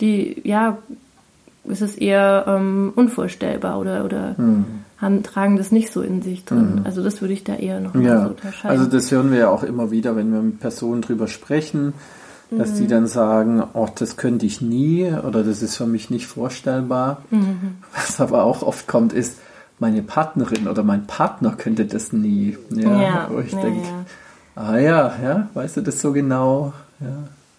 die, 0.00 0.40
ja, 0.44 0.78
ist 1.64 1.82
es 1.82 1.96
eher 1.96 2.44
ähm, 2.48 2.92
unvorstellbar 2.96 3.78
oder 3.78 4.04
oder 4.04 4.34
mhm. 4.36 4.64
haben, 4.96 5.22
tragen 5.22 5.56
das 5.56 5.70
nicht 5.70 5.92
so 5.92 6.00
in 6.00 6.22
sich 6.22 6.44
drin. 6.44 6.76
Mhm. 6.76 6.86
Also 6.86 7.04
das 7.04 7.20
würde 7.20 7.34
ich 7.34 7.44
da 7.44 7.54
eher 7.54 7.78
noch 7.80 7.94
ja. 7.94 8.22
so 8.22 8.30
unterscheiden. 8.30 8.78
Also 8.78 8.90
das 8.90 9.12
hören 9.12 9.30
wir 9.30 9.38
ja 9.38 9.50
auch 9.50 9.62
immer 9.62 9.90
wieder, 9.90 10.16
wenn 10.16 10.32
wir 10.32 10.40
mit 10.40 10.58
Personen 10.58 11.02
drüber 11.02 11.28
sprechen, 11.28 11.92
dass 12.58 12.72
mhm. 12.72 12.76
die 12.76 12.86
dann 12.86 13.06
sagen, 13.06 13.62
oh, 13.74 13.88
das 13.94 14.16
könnte 14.16 14.46
ich 14.46 14.60
nie 14.60 15.12
oder 15.12 15.42
das 15.42 15.62
ist 15.62 15.76
für 15.76 15.86
mich 15.86 16.10
nicht 16.10 16.26
vorstellbar. 16.26 17.22
Mhm. 17.30 17.76
Was 17.94 18.20
aber 18.20 18.44
auch 18.44 18.62
oft 18.62 18.86
kommt, 18.86 19.12
ist, 19.12 19.38
meine 19.78 20.02
Partnerin 20.02 20.68
oder 20.68 20.82
mein 20.82 21.06
Partner 21.06 21.54
könnte 21.56 21.86
das 21.86 22.12
nie. 22.12 22.56
Ja, 22.70 23.02
ja 23.02 23.28
wo 23.30 23.40
ich 23.40 23.52
ja, 23.52 23.60
denke, 23.60 23.80
ja. 23.80 24.62
ah 24.62 24.78
ja, 24.78 25.12
ja, 25.22 25.48
weißt 25.54 25.78
du 25.78 25.80
das 25.80 26.00
so 26.00 26.12
genau? 26.12 26.72
Ja. 27.00 27.06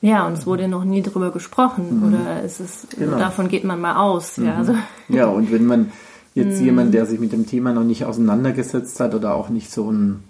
Ja, 0.02 0.28
und 0.28 0.34
es 0.34 0.46
wurde 0.46 0.68
noch 0.68 0.84
nie 0.84 1.02
drüber 1.02 1.32
gesprochen 1.32 2.02
mhm. 2.02 2.08
oder 2.08 2.44
es 2.44 2.60
ist, 2.60 2.98
genau. 2.98 3.18
davon 3.18 3.48
geht 3.48 3.64
man 3.64 3.80
mal 3.80 3.96
aus. 3.96 4.38
Mhm. 4.38 4.46
Ja, 4.46 4.58
also. 4.58 4.76
ja, 5.08 5.28
und 5.28 5.50
wenn 5.52 5.66
man 5.66 5.92
jetzt 6.36 6.60
mhm. 6.60 6.66
jemand, 6.66 6.94
der 6.94 7.06
sich 7.06 7.22
mit 7.22 7.32
dem 7.32 7.48
Thema 7.48 7.72
noch 7.72 7.86
nicht 7.86 8.04
auseinandergesetzt 8.04 9.00
hat 9.00 9.16
oder 9.16 9.34
auch 9.34 9.48
nicht 9.48 9.72
so 9.72 9.90
ein 9.90 10.24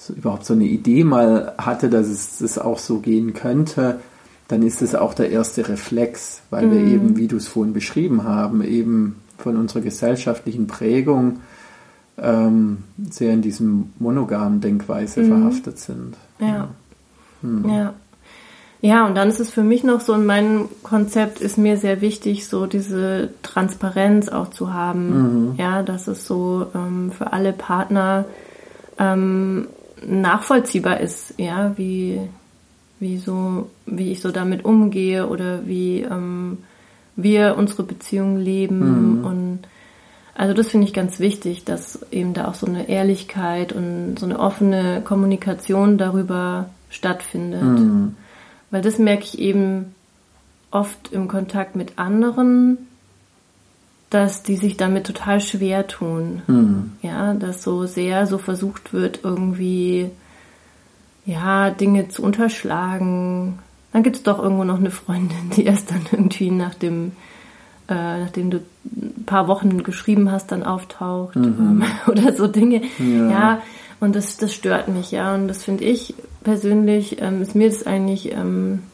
so 0.00 0.14
überhaupt 0.14 0.46
so 0.46 0.54
eine 0.54 0.64
Idee 0.64 1.04
mal 1.04 1.54
hatte, 1.58 1.90
dass 1.90 2.08
es 2.08 2.38
das 2.38 2.58
auch 2.58 2.78
so 2.78 3.00
gehen 3.00 3.34
könnte, 3.34 4.00
dann 4.48 4.62
ist 4.62 4.80
es 4.80 4.94
auch 4.94 5.12
der 5.12 5.30
erste 5.30 5.68
Reflex, 5.68 6.40
weil 6.48 6.66
mhm. 6.66 6.72
wir 6.72 6.80
eben, 6.80 7.16
wie 7.16 7.28
du 7.28 7.36
es 7.36 7.48
vorhin 7.48 7.74
beschrieben 7.74 8.24
haben, 8.24 8.64
eben 8.64 9.16
von 9.36 9.56
unserer 9.56 9.82
gesellschaftlichen 9.82 10.66
Prägung 10.66 11.40
ähm, 12.16 12.78
sehr 13.10 13.32
in 13.32 13.42
diesem 13.42 13.92
monogamen 13.98 14.60
Denkweise 14.60 15.20
mhm. 15.20 15.28
verhaftet 15.28 15.78
sind. 15.78 16.16
Ja. 16.38 16.68
Mhm. 17.42 17.68
ja. 17.68 17.94
Ja, 18.82 19.06
und 19.06 19.14
dann 19.14 19.28
ist 19.28 19.40
es 19.40 19.50
für 19.50 19.62
mich 19.62 19.84
noch 19.84 20.00
so, 20.00 20.14
in 20.14 20.24
meinem 20.24 20.70
Konzept 20.82 21.42
ist 21.42 21.58
mir 21.58 21.76
sehr 21.76 22.00
wichtig, 22.00 22.48
so 22.48 22.64
diese 22.64 23.28
Transparenz 23.42 24.30
auch 24.30 24.48
zu 24.48 24.72
haben. 24.72 25.50
Mhm. 25.50 25.54
Ja, 25.58 25.82
dass 25.82 26.08
es 26.08 26.26
so 26.26 26.66
ähm, 26.74 27.12
für 27.12 27.34
alle 27.34 27.52
Partner 27.52 28.24
ähm, 28.98 29.66
nachvollziehbar 30.06 31.00
ist, 31.00 31.34
ja, 31.36 31.76
wie, 31.76 32.20
wie 32.98 33.18
so, 33.18 33.70
wie 33.86 34.12
ich 34.12 34.20
so 34.20 34.30
damit 34.30 34.64
umgehe 34.64 35.28
oder 35.28 35.66
wie 35.66 36.00
ähm, 36.00 36.58
wir 37.16 37.56
unsere 37.56 37.82
Beziehung 37.82 38.38
leben 38.38 39.18
mhm. 39.18 39.24
und 39.24 39.58
also 40.40 40.54
das 40.54 40.68
finde 40.68 40.86
ich 40.86 40.94
ganz 40.94 41.20
wichtig, 41.20 41.64
dass 41.64 42.06
eben 42.10 42.32
da 42.32 42.48
auch 42.48 42.54
so 42.54 42.66
eine 42.66 42.88
Ehrlichkeit 42.88 43.74
und 43.74 44.18
so 44.18 44.24
eine 44.24 44.38
offene 44.38 45.02
Kommunikation 45.04 45.98
darüber 45.98 46.70
stattfindet. 46.88 47.62
Mhm. 47.62 48.16
Weil 48.70 48.80
das 48.80 48.98
merke 48.98 49.24
ich 49.24 49.38
eben 49.38 49.94
oft 50.70 51.12
im 51.12 51.28
Kontakt 51.28 51.76
mit 51.76 51.98
anderen, 51.98 52.78
dass 54.10 54.42
die 54.42 54.56
sich 54.56 54.76
damit 54.76 55.06
total 55.06 55.40
schwer 55.40 55.86
tun. 55.86 56.42
Mhm. 56.46 56.92
Ja, 57.02 57.34
dass 57.34 57.62
so 57.62 57.86
sehr 57.86 58.26
so 58.26 58.38
versucht 58.38 58.92
wird, 58.92 59.20
irgendwie 59.22 60.10
ja, 61.24 61.70
Dinge 61.70 62.08
zu 62.08 62.22
unterschlagen. 62.22 63.58
Dann 63.92 64.02
gibt 64.02 64.16
es 64.16 64.22
doch 64.22 64.38
irgendwo 64.40 64.64
noch 64.64 64.78
eine 64.78 64.90
Freundin, 64.90 65.50
die 65.56 65.64
erst 65.64 65.90
dann 65.90 66.06
irgendwie 66.10 66.50
nach 66.50 66.74
dem 66.74 67.12
äh, 67.88 68.20
nachdem 68.20 68.50
du 68.50 68.60
ein 68.84 69.24
paar 69.26 69.48
Wochen 69.48 69.82
geschrieben 69.82 70.30
hast, 70.30 70.52
dann 70.52 70.62
auftaucht 70.62 71.36
mhm. 71.36 71.82
ähm, 71.82 71.84
oder 72.06 72.34
so 72.34 72.46
Dinge. 72.46 72.82
Ja, 72.98 73.30
ja 73.30 73.62
und 73.98 74.16
das, 74.16 74.38
das 74.38 74.54
stört 74.54 74.88
mich, 74.88 75.10
ja. 75.10 75.34
Und 75.34 75.48
das 75.48 75.64
finde 75.64 75.84
ich 75.84 76.14
persönlich, 76.42 77.20
ähm, 77.20 77.42
ist 77.42 77.54
mir 77.54 77.68
das 77.68 77.86
eigentlich, 77.86 78.32
ähm, 78.32 78.84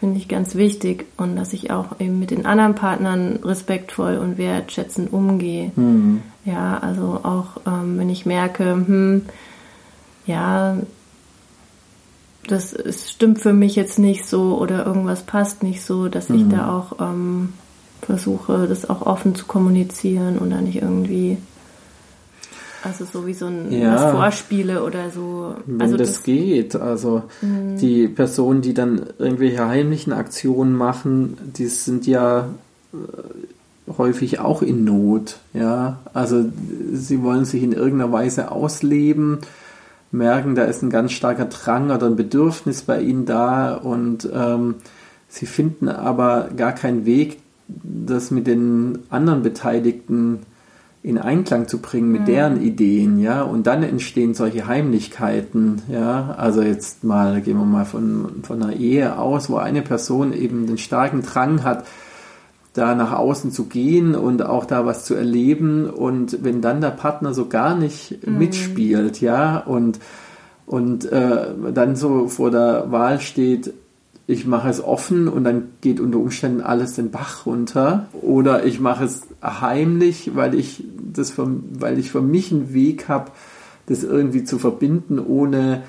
finde 0.00 0.18
ich 0.18 0.28
ganz 0.28 0.54
wichtig 0.54 1.06
und 1.16 1.36
dass 1.36 1.52
ich 1.52 1.70
auch 1.70 2.00
eben 2.00 2.18
mit 2.18 2.30
den 2.30 2.46
anderen 2.46 2.74
Partnern 2.74 3.40
respektvoll 3.42 4.18
und 4.18 4.38
wertschätzend 4.38 5.12
umgehe. 5.12 5.72
Mhm. 5.76 6.22
Ja, 6.44 6.78
also 6.78 7.20
auch 7.22 7.60
ähm, 7.66 7.98
wenn 7.98 8.10
ich 8.10 8.26
merke, 8.26 8.72
hm, 8.72 9.22
ja, 10.26 10.76
das 12.46 12.72
es 12.72 13.10
stimmt 13.10 13.40
für 13.40 13.52
mich 13.52 13.76
jetzt 13.76 13.98
nicht 13.98 14.26
so 14.26 14.58
oder 14.58 14.84
irgendwas 14.84 15.22
passt 15.22 15.62
nicht 15.62 15.82
so, 15.82 16.08
dass 16.08 16.28
mhm. 16.28 16.36
ich 16.36 16.48
da 16.48 16.70
auch 16.70 17.00
ähm, 17.00 17.54
versuche, 18.02 18.66
das 18.68 18.88
auch 18.88 19.02
offen 19.02 19.34
zu 19.34 19.46
kommunizieren 19.46 20.38
und 20.38 20.50
dann 20.50 20.64
nicht 20.64 20.82
irgendwie 20.82 21.38
also 22.84 23.06
so 23.10 23.26
wie 23.26 23.34
so 23.34 23.46
ein 23.46 23.72
ja, 23.72 24.12
Vorspiele 24.12 24.84
oder 24.84 25.10
so. 25.10 25.54
Wenn 25.66 25.80
also 25.80 25.96
das, 25.96 26.14
das 26.14 26.22
geht. 26.22 26.76
Also 26.76 27.22
mh. 27.40 27.76
die 27.80 28.08
Personen, 28.08 28.60
die 28.60 28.74
dann 28.74 29.06
irgendwelche 29.18 29.66
heimlichen 29.66 30.12
Aktionen 30.12 30.74
machen, 30.76 31.38
die 31.56 31.66
sind 31.66 32.06
ja 32.06 32.48
äh, 32.92 32.96
häufig 33.96 34.38
auch 34.38 34.62
in 34.62 34.84
Not. 34.84 35.38
Ja, 35.54 36.00
also 36.12 36.44
sie 36.92 37.22
wollen 37.22 37.44
sich 37.44 37.62
in 37.62 37.72
irgendeiner 37.72 38.12
Weise 38.12 38.50
ausleben, 38.50 39.38
merken, 40.10 40.54
da 40.54 40.64
ist 40.64 40.82
ein 40.82 40.90
ganz 40.90 41.12
starker 41.12 41.46
Drang 41.46 41.90
oder 41.90 42.06
ein 42.06 42.16
Bedürfnis 42.16 42.82
bei 42.82 43.00
ihnen 43.00 43.26
da 43.26 43.74
und 43.74 44.28
ähm, 44.32 44.76
sie 45.28 45.46
finden 45.46 45.88
aber 45.88 46.50
gar 46.56 46.72
keinen 46.72 47.04
Weg, 47.04 47.40
das 47.66 48.30
mit 48.30 48.46
den 48.46 49.00
anderen 49.10 49.42
Beteiligten 49.42 50.40
in 51.04 51.18
Einklang 51.18 51.68
zu 51.68 51.82
bringen 51.82 52.10
mit 52.10 52.22
mhm. 52.22 52.26
deren 52.26 52.62
Ideen, 52.62 53.18
ja, 53.18 53.42
und 53.42 53.66
dann 53.66 53.82
entstehen 53.82 54.32
solche 54.32 54.66
Heimlichkeiten, 54.66 55.82
ja, 55.88 56.34
also 56.38 56.62
jetzt 56.62 57.04
mal, 57.04 57.42
gehen 57.42 57.58
wir 57.58 57.66
mal 57.66 57.84
von, 57.84 58.42
von 58.42 58.62
einer 58.62 58.72
Ehe 58.72 59.18
aus, 59.18 59.50
wo 59.50 59.56
eine 59.56 59.82
Person 59.82 60.32
eben 60.32 60.66
den 60.66 60.78
starken 60.78 61.20
Drang 61.20 61.62
hat, 61.62 61.84
da 62.72 62.94
nach 62.94 63.12
außen 63.12 63.52
zu 63.52 63.66
gehen 63.66 64.14
und 64.14 64.46
auch 64.46 64.64
da 64.64 64.86
was 64.86 65.04
zu 65.04 65.14
erleben 65.14 65.90
und 65.90 66.42
wenn 66.42 66.62
dann 66.62 66.80
der 66.80 66.88
Partner 66.88 67.34
so 67.34 67.48
gar 67.48 67.76
nicht 67.76 68.26
mhm. 68.26 68.38
mitspielt, 68.38 69.20
ja, 69.20 69.58
und, 69.58 70.00
und 70.64 71.04
äh, 71.04 71.48
dann 71.74 71.96
so 71.96 72.28
vor 72.28 72.50
der 72.50 72.90
Wahl 72.90 73.20
steht, 73.20 73.74
ich 74.26 74.46
mache 74.46 74.70
es 74.70 74.82
offen 74.82 75.28
und 75.28 75.44
dann 75.44 75.68
geht 75.82 76.00
unter 76.00 76.18
Umständen 76.18 76.62
alles 76.62 76.94
den 76.94 77.10
Bach 77.10 77.44
runter. 77.44 78.06
Oder 78.22 78.64
ich 78.64 78.80
mache 78.80 79.04
es 79.04 79.26
heimlich, 79.42 80.34
weil 80.34 80.54
ich 80.54 80.82
das 81.18 81.30
für, 81.30 81.48
weil 81.72 81.98
ich 81.98 82.10
für 82.10 82.22
mich 82.22 82.52
einen 82.52 82.72
Weg 82.72 83.08
habe, 83.08 83.30
das 83.86 84.02
irgendwie 84.02 84.44
zu 84.44 84.58
verbinden, 84.58 85.18
ohne 85.18 85.82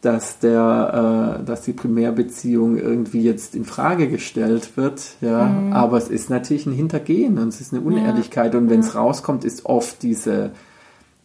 dass 0.00 0.38
der, 0.38 1.40
äh, 1.40 1.44
dass 1.44 1.62
die 1.62 1.72
Primärbeziehung 1.72 2.78
irgendwie 2.78 3.22
jetzt 3.22 3.54
in 3.54 3.64
Frage 3.64 4.08
gestellt 4.08 4.76
wird. 4.76 5.02
Ja, 5.20 5.44
mhm. 5.44 5.72
aber 5.72 5.98
es 5.98 6.08
ist 6.08 6.30
natürlich 6.30 6.66
ein 6.66 6.72
Hintergehen 6.72 7.38
und 7.38 7.48
es 7.48 7.60
ist 7.60 7.74
eine 7.74 7.82
Unehrlichkeit. 7.82 8.54
Ja. 8.54 8.60
Und 8.60 8.70
wenn 8.70 8.80
es 8.80 8.94
ja. 8.94 9.00
rauskommt, 9.00 9.44
ist 9.44 9.66
oft 9.66 10.02
diese 10.02 10.52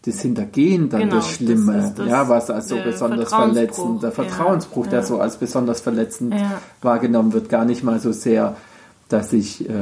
das 0.06 0.22
Hintergehen 0.22 0.90
dann 0.90 1.02
genau, 1.02 1.16
das 1.16 1.30
Schlimme, 1.30 1.74
das 1.78 1.96
das 1.96 2.08
ja, 2.08 2.30
was 2.30 2.52
als 2.52 2.68
so 2.68 2.78
besonders 2.84 3.34
verletzend, 3.34 4.04
der 4.04 4.12
Vertrauensbruch, 4.12 4.86
ja, 4.86 4.92
der 4.92 5.04
so 5.04 5.20
als 5.20 5.38
besonders 5.38 5.82
verletzend 5.82 6.36
wahrgenommen 6.82 7.34
wird, 7.34 7.50
gar 7.50 7.66
nicht 7.66 7.84
mal 7.84 8.00
so 8.00 8.12
sehr, 8.12 8.56
dass 9.10 9.30
sich 9.30 9.70
äh, 9.70 9.74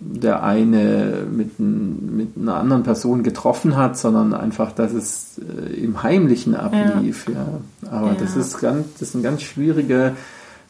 der 0.00 0.42
eine 0.42 1.26
mit, 1.30 1.58
ein, 1.58 2.16
mit 2.16 2.36
einer 2.36 2.56
anderen 2.56 2.82
Person 2.82 3.22
getroffen 3.22 3.76
hat, 3.76 3.96
sondern 3.96 4.34
einfach, 4.34 4.72
dass 4.72 4.92
es 4.92 5.38
äh, 5.38 5.74
im 5.74 6.02
Heimlichen 6.02 6.54
ablief. 6.54 7.26
Ja. 7.28 7.90
Aber 7.90 8.12
das 8.12 8.36
ist 8.36 8.60
ganz, 8.60 8.86
das 8.98 9.12
sind 9.12 9.22
ganz 9.22 9.42
schwierige 9.42 10.12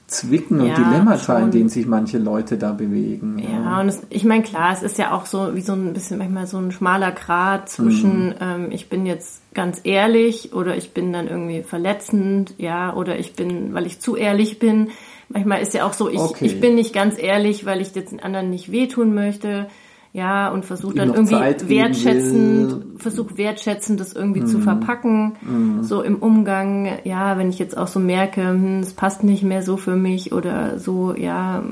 Zwicken 0.08 0.60
und 0.60 0.68
ja, 0.68 0.74
Dilemmata, 0.74 1.36
schon. 1.36 1.44
in 1.44 1.50
denen 1.50 1.68
sich 1.68 1.86
manche 1.86 2.16
Leute 2.16 2.56
da 2.56 2.72
bewegen. 2.72 3.38
Ja, 3.38 3.50
ja. 3.50 3.80
und 3.80 3.88
es, 3.88 4.00
ich 4.08 4.24
meine, 4.24 4.42
klar, 4.42 4.72
es 4.72 4.82
ist 4.82 4.96
ja 4.96 5.12
auch 5.12 5.26
so 5.26 5.54
wie 5.54 5.60
so 5.60 5.74
ein 5.74 5.92
bisschen 5.92 6.16
manchmal 6.16 6.46
so 6.46 6.56
ein 6.56 6.72
schmaler 6.72 7.12
Grat 7.12 7.68
zwischen, 7.68 8.28
mhm. 8.28 8.34
ähm, 8.40 8.66
ich 8.70 8.88
bin 8.88 9.04
jetzt 9.04 9.42
ganz 9.52 9.80
ehrlich 9.84 10.54
oder 10.54 10.76
ich 10.76 10.94
bin 10.94 11.12
dann 11.12 11.28
irgendwie 11.28 11.62
verletzend, 11.62 12.54
ja, 12.56 12.94
oder 12.94 13.18
ich 13.18 13.34
bin, 13.34 13.74
weil 13.74 13.84
ich 13.84 14.00
zu 14.00 14.16
ehrlich 14.16 14.58
bin. 14.58 14.88
Manchmal 15.28 15.60
ist 15.60 15.74
ja 15.74 15.86
auch 15.86 15.92
so, 15.92 16.08
ich, 16.08 16.18
okay. 16.18 16.46
ich 16.46 16.60
bin 16.60 16.74
nicht 16.74 16.92
ganz 16.92 17.18
ehrlich, 17.18 17.66
weil 17.66 17.80
ich 17.80 17.94
jetzt 17.94 18.12
den 18.12 18.20
anderen 18.20 18.50
nicht 18.50 18.72
wehtun 18.72 19.14
möchte 19.14 19.66
ja, 20.12 20.48
und 20.48 20.64
versucht 20.64 20.98
dann 20.98 21.12
irgendwie 21.12 21.34
wertschätzend, 21.68 23.00
versucht 23.00 23.36
wertschätzend 23.36 24.00
das 24.00 24.14
irgendwie 24.14 24.40
mm. 24.40 24.46
zu 24.46 24.58
mhm. 24.58 24.62
verpacken, 24.62 25.36
mm. 25.42 25.82
so 25.82 26.02
im 26.02 26.16
Umgang, 26.16 26.98
ja, 27.04 27.36
wenn 27.36 27.50
ich 27.50 27.58
jetzt 27.58 27.76
auch 27.76 27.88
so 27.88 28.00
merke, 28.00 28.48
hm, 28.48 28.80
es 28.80 28.94
passt 28.94 29.22
nicht 29.22 29.42
mehr 29.42 29.62
so 29.62 29.76
für 29.76 29.96
mich 29.96 30.32
oder 30.32 30.78
so, 30.78 31.14
ja, 31.14 31.62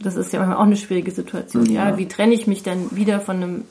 das 0.00 0.16
ist 0.16 0.32
ja 0.32 0.40
manchmal 0.40 0.58
auch 0.58 0.64
eine 0.64 0.76
schwierige 0.76 1.12
Situation, 1.12 1.66
ja, 1.66 1.90
ja 1.90 1.98
wie 1.98 2.08
trenne 2.08 2.34
ich 2.34 2.46
mich 2.46 2.64
dann 2.64 2.94
wieder 2.94 3.20
von 3.20 3.36
einem 3.36 3.64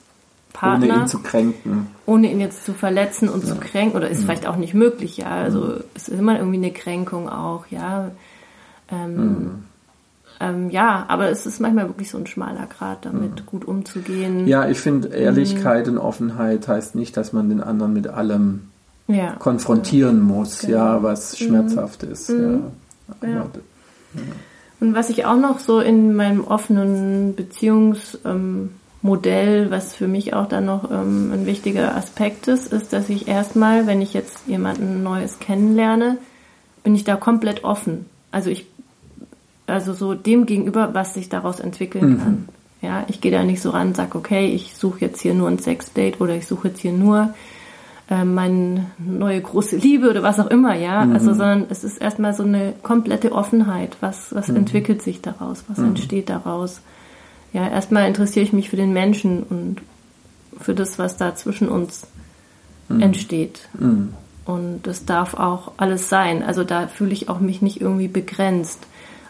Partner, 0.54 0.94
ohne 0.94 1.02
ihn 1.04 1.08
zu 1.08 1.20
kränken, 1.20 1.88
ohne 2.06 2.32
ihn 2.32 2.40
jetzt 2.40 2.66
zu 2.66 2.74
verletzen 2.74 3.28
und 3.28 3.44
ja. 3.44 3.54
zu 3.54 3.60
kränken, 3.60 3.98
oder 3.98 4.10
ist 4.10 4.22
mm. 4.22 4.24
vielleicht 4.24 4.48
auch 4.48 4.56
nicht 4.56 4.74
möglich, 4.74 5.18
ja, 5.18 5.32
also 5.32 5.60
mhm. 5.60 5.84
es 5.96 6.08
ist 6.08 6.18
immer 6.18 6.38
irgendwie 6.38 6.58
eine 6.58 6.72
Kränkung 6.72 7.28
auch, 7.28 7.66
ja, 7.70 8.12
ähm, 8.90 9.16
mhm. 9.16 9.64
Ähm, 10.40 10.70
ja, 10.70 11.06
aber 11.08 11.30
es 11.30 11.46
ist 11.46 11.62
manchmal 11.62 11.88
wirklich 11.88 12.12
so 12.12 12.18
ein 12.18 12.28
schmaler 12.28 12.68
Grad, 12.68 13.06
damit 13.06 13.42
mhm. 13.42 13.46
gut 13.46 13.66
umzugehen. 13.66 14.48
Ja, 14.48 14.68
ich 14.68 14.80
finde, 14.80 15.10
Ehrlichkeit 15.10 15.88
mhm. 15.88 15.94
und 15.94 16.00
Offenheit 16.00 16.68
heißt 16.68 16.96
nicht, 16.96 17.16
dass 17.16 17.32
man 17.34 17.50
den 17.50 17.62
anderen 17.62 17.94
mit 17.94 18.08
allem 18.08 18.68
ja. 19.08 19.36
konfrontieren 19.40 20.22
muss, 20.22 20.60
genau. 20.60 20.74
ja, 20.74 21.04
was 21.04 21.40
mhm. 21.40 21.46
schmerzhaft 21.46 22.04
ist. 22.04 22.30
Mhm. 22.30 22.64
Ja. 23.22 23.30
ja. 23.30 23.46
Und 24.82 24.94
was 24.94 25.10
ich 25.10 25.26
auch 25.26 25.38
noch 25.38 25.60
so 25.60 25.80
in 25.80 26.16
meinem 26.16 26.44
offenen 26.44 27.34
Beziehungsmodell, 27.36 28.72
ähm, 29.64 29.72
was 29.72 29.96
für 29.96 30.08
mich 30.08 30.34
auch 30.34 30.48
dann 30.48 30.66
noch 30.66 30.92
ähm, 30.92 31.32
ein 31.34 31.46
wichtiger 31.46 31.96
Aspekt 31.96 32.50
ist, 32.50 32.74
ist, 32.74 32.92
dass 32.92 33.08
ich 33.10 33.30
erstmal, 33.30 33.88
wenn 33.88 34.02
ich 34.02 34.14
jetzt 34.14 34.48
jemanden 34.48 35.02
Neues 35.02 35.40
kennenlerne, 35.40 36.18
bin 36.84 36.94
ich 36.94 37.06
da 37.06 37.16
komplett 37.16 37.64
offen. 37.64 38.06
Also 38.32 38.50
ich 38.50 38.68
also 39.68 39.94
so 39.94 40.14
dem 40.14 40.46
gegenüber, 40.46 40.94
was 40.94 41.14
sich 41.14 41.30
daraus 41.30 41.60
entwickeln 41.60 42.14
mhm. 42.14 42.20
kann. 42.20 42.50
Ja, 42.82 43.06
ich 43.08 43.20
gehe 43.22 43.32
da 43.32 43.44
nicht 43.44 43.62
so 43.62 43.72
ran, 43.72 43.96
sag 43.96 44.16
okay, 44.16 44.48
ich 44.48 44.76
suche 44.76 45.02
jetzt 45.02 45.22
hier 45.22 45.34
nur 45.34 45.50
ein 45.50 45.60
Sexdate 45.60 46.22
oder 46.22 46.36
ich 46.36 46.46
suche 46.46 46.68
jetzt 46.68 46.82
hier 46.82 46.94
nur 46.94 47.34
äh, 48.10 48.24
meine 48.24 48.88
neue 49.00 49.42
große 49.42 49.78
Liebe 49.78 50.10
oder 50.10 50.22
was 50.22 50.40
auch 50.40 50.48
immer, 50.48 50.76
ja. 50.76 51.06
Mhm. 51.06 51.14
Also, 51.14 51.34
sondern 51.34 51.66
es 51.70 51.84
ist 51.84 51.98
erstmal 51.98 52.36
so 52.36 52.44
eine 52.44 52.74
komplette 52.84 53.32
Offenheit. 53.32 53.98
Was, 54.02 54.36
was 54.36 54.50
mhm. 54.50 54.58
entwickelt 54.58 55.02
sich 55.02 55.22
daraus? 55.22 55.64
Was 55.68 55.80
mhm. 55.80 55.88
entsteht 55.88 56.30
daraus? 56.30 56.82
Ja, 57.54 57.68
erstmal 57.68 58.08
interessiere 58.08 58.46
ich 58.46 58.54
mich 58.54 58.70
für 58.70 58.76
den 58.76 58.94
Menschen 58.94 59.44
und 59.44 59.82
für 60.60 60.76
das, 60.76 61.00
was 61.00 61.18
da 61.18 61.36
zwischen 61.36 61.70
uns 61.70 62.06
mhm. 62.90 63.02
entsteht. 63.02 63.68
Mhm. 63.80 64.14
Und 64.46 64.82
das 64.84 65.06
darf 65.06 65.34
auch 65.34 65.72
alles 65.78 66.08
sein. 66.08 66.44
Also 66.44 66.64
da 66.64 66.88
fühle 66.88 67.14
ich 67.14 67.30
auch 67.30 67.40
mich 67.40 67.64
nicht 67.64 67.82
irgendwie 67.82 68.08
begrenzt 68.08 68.86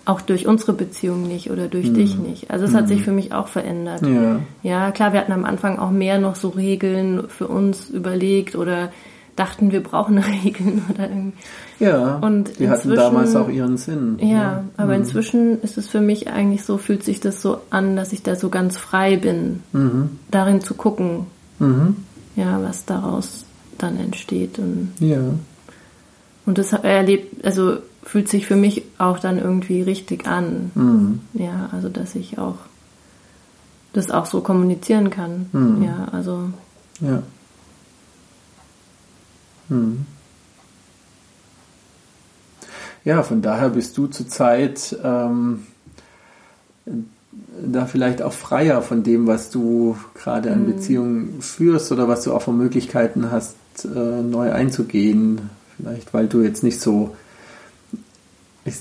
auch 0.06 0.22
durch 0.22 0.47
unsere 0.47 0.74
Beziehung 0.74 1.28
nicht 1.28 1.49
oder 1.51 1.68
durch 1.68 1.89
mhm. 1.89 1.93
dich 1.95 2.18
nicht. 2.18 2.51
Also 2.51 2.66
es 2.66 2.72
mhm. 2.72 2.76
hat 2.78 2.88
sich 2.88 2.99
mhm. 2.99 3.03
für 3.03 3.12
mich 3.12 3.34
auch 3.34 3.47
verändert. 3.47 4.06
Ja. 4.06 4.39
ja, 4.64 4.91
klar, 4.91 5.14
wir 5.14 5.20
hatten 5.20 5.32
am 5.32 5.45
Anfang 5.45 5.80
auch 5.80 5.91
mehr 5.91 6.20
noch 6.20 6.36
so 6.36 6.49
Regeln 6.49 7.28
für 7.28 7.47
uns 7.47 7.89
überlegt 7.89 8.56
oder 8.56 8.91
dachten, 9.36 9.72
wir 9.72 9.82
brauchen 9.82 10.18
Regeln 10.43 10.84
oder 10.93 11.10
irgendwie. 11.10 11.38
Ja, 11.80 12.18
und 12.18 12.60
die 12.60 12.70
hatten 12.70 12.95
damals 12.95 13.36
auch 13.36 13.49
ihren 13.49 13.78
Sinn. 13.78 14.18
Ja, 14.22 14.28
ja. 14.28 14.64
aber 14.78 14.93
mhm. 14.93 15.01
inzwischen 15.01 15.62
ist 15.62 15.78
es 15.78 15.88
für 15.88 16.01
mich 16.01 16.30
eigentlich 16.30 16.64
so, 16.64 16.78
fühlt 16.78 17.03
sich 17.03 17.20
das 17.20 17.41
so 17.41 17.60
an, 17.70 17.95
dass 17.95 18.14
ich 18.14 18.24
da 18.24 18.36
so 18.36 18.49
ganz 18.49 18.78
frei 18.78 19.18
bin, 19.18 19.62
mhm. 19.74 20.20
darin 20.32 20.62
zu 20.62 20.74
gucken, 20.76 21.26
mhm. 21.60 21.97
ja, 22.36 22.62
was 22.64 22.86
daraus 22.86 23.43
dann 23.78 23.99
entsteht. 23.99 24.58
Und, 24.58 24.93
ja. 24.99 25.20
Und 26.45 26.58
das 26.58 26.72
erlebt, 26.74 27.43
also 27.43 27.80
fühlt 28.06 28.30
sich 28.30 28.45
für 28.45 28.56
mich 28.56 28.84
auch 28.97 29.20
dann 29.20 29.38
irgendwie 29.38 29.82
richtig 29.82 30.28
an. 30.28 30.72
Mhm. 30.76 31.20
Ja, 31.34 31.70
also 31.72 31.89
dass 31.89 32.16
ich 32.16 32.38
auch 32.38 32.58
das 33.93 34.12
auch 34.12 34.28
so 34.28 34.41
kommunizieren 34.41 35.10
kann. 35.10 35.47
Mhm. 35.51 35.84
Ja, 35.84 36.08
also. 36.12 36.49
Ja. 37.01 37.24
Mhm. 39.70 40.06
Ja, 43.03 43.24
von 43.24 43.41
daher 43.41 43.70
bist 43.70 43.97
du 43.97 44.08
zurzeit 44.08 44.97
ähm, 45.03 45.68
da 47.64 47.86
vielleicht 47.86 48.22
auch 48.22 48.34
freier 48.34 48.82
von 48.82 49.03
dem, 49.03 49.28
was 49.28 49.49
du 49.49 49.95
gerade 50.16 50.51
an 50.51 50.64
mhm. 50.64 50.66
Beziehungen 50.68 51.41
führst 51.41 51.91
oder 51.91 52.08
was 52.08 52.24
du 52.24 52.34
auch 52.34 52.41
von 52.41 52.58
Möglichkeiten 52.58 53.32
hast, 53.32 53.56
äh, 53.84 54.22
neu 54.22 54.51
einzugehen. 54.51 55.49
Vielleicht, 55.78 56.14
weil 56.14 56.28
du 56.28 56.41
jetzt 56.41 56.64
nicht 56.64 56.80
so 56.80 57.16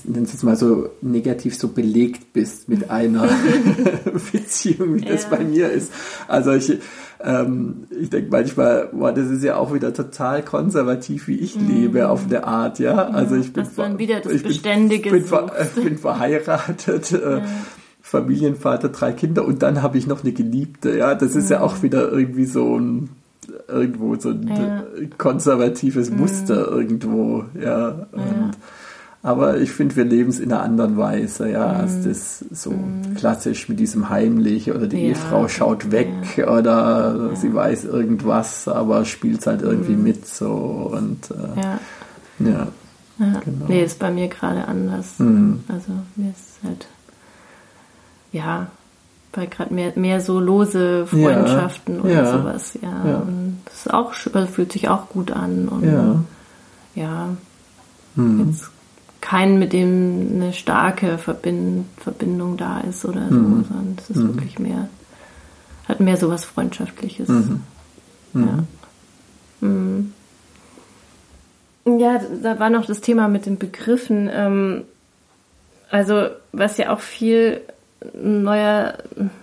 nenne 0.05 0.25
es 0.25 0.33
jetzt 0.33 0.43
mal 0.43 0.55
so 0.55 0.89
negativ 1.01 1.55
so 1.57 1.67
belegt 1.67 2.33
bist 2.33 2.67
mit 2.69 2.89
einer 2.89 3.29
Beziehung, 4.31 4.95
wie 4.95 5.01
das 5.01 5.23
Ja. 5.23 5.29
bei 5.37 5.43
mir 5.43 5.69
ist. 5.71 5.91
Also 6.27 6.53
ich, 6.53 6.79
ähm, 7.23 7.85
ich 7.89 8.09
denke 8.09 8.29
manchmal, 8.31 8.89
boah, 8.91 9.11
das 9.11 9.29
ist 9.29 9.43
ja 9.43 9.57
auch 9.57 9.73
wieder 9.73 9.93
total 9.93 10.43
konservativ, 10.43 11.27
wie 11.27 11.35
ich 11.37 11.55
lebe 11.59 12.09
auf 12.09 12.25
eine 12.25 12.45
Art, 12.45 12.79
ja. 12.79 12.95
Also 13.09 13.35
ich 13.35 13.53
bin, 13.53 13.63
Mhm. 13.63 13.69
dann 13.77 13.99
wieder 13.99 14.19
das 14.21 14.33
ich 14.33 14.41
bin- 14.43 14.49
Beständige 14.51 15.11
bin, 15.11 15.23
ver- 15.25 15.51
bin 15.75 15.97
verheiratet, 15.97 17.11
äh, 17.13 17.41
Familienvater, 18.01 18.89
drei 18.89 19.13
Kinder 19.13 19.45
und 19.45 19.63
dann 19.63 19.81
habe 19.81 19.97
ich 19.97 20.05
noch 20.07 20.23
eine 20.23 20.31
Geliebte, 20.33 20.97
ja. 20.97 21.15
Das 21.15 21.35
ist 21.35 21.49
ja 21.49 21.61
auch 21.61 21.81
wieder 21.83 22.11
irgendwie 22.11 22.45
so 22.45 22.77
ein 22.79 23.09
irgendwo 23.67 24.15
so 24.15 24.29
ein 24.29 24.47
Ja. 24.47 24.79
äh, 24.99 25.07
konservatives 25.17 26.09
Muster 26.11 26.67
irgendwo, 26.67 27.45
ja. 27.59 28.07
Und, 28.11 28.51
aber 29.25 29.57
ich 29.57 29.71
finde, 29.71 29.95
wir 29.95 30.05
leben 30.05 30.29
es 30.29 30.39
in 30.39 30.51
einer 30.53 30.61
anderen 30.61 30.97
Weise, 30.97 31.49
ja, 31.49 31.65
als 31.65 32.03
das 32.03 32.45
so 32.51 32.73
klassisch 33.15 33.67
mit 33.67 33.79
diesem 33.79 34.09
heimlich 34.09 34.69
oder 34.71 34.87
die 34.87 34.97
Ja. 34.97 35.09
Ehefrau 35.09 35.47
schaut 35.47 35.91
weg 35.91 36.07
oder 36.47 37.35
sie 37.35 37.53
weiß 37.53 37.85
irgendwas, 37.85 38.67
aber 38.67 39.03
spielt 39.05 39.45
halt 39.47 39.61
irgendwie 39.63 39.95
mit 39.95 40.27
so 40.27 40.91
und 40.93 41.31
äh, 41.31 41.61
Ja. 41.61 41.79
ja. 42.39 42.67
Ja. 43.17 43.39
Genau. 43.45 43.65
Nee, 43.69 43.83
ist 43.83 43.97
bei 43.99 44.11
mir 44.11 44.27
gerade 44.27 44.67
anders. 44.67 45.19
Mhm. 45.19 45.63
Also 45.69 45.91
mir 46.17 46.31
ist 46.31 46.59
halt, 46.63 46.85
ja, 48.33 48.67
bei 49.31 49.45
gerade 49.45 49.73
mehr, 49.73 49.93
mehr 49.95 50.19
so 50.21 50.39
lose 50.39 51.05
Freundschaften 51.07 52.01
oder 52.01 52.11
ja. 52.13 52.31
sowas, 52.37 52.73
ja. 52.81 52.89
Ja. 53.09 53.15
Und 53.17 53.57
das 53.65 53.85
ist 53.85 53.93
auch, 53.93 54.13
also 54.33 54.47
fühlt 54.51 54.71
sich 54.73 54.89
auch 54.89 55.07
gut 55.09 55.31
an 55.31 55.67
und 55.69 55.83
Ja. 55.85 56.15
ja, 56.95 57.29
Mhm. 58.15 58.47
jetzt 58.47 58.69
keinen, 59.25 59.57
mit 59.57 59.73
dem 59.73 60.33
eine 60.35 60.53
starke 60.53 61.17
Verbind 61.17 61.85
Verbindung 61.97 62.57
da 62.57 62.81
ist 62.81 63.03
oder 63.05 63.27
so, 63.27 63.35
Mhm. 63.35 63.65
sondern 63.67 63.97
es 63.97 64.09
ist 64.11 64.21
wirklich 64.23 64.59
mehr, 64.59 64.87
hat 65.87 65.99
mehr 65.99 66.15
so 66.15 66.29
was 66.29 66.45
Freundschaftliches. 66.45 67.27
Mhm. 67.27 67.61
Ja. 68.35 68.63
Mhm. 69.61 70.13
Ja, 71.87 72.21
da 72.43 72.59
war 72.59 72.69
noch 72.69 72.85
das 72.85 73.01
Thema 73.01 73.27
mit 73.27 73.47
den 73.47 73.57
Begriffen. 73.57 74.29
Ähm, 74.31 74.83
also, 75.89 76.27
was 76.51 76.77
ja 76.77 76.93
auch 76.93 76.99
viel 76.99 77.61
neuer, 78.13 78.97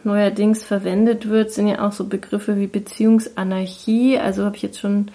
neuerdings 0.04 0.62
verwendet 0.62 1.28
wird, 1.28 1.50
sind 1.50 1.66
ja 1.66 1.84
auch 1.86 1.92
so 1.92 2.04
Begriffe 2.04 2.56
wie 2.56 2.68
Beziehungsanarchie. 2.68 4.18
Also 4.18 4.44
habe 4.44 4.54
ich 4.54 4.62
jetzt 4.62 4.78
schon 4.78 5.10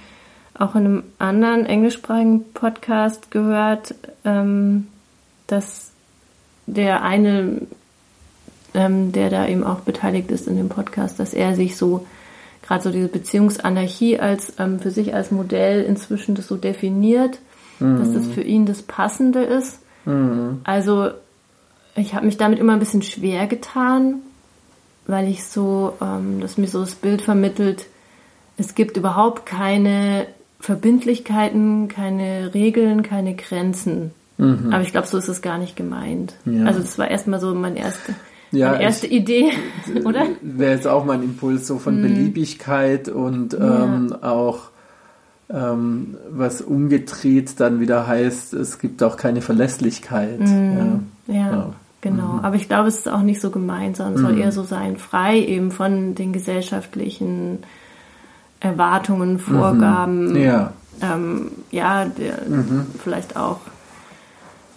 auch 0.60 0.76
in 0.76 0.86
einem 0.86 1.04
anderen 1.20 1.66
englischsprachigen 1.66 2.52
Podcast 2.54 3.32
gehört, 3.32 3.96
ähm, 4.26 4.88
dass 5.48 5.92
der 6.66 7.04
eine, 7.04 7.62
ähm, 8.74 9.12
der 9.12 9.30
da 9.30 9.48
eben 9.48 9.64
auch 9.64 9.80
beteiligt 9.80 10.32
ist 10.32 10.48
in 10.48 10.58
dem 10.58 10.70
Podcast, 10.70 11.20
dass 11.20 11.34
er 11.34 11.56
sich 11.56 11.78
so 11.78 12.06
gerade 12.62 12.84
so 12.84 12.92
diese 12.92 13.08
Beziehungsanarchie 13.08 14.20
als 14.20 14.54
ähm, 14.60 14.80
für 14.80 14.92
sich 14.92 15.14
als 15.14 15.32
Modell 15.32 15.84
inzwischen 15.84 16.36
das 16.36 16.48
so 16.48 16.58
definiert, 16.58 17.40
dass 17.80 18.12
das 18.12 18.28
für 18.28 18.42
ihn 18.42 18.66
das 18.66 18.82
Passende 18.82 19.44
ist. 19.44 19.80
Also 20.64 21.12
ich 21.96 22.16
habe 22.16 22.26
mich 22.26 22.38
damit 22.38 22.58
immer 22.58 22.74
ein 22.74 22.80
bisschen 22.80 23.04
schwer 23.04 23.46
getan, 23.46 24.22
weil 25.06 25.28
ich 25.28 25.44
so, 25.44 25.94
ähm, 26.02 26.42
dass 26.42 26.58
mir 26.58 26.68
so 26.68 26.80
das 26.80 26.96
Bild 26.96 27.22
vermittelt, 27.22 27.86
es 28.58 28.76
gibt 28.76 28.98
überhaupt 28.98 29.46
keine 29.46 30.28
Verbindlichkeiten, 30.60 31.88
keine 31.88 32.54
Regeln, 32.54 33.04
keine 33.04 33.36
Grenzen. 33.36 34.12
Aber 34.40 34.82
ich 34.82 34.92
glaube, 34.92 35.08
so 35.08 35.18
ist 35.18 35.30
es 35.30 35.42
gar 35.42 35.58
nicht 35.58 35.76
gemeint. 35.76 36.36
Ja. 36.46 36.66
Also 36.66 36.80
das 36.80 37.00
war 37.00 37.10
erstmal 37.10 37.40
so 37.40 37.56
meine 37.56 37.80
erste, 37.80 38.14
Ja, 38.52 38.72
meine 38.74 38.84
erste 38.84 39.08
Idee, 39.08 39.52
oder? 40.06 40.28
Wäre 40.42 40.74
jetzt 40.74 40.88
auch 40.88 41.06
mein 41.06 41.24
Impuls 41.24 41.66
so 41.66 41.80
von 41.80 42.00
Beliebigkeit 42.04 43.10
und 43.10 43.56
ähm, 43.56 44.16
auch 44.22 44.70
ähm, 45.50 46.18
was 46.30 46.62
umgedreht 46.62 47.60
dann 47.60 47.80
wieder 47.80 48.06
heißt, 48.06 48.54
es 48.54 48.78
gibt 48.78 49.02
auch 49.02 49.18
keine 49.18 49.42
Verlässlichkeit. 49.42 50.40
Ja. 50.42 51.00
Ja, 51.28 51.34
Ja. 51.34 51.74
genau. 52.02 52.40
Aber 52.44 52.58
ich 52.58 52.68
glaube, 52.68 52.90
es 52.90 52.98
ist 53.00 53.10
auch 53.10 53.24
nicht 53.24 53.42
so 53.42 53.50
gemeint, 53.50 53.98
sondern 53.98 54.16
es 54.16 54.22
soll 54.22 54.38
eher 54.40 54.52
so 54.52 54.62
sein, 54.64 54.98
frei 54.98 55.40
eben 55.40 55.72
von 55.72 56.14
den 56.14 56.32
gesellschaftlichen 56.32 57.60
Erwartungen, 58.60 59.40
Vorgaben, 59.40 60.36
Ja. 60.36 60.72
ähm, 61.02 61.52
ja, 61.72 62.06
der, 62.06 62.42
Mhm. 62.48 62.88
vielleicht 63.04 63.38
auch 63.38 63.60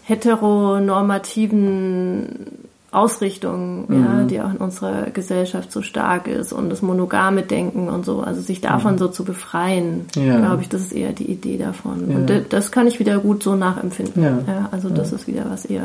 heteronormativen 0.04 2.46
Ausrichtungen, 2.92 3.84
Mhm. 3.86 4.04
ja, 4.04 4.24
die 4.24 4.40
auch 4.40 4.50
in 4.50 4.56
unserer 4.56 5.10
Gesellschaft 5.10 5.70
so 5.70 5.80
stark 5.80 6.26
ist 6.26 6.52
und 6.52 6.70
das 6.70 6.82
monogame 6.82 7.42
Denken 7.42 7.88
und 7.88 8.04
so, 8.04 8.20
also 8.20 8.40
sich 8.40 8.60
davon 8.60 8.98
so 8.98 9.06
zu 9.06 9.24
befreien, 9.24 10.06
Mhm. 10.16 10.26
Ja. 10.26 10.38
glaube 10.40 10.62
ich, 10.62 10.68
das 10.68 10.80
ist 10.82 10.92
eher 10.92 11.12
die 11.12 11.30
Idee 11.30 11.56
davon. 11.56 12.10
Ja. 12.10 12.16
Und 12.16 12.52
das 12.52 12.72
kann 12.72 12.88
ich 12.88 12.98
wieder 12.98 13.18
gut 13.20 13.44
so 13.44 13.54
nachempfinden. 13.54 14.22
Ja. 14.22 14.68
also 14.72 14.88
das 14.88 15.12
ist 15.12 15.28
wieder 15.28 15.44
was 15.48 15.64
eher, 15.66 15.84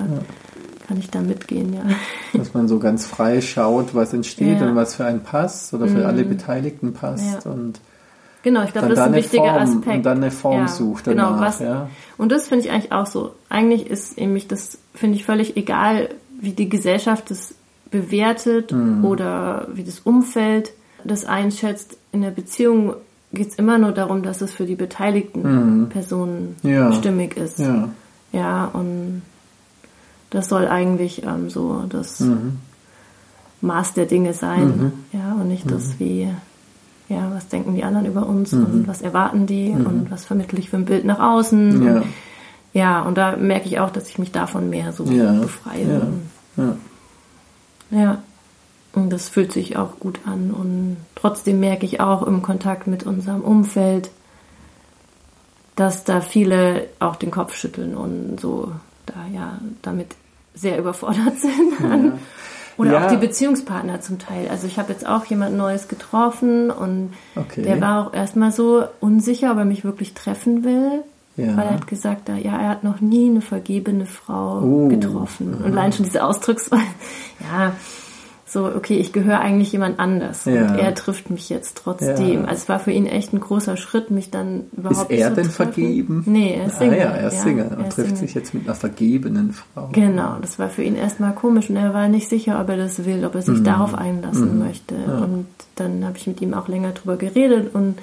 kann 0.88 0.98
ich 0.98 1.10
da 1.10 1.22
mitgehen, 1.22 1.74
ja. 1.74 1.84
Dass 2.34 2.54
man 2.54 2.68
so 2.68 2.80
ganz 2.80 3.06
frei 3.06 3.42
schaut, 3.42 3.94
was 3.96 4.14
entsteht 4.14 4.60
Ja. 4.60 4.68
und 4.68 4.76
was 4.76 4.96
für 4.96 5.06
einen 5.06 5.22
passt 5.22 5.74
oder 5.74 5.88
für 5.88 6.06
alle 6.06 6.24
Beteiligten 6.24 6.94
passt 6.94 7.46
Ja. 7.46 7.52
und 7.52 7.80
Genau, 8.44 8.62
ich 8.64 8.74
glaube, 8.74 8.90
dann 8.90 8.90
das 8.90 9.00
ist 9.00 9.04
ein 9.06 9.14
eine 9.14 9.24
wichtiger 9.24 9.44
Form 9.44 9.56
Aspekt. 9.80 9.98
und 9.98 10.04
dann 10.04 10.18
eine 10.18 10.30
Form 10.32 10.58
Ja, 10.60 10.68
sucht 10.68 11.06
genau, 11.06 11.30
danach. 11.32 11.42
was, 11.42 11.60
ja. 11.62 11.90
Und 12.18 12.32
das 12.32 12.48
finde 12.48 12.66
ich 12.66 12.72
eigentlich 12.72 12.92
auch 12.92 13.08
so. 13.08 13.32
Eigentlich 13.50 13.90
ist 13.90 14.20
nämlich 14.20 14.48
das, 14.48 14.78
finde 14.94 15.16
ich 15.16 15.26
völlig 15.26 15.58
egal, 15.58 16.10
wie 16.40 16.52
die 16.52 16.70
Gesellschaft 16.70 17.32
das 17.32 17.56
bewertet 17.90 18.72
Mhm. 18.72 19.04
oder 19.04 19.68
wie 19.74 19.84
das 19.84 20.00
Umfeld 20.02 20.74
das 21.04 21.26
einschätzt. 21.26 21.98
In 22.12 22.22
der 22.22 22.30
Beziehung 22.32 22.94
geht 23.34 23.48
es 23.50 23.56
immer 23.56 23.80
nur 23.80 23.92
darum, 23.94 24.22
dass 24.22 24.42
es 24.42 24.52
für 24.52 24.66
die 24.66 24.76
beteiligten 24.76 25.88
Personen 25.90 26.56
Mhm. 26.62 26.70
Ja. 26.70 26.92
stimmig 26.94 27.38
ist. 27.38 27.58
Ja. 27.60 27.90
Ja, 28.32 28.66
und 28.74 29.24
das 30.30 30.50
soll 30.50 30.68
eigentlich 30.68 31.24
ähm, 31.24 31.50
so 31.50 31.84
das 31.90 32.20
Mhm. 32.22 32.60
Maß 33.62 33.94
der 33.94 34.06
Dinge 34.06 34.34
sein. 34.34 34.92
Ja, 35.12 35.34
und 35.34 35.48
nicht 35.48 35.70
das 35.72 35.98
wie, 36.00 36.30
ja, 37.10 37.32
was 37.34 37.48
denken 37.48 37.74
die 37.76 37.84
anderen 37.84 38.06
über 38.06 38.28
uns 38.28 38.54
und 38.54 38.88
was 38.88 39.02
erwarten 39.02 39.48
die 39.48 39.70
und 39.70 40.12
was 40.12 40.26
vermittle 40.26 40.60
ich 40.60 40.70
für 40.70 40.78
ein 40.78 40.86
Bild 40.86 41.06
nach 41.06 41.20
außen. 41.20 41.84
Ja. 41.84 41.94
Und, 41.96 42.04
ja, 42.74 43.02
und 43.04 43.18
da 43.18 43.38
merke 43.38 43.66
ich 43.68 43.80
auch, 43.80 43.90
dass 43.90 44.10
ich 44.10 44.20
mich 44.20 44.32
davon 44.32 44.70
mehr 44.70 44.92
so 44.92 45.06
Ja. 45.06 45.32
befreie. 45.34 46.12
Ja. 46.58 46.64
Ja. 46.64 46.76
Ja. 48.00 48.18
Und 48.94 49.10
das 49.10 49.30
fühlt 49.30 49.52
sich 49.52 49.78
auch 49.78 50.00
gut 50.00 50.20
an. 50.26 50.52
Und 50.52 50.98
trotzdem 51.16 51.60
merke 51.60 51.86
ich 51.86 52.00
auch 52.02 52.24
im 52.24 52.42
Kontakt 52.42 52.88
mit 52.88 53.04
unserem 53.04 53.42
Umfeld, 53.42 54.12
dass 55.76 56.04
da 56.04 56.22
viele 56.22 56.88
auch 57.00 57.16
den 57.16 57.32
Kopf 57.32 57.56
schütteln 57.56 57.96
und 57.96 58.40
so 58.40 58.72
da 59.06 59.26
ja 59.34 59.60
damit 59.82 60.08
sehr 60.54 60.78
überfordert 60.80 61.38
sind. 61.42 62.14
Oder 62.78 62.92
Ja. 62.92 63.06
auch 63.06 63.10
die 63.12 63.18
Beziehungspartner 63.18 64.02
zum 64.02 64.20
Teil. 64.20 64.48
Also 64.50 64.68
ich 64.68 64.78
habe 64.78 64.92
jetzt 64.92 65.08
auch 65.08 65.26
jemand 65.26 65.56
Neues 65.56 65.88
getroffen 65.88 66.70
und 66.72 67.14
Okay. 67.36 67.62
der 67.62 67.80
war 67.80 68.08
auch 68.08 68.14
erstmal 68.14 68.52
so 68.52 68.84
unsicher, 69.00 69.52
ob 69.52 69.58
er 69.60 69.66
mich 69.66 69.84
wirklich 69.86 70.14
treffen 70.14 70.64
will. 70.64 71.04
Ja. 71.38 71.56
Weil 71.58 71.66
er 71.68 71.74
hat 71.74 71.88
gesagt, 71.88 72.30
ja, 72.30 72.36
er 72.58 72.70
hat 72.70 72.84
noch 72.86 73.02
nie 73.02 73.30
eine 73.30 73.42
vergebene 73.42 74.06
Frau 74.06 74.62
Oh. 74.62 74.88
getroffen. 74.88 75.54
Und 75.54 75.66
allein 75.66 75.92
schon 75.92 76.06
diese 76.06 76.24
Ausdrucksweise, 76.24 76.84
ja, 77.42 77.74
so, 78.56 78.66
okay, 78.66 78.96
ich 78.98 79.12
gehöre 79.12 79.40
eigentlich 79.42 79.72
jemand 79.74 80.00
anders. 80.00 80.46
Ja. 80.46 80.70
Und 80.72 80.80
er 80.80 80.96
trifft 80.96 81.30
mich 81.30 81.50
jetzt 81.50 81.76
trotzdem. 81.78 82.34
Ja. 82.34 82.40
Also 82.46 82.54
es 82.64 82.70
war 82.70 82.80
für 82.80 82.92
ihn 82.92 83.06
echt 83.06 83.34
ein 83.34 83.40
großer 83.42 83.76
Schritt, 83.76 84.10
mich 84.12 84.32
dann 84.32 84.64
überhaupt 84.76 85.12
Ist 85.12 85.20
er 85.20 85.30
zu 85.30 85.36
denn 85.36 85.44
treffen. 85.46 85.52
vergeben? 85.74 86.24
Nee, 86.26 86.56
er 86.60 86.68
ist 86.68 86.80
Single. 86.80 87.00
Ah 87.00 87.04
ja, 87.04 87.10
er 87.12 87.28
ist 87.28 87.42
Single 87.42 87.68
er 87.70 87.78
und 87.78 87.90
trifft 87.92 88.08
Single. 88.10 88.16
sich 88.18 88.34
jetzt 88.34 88.54
mit 88.54 88.66
einer 88.66 88.76
vergebenen 88.76 89.54
Frau. 89.54 89.90
Genau, 89.92 90.38
das 90.42 90.58
war 90.58 90.70
für 90.70 90.84
ihn 90.84 90.96
erstmal 90.96 91.34
komisch 91.36 91.70
und 91.70 91.76
er 91.76 91.94
war 91.94 92.08
nicht 92.08 92.30
sicher, 92.30 92.60
ob 92.62 92.70
er 92.70 92.78
das 92.78 93.04
will, 93.06 93.26
ob 93.26 93.36
er 93.36 93.42
Mhm. 93.42 93.46
sich 93.56 93.64
darauf 93.64 93.94
einlassen 93.94 94.58
möchte. 94.58 94.96
Und 94.96 95.48
dann 95.76 96.06
habe 96.06 96.18
ich 96.18 96.26
mit 96.26 96.42
ihm 96.42 96.54
auch 96.54 96.68
länger 96.70 96.92
drüber 96.94 97.18
geredet 97.18 97.76
und 97.76 97.96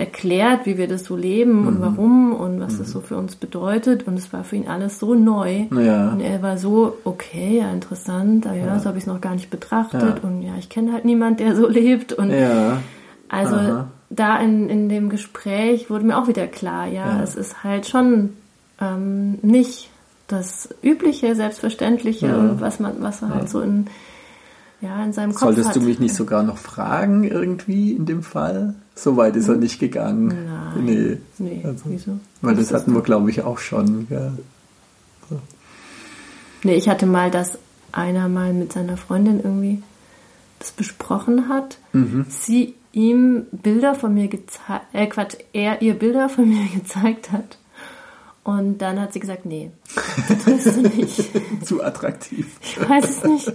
erklärt, 0.00 0.66
wie 0.66 0.76
wir 0.78 0.88
das 0.88 1.04
so 1.04 1.14
leben 1.16 1.60
Mhm. 1.62 1.68
und 1.68 1.80
warum 1.80 2.32
und 2.34 2.58
was 2.60 2.78
das 2.78 2.90
so 2.90 3.00
für 3.00 3.16
uns 3.16 3.36
bedeutet. 3.36 4.06
Und 4.08 4.14
es 4.18 4.32
war 4.32 4.42
für 4.44 4.56
ihn 4.56 4.66
alles 4.66 4.98
so 4.98 5.14
neu. 5.14 5.66
Ja. 5.70 6.08
Und 6.10 6.20
er 6.20 6.42
war 6.42 6.58
so, 6.58 6.96
okay, 7.04 7.58
ja, 7.58 7.70
interessant, 7.70 8.46
ah, 8.46 8.54
ja, 8.54 8.78
so 8.78 8.86
habe 8.86 8.98
ich 8.98 9.04
es 9.04 9.06
noch 9.08 9.20
gar 9.20 9.34
nicht 9.34 9.50
betrachtet. 9.50 10.02
Ja. 10.02 10.28
Und 10.28 10.42
ja, 10.42 10.52
ich 10.58 10.68
kenne 10.68 10.92
halt 10.92 11.04
niemand, 11.04 11.38
der 11.40 11.54
so 11.54 11.68
lebt. 11.80 12.12
Und 12.12 12.30
Ja. 12.30 12.78
also 13.28 13.54
Aha. 13.56 13.86
da 14.08 14.38
in, 14.40 14.68
in 14.70 14.88
dem 14.88 15.08
Gespräch 15.10 15.90
wurde 15.90 16.04
mir 16.06 16.16
auch 16.18 16.26
wieder 16.28 16.46
klar, 16.48 16.86
ja, 16.86 17.18
Ja. 17.18 17.22
es 17.22 17.36
ist 17.36 17.62
halt 17.62 17.86
schon 17.86 18.30
ähm, 18.80 19.38
nicht 19.42 19.90
das 20.28 20.68
übliche, 20.82 21.34
selbstverständliche, 21.34 22.26
Ja. 22.28 22.60
was 22.60 22.80
man, 22.80 22.94
was 23.00 23.20
er 23.20 23.34
halt 23.34 23.50
so 23.50 23.60
in, 23.60 23.86
ja, 24.80 25.04
in 25.04 25.12
seinem 25.12 25.32
Kopf 25.32 25.40
Solltest 25.42 25.68
hat. 25.68 25.76
du 25.76 25.80
mich 25.82 26.00
nicht 26.00 26.14
sogar 26.14 26.42
noch 26.42 26.56
fragen 26.56 27.24
irgendwie 27.24 27.92
in 27.92 28.06
dem 28.06 28.22
Fall? 28.22 28.74
So 29.00 29.16
weit 29.16 29.34
ist 29.34 29.48
er 29.48 29.56
nicht 29.56 29.80
gegangen. 29.80 30.26
Nein. 30.28 30.84
Nee. 30.84 31.18
Nee, 31.38 31.62
Also, 31.64 31.84
wieso? 31.86 32.20
Weil 32.42 32.54
das 32.54 32.66
ist 32.66 32.74
hatten 32.74 32.94
wir, 32.94 33.00
glaube 33.00 33.30
ich, 33.30 33.40
auch 33.42 33.58
schon. 33.58 34.06
Ja. 34.10 34.32
Nee, 36.62 36.74
ich 36.74 36.86
hatte 36.86 37.06
mal, 37.06 37.30
dass 37.30 37.58
einer 37.92 38.28
mal 38.28 38.52
mit 38.52 38.74
seiner 38.74 38.98
Freundin 38.98 39.40
irgendwie 39.42 39.82
das 40.58 40.72
besprochen 40.72 41.48
hat. 41.48 41.78
Mhm. 41.94 42.26
Sie 42.28 42.74
ihm 42.92 43.46
Bilder 43.52 43.94
von 43.94 44.12
mir 44.12 44.28
gezeigt, 44.28 44.84
äh 44.92 45.06
Quatsch, 45.06 45.36
er 45.54 45.80
ihr 45.80 45.94
Bilder 45.94 46.28
von 46.28 46.46
mir 46.46 46.66
gezeigt 46.74 47.32
hat. 47.32 47.56
Und 48.44 48.78
dann 48.78 49.00
hat 49.00 49.14
sie 49.14 49.20
gesagt, 49.20 49.46
nee, 49.46 49.70
das 50.28 50.38
triffst 50.44 50.76
du 50.76 50.82
nicht. 50.82 51.30
Zu 51.64 51.82
attraktiv. 51.82 52.58
Ich 52.60 52.88
weiß 52.88 53.08
es 53.08 53.24
nicht, 53.24 53.52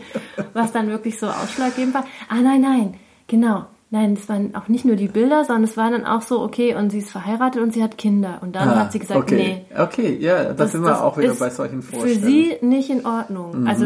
was 0.53 0.71
dann 0.71 0.87
wirklich 0.87 1.19
so 1.19 1.27
ausschlaggebend 1.27 1.93
war. 1.93 2.05
Ah, 2.29 2.41
nein, 2.41 2.61
nein, 2.61 2.93
genau. 3.27 3.65
Nein, 3.91 4.13
es 4.13 4.27
waren 4.27 4.55
auch 4.55 4.67
nicht 4.67 4.83
nur 4.83 4.95
die 4.95 5.07
Bilder, 5.07 5.45
sondern 5.45 5.63
es 5.63 5.77
war 5.77 5.91
dann 5.91 6.05
auch 6.05 6.21
so, 6.21 6.41
okay, 6.41 6.75
und 6.75 6.89
sie 6.89 6.99
ist 6.99 7.11
verheiratet 7.11 7.61
und 7.61 7.73
sie 7.73 7.83
hat 7.83 7.97
Kinder. 7.97 8.39
Und 8.41 8.55
dann 8.55 8.69
ah, 8.69 8.79
hat 8.79 8.91
sie 8.91 8.99
gesagt, 8.99 9.19
okay. 9.19 9.65
nee. 9.69 9.79
Okay, 9.79 10.17
ja, 10.19 10.43
das, 10.45 10.57
das 10.57 10.71
sind 10.71 10.83
wir 10.83 11.03
auch 11.03 11.17
wieder 11.17 11.35
bei 11.35 11.49
solchen 11.49 11.81
Vorstellungen. 11.81 12.19
Für 12.19 12.25
sie 12.25 12.57
nicht 12.61 12.89
in 12.89 13.05
Ordnung. 13.05 13.61
Mhm. 13.61 13.67
Also, 13.67 13.85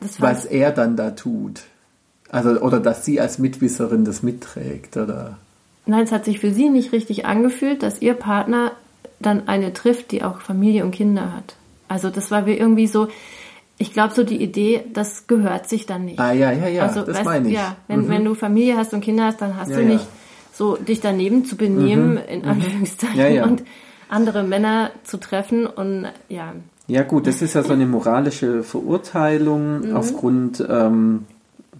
das 0.00 0.20
Was 0.20 0.44
er 0.44 0.70
dann 0.70 0.96
da 0.96 1.10
tut. 1.10 1.62
Also, 2.28 2.60
oder 2.60 2.80
dass 2.80 3.04
sie 3.04 3.20
als 3.20 3.38
Mitwisserin 3.38 4.04
das 4.04 4.22
mitträgt, 4.22 4.96
oder? 4.96 5.38
Nein, 5.86 6.04
es 6.04 6.12
hat 6.12 6.24
sich 6.24 6.38
für 6.38 6.52
sie 6.52 6.70
nicht 6.70 6.92
richtig 6.92 7.26
angefühlt, 7.26 7.82
dass 7.82 8.00
ihr 8.00 8.14
Partner 8.14 8.72
dann 9.18 9.48
eine 9.48 9.72
trifft, 9.72 10.12
die 10.12 10.22
auch 10.22 10.40
Familie 10.40 10.84
und 10.84 10.92
Kinder 10.92 11.32
hat. 11.34 11.56
Also 11.88 12.10
das 12.10 12.30
war 12.30 12.46
wie 12.46 12.56
irgendwie 12.56 12.86
so, 12.86 13.08
ich 13.82 13.92
glaube 13.92 14.14
so 14.14 14.22
die 14.22 14.40
Idee, 14.40 14.84
das 14.92 15.26
gehört 15.26 15.68
sich 15.68 15.86
dann 15.86 16.04
nicht. 16.04 16.20
Ah 16.20 16.32
ja, 16.32 16.52
ja, 16.52 16.68
ja, 16.68 16.82
also, 16.84 17.02
das 17.02 17.16
weißt, 17.16 17.24
meine 17.24 17.48
ich. 17.48 17.54
Ja, 17.54 17.76
wenn, 17.88 18.02
mhm. 18.02 18.08
wenn 18.08 18.24
du 18.24 18.34
Familie 18.34 18.76
hast 18.76 18.94
und 18.94 19.00
Kinder 19.00 19.24
hast, 19.24 19.42
dann 19.42 19.56
hast 19.56 19.70
ja, 19.70 19.78
du 19.78 19.82
nicht 19.82 20.04
ja. 20.04 20.10
so 20.52 20.76
dich 20.76 21.00
daneben 21.00 21.44
zu 21.44 21.56
benehmen, 21.56 22.12
mhm. 22.12 22.18
in 22.28 22.42
mhm. 22.42 22.48
Anführungszeichen, 22.48 23.18
ja, 23.18 23.26
ja. 23.26 23.44
und 23.44 23.64
andere 24.08 24.44
Männer 24.44 24.92
zu 25.02 25.18
treffen 25.18 25.66
und 25.66 26.06
ja. 26.28 26.52
Ja 26.86 27.02
gut, 27.02 27.26
das 27.26 27.42
ist 27.42 27.54
ja 27.54 27.64
so 27.64 27.72
eine 27.72 27.86
moralische 27.86 28.62
Verurteilung 28.62 29.88
mhm. 29.88 29.96
aufgrund 29.96 30.64
ähm, 30.68 31.24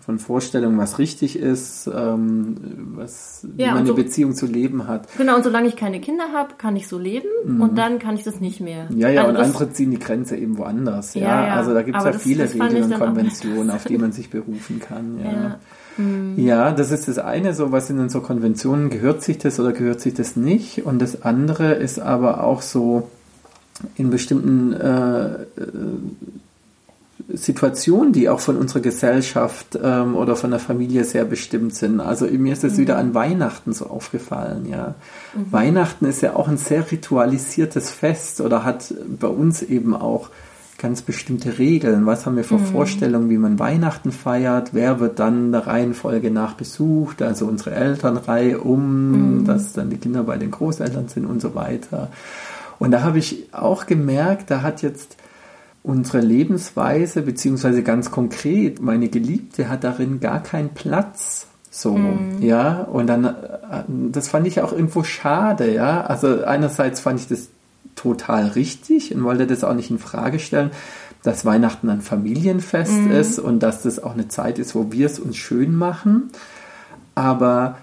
von 0.04 0.18
Vorstellungen, 0.18 0.78
was 0.78 0.98
richtig 0.98 1.38
ist, 1.38 1.86
ähm, 1.86 2.56
was, 2.96 3.46
wie 3.54 3.62
ja, 3.62 3.74
man 3.74 3.86
so, 3.86 3.94
eine 3.94 4.02
Beziehung 4.02 4.34
zu 4.34 4.46
leben 4.46 4.88
hat. 4.88 5.06
Genau, 5.16 5.36
und 5.36 5.44
solange 5.44 5.68
ich 5.68 5.76
keine 5.76 6.00
Kinder 6.00 6.32
habe, 6.32 6.54
kann 6.58 6.74
ich 6.74 6.88
so 6.88 6.98
leben 6.98 7.28
mhm. 7.46 7.60
und 7.60 7.78
dann 7.78 8.00
kann 8.00 8.16
ich 8.16 8.24
das 8.24 8.40
nicht 8.40 8.60
mehr. 8.60 8.88
Ja, 8.90 9.08
ja, 9.08 9.22
also 9.22 9.30
und 9.30 9.44
andere 9.44 9.70
ziehen 9.70 9.92
die 9.92 10.00
Grenze 10.00 10.36
eben 10.36 10.58
woanders. 10.58 11.14
Ja, 11.14 11.22
ja, 11.22 11.46
ja. 11.46 11.54
also 11.54 11.72
da 11.72 11.82
gibt 11.82 11.96
es 11.96 12.04
ja 12.04 12.10
das, 12.10 12.22
viele 12.22 12.44
das 12.44 12.54
Regeln 12.54 12.92
und 12.92 12.98
Konventionen, 12.98 13.70
auf 13.70 13.84
die 13.84 13.96
man 13.96 14.10
sich 14.12 14.28
berufen 14.28 14.80
kann. 14.80 15.20
Ja. 15.20 15.32
Ja. 15.32 15.58
Mhm. 15.98 16.38
ja, 16.38 16.72
das 16.72 16.90
ist 16.90 17.06
das 17.06 17.18
eine, 17.18 17.54
so 17.54 17.70
was 17.70 17.88
in 17.88 17.98
den 17.98 18.08
so 18.08 18.22
Konventionen, 18.22 18.90
gehört 18.90 19.22
sich 19.22 19.38
das 19.38 19.60
oder 19.60 19.72
gehört 19.72 20.00
sich 20.00 20.14
das 20.14 20.34
nicht? 20.36 20.84
Und 20.84 21.00
das 21.00 21.22
andere 21.22 21.74
ist 21.74 22.00
aber 22.00 22.42
auch 22.42 22.62
so, 22.62 23.08
in 23.96 24.10
bestimmten 24.10 24.72
äh, 24.72 25.26
äh 25.26 25.46
Situationen, 27.28 28.12
die 28.12 28.28
auch 28.28 28.40
von 28.40 28.56
unserer 28.56 28.80
Gesellschaft 28.80 29.78
ähm, 29.82 30.14
oder 30.14 30.36
von 30.36 30.50
der 30.50 30.60
Familie 30.60 31.04
sehr 31.04 31.24
bestimmt 31.24 31.74
sind. 31.74 32.00
Also 32.00 32.26
mir 32.26 32.52
ist 32.52 32.64
es 32.64 32.74
mhm. 32.74 32.78
wieder 32.78 32.98
an 32.98 33.14
Weihnachten 33.14 33.72
so 33.72 33.86
aufgefallen, 33.86 34.66
ja. 34.66 34.94
Mhm. 35.34 35.52
Weihnachten 35.52 36.06
ist 36.06 36.22
ja 36.22 36.36
auch 36.36 36.48
ein 36.48 36.56
sehr 36.56 36.90
ritualisiertes 36.90 37.90
Fest 37.90 38.40
oder 38.40 38.64
hat 38.64 38.94
bei 39.18 39.28
uns 39.28 39.62
eben 39.62 39.94
auch 39.94 40.30
ganz 40.82 41.02
bestimmte 41.02 41.58
Regeln. 41.58 42.06
Was 42.06 42.26
haben 42.26 42.36
wir 42.36 42.44
für 42.44 42.58
mhm. 42.58 42.66
Vorstellungen, 42.66 43.30
wie 43.30 43.38
man 43.38 43.58
Weihnachten 43.58 44.10
feiert? 44.10 44.74
Wer 44.74 44.98
wird 44.98 45.20
dann 45.20 45.52
der 45.52 45.66
Reihenfolge 45.66 46.30
nach 46.30 46.54
besucht? 46.54 47.22
Also 47.22 47.46
unsere 47.46 47.70
Elternreihe 47.70 48.58
um, 48.58 49.38
mhm. 49.38 49.44
dass 49.44 49.72
dann 49.72 49.90
die 49.90 49.98
Kinder 49.98 50.24
bei 50.24 50.36
den 50.38 50.50
Großeltern 50.50 51.08
sind 51.08 51.24
und 51.24 51.40
so 51.40 51.54
weiter. 51.54 52.10
Und 52.80 52.90
da 52.90 53.02
habe 53.02 53.18
ich 53.18 53.48
auch 53.52 53.86
gemerkt, 53.86 54.50
da 54.50 54.62
hat 54.62 54.82
jetzt 54.82 55.16
unsere 55.82 56.20
Lebensweise, 56.20 57.22
beziehungsweise 57.22 57.82
ganz 57.82 58.10
konkret, 58.10 58.80
meine 58.80 59.08
Geliebte 59.08 59.68
hat 59.68 59.84
darin 59.84 60.20
gar 60.20 60.42
keinen 60.42 60.70
Platz. 60.70 61.46
So, 61.70 61.96
mhm. 61.96 62.42
ja, 62.42 62.82
und 62.82 63.06
dann, 63.06 63.24
äh, 63.24 63.32
das 64.10 64.28
fand 64.28 64.46
ich 64.46 64.60
auch 64.60 64.72
irgendwo 64.72 65.04
schade, 65.04 65.72
ja. 65.72 66.02
Also 66.02 66.44
einerseits 66.44 67.00
fand 67.00 67.18
ich 67.20 67.28
das 67.28 67.48
total 67.96 68.48
richtig 68.48 69.14
und 69.14 69.24
wollte 69.24 69.46
das 69.46 69.64
auch 69.64 69.74
nicht 69.74 69.90
in 69.90 69.98
Frage 69.98 70.38
stellen, 70.38 70.70
dass 71.22 71.44
Weihnachten 71.44 71.88
ein 71.88 72.00
Familienfest 72.00 72.92
mhm. 72.92 73.10
ist 73.10 73.38
und 73.38 73.62
dass 73.62 73.82
das 73.82 74.02
auch 74.02 74.12
eine 74.12 74.28
Zeit 74.28 74.58
ist, 74.58 74.74
wo 74.74 74.92
wir 74.92 75.06
es 75.06 75.18
uns 75.18 75.36
schön 75.36 75.74
machen. 75.76 76.30
Aber 77.14 77.78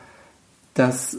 dass 0.73 1.17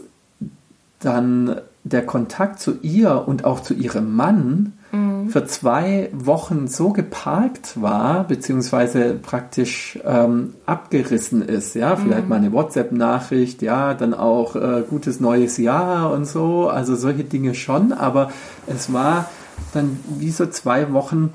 dann 0.99 1.61
der 1.83 2.05
Kontakt 2.05 2.59
zu 2.59 2.79
ihr 2.81 3.27
und 3.27 3.43
auch 3.43 3.59
zu 3.59 3.73
ihrem 3.73 4.15
Mann 4.15 4.73
mhm. 4.91 5.10
Für 5.31 5.45
zwei 5.45 6.09
Wochen 6.13 6.67
so 6.67 6.89
geparkt 6.89 7.81
war, 7.81 8.25
beziehungsweise 8.25 9.13
praktisch 9.13 9.97
ähm, 10.05 10.53
abgerissen 10.65 11.41
ist. 11.41 11.73
Ja, 11.75 11.95
vielleicht 11.95 12.23
mhm. 12.23 12.29
mal 12.29 12.35
eine 12.35 12.51
WhatsApp-Nachricht, 12.51 13.61
ja, 13.61 13.93
dann 13.93 14.13
auch 14.13 14.55
äh, 14.55 14.83
gutes 14.89 15.19
neues 15.19 15.57
Jahr 15.57 16.11
und 16.11 16.25
so, 16.25 16.69
also 16.69 16.95
solche 16.95 17.23
Dinge 17.23 17.55
schon, 17.55 17.93
aber 17.93 18.31
es 18.67 18.91
war 18.91 19.29
dann 19.73 19.99
wie 20.19 20.31
so 20.31 20.45
zwei 20.47 20.91
Wochen 20.93 21.33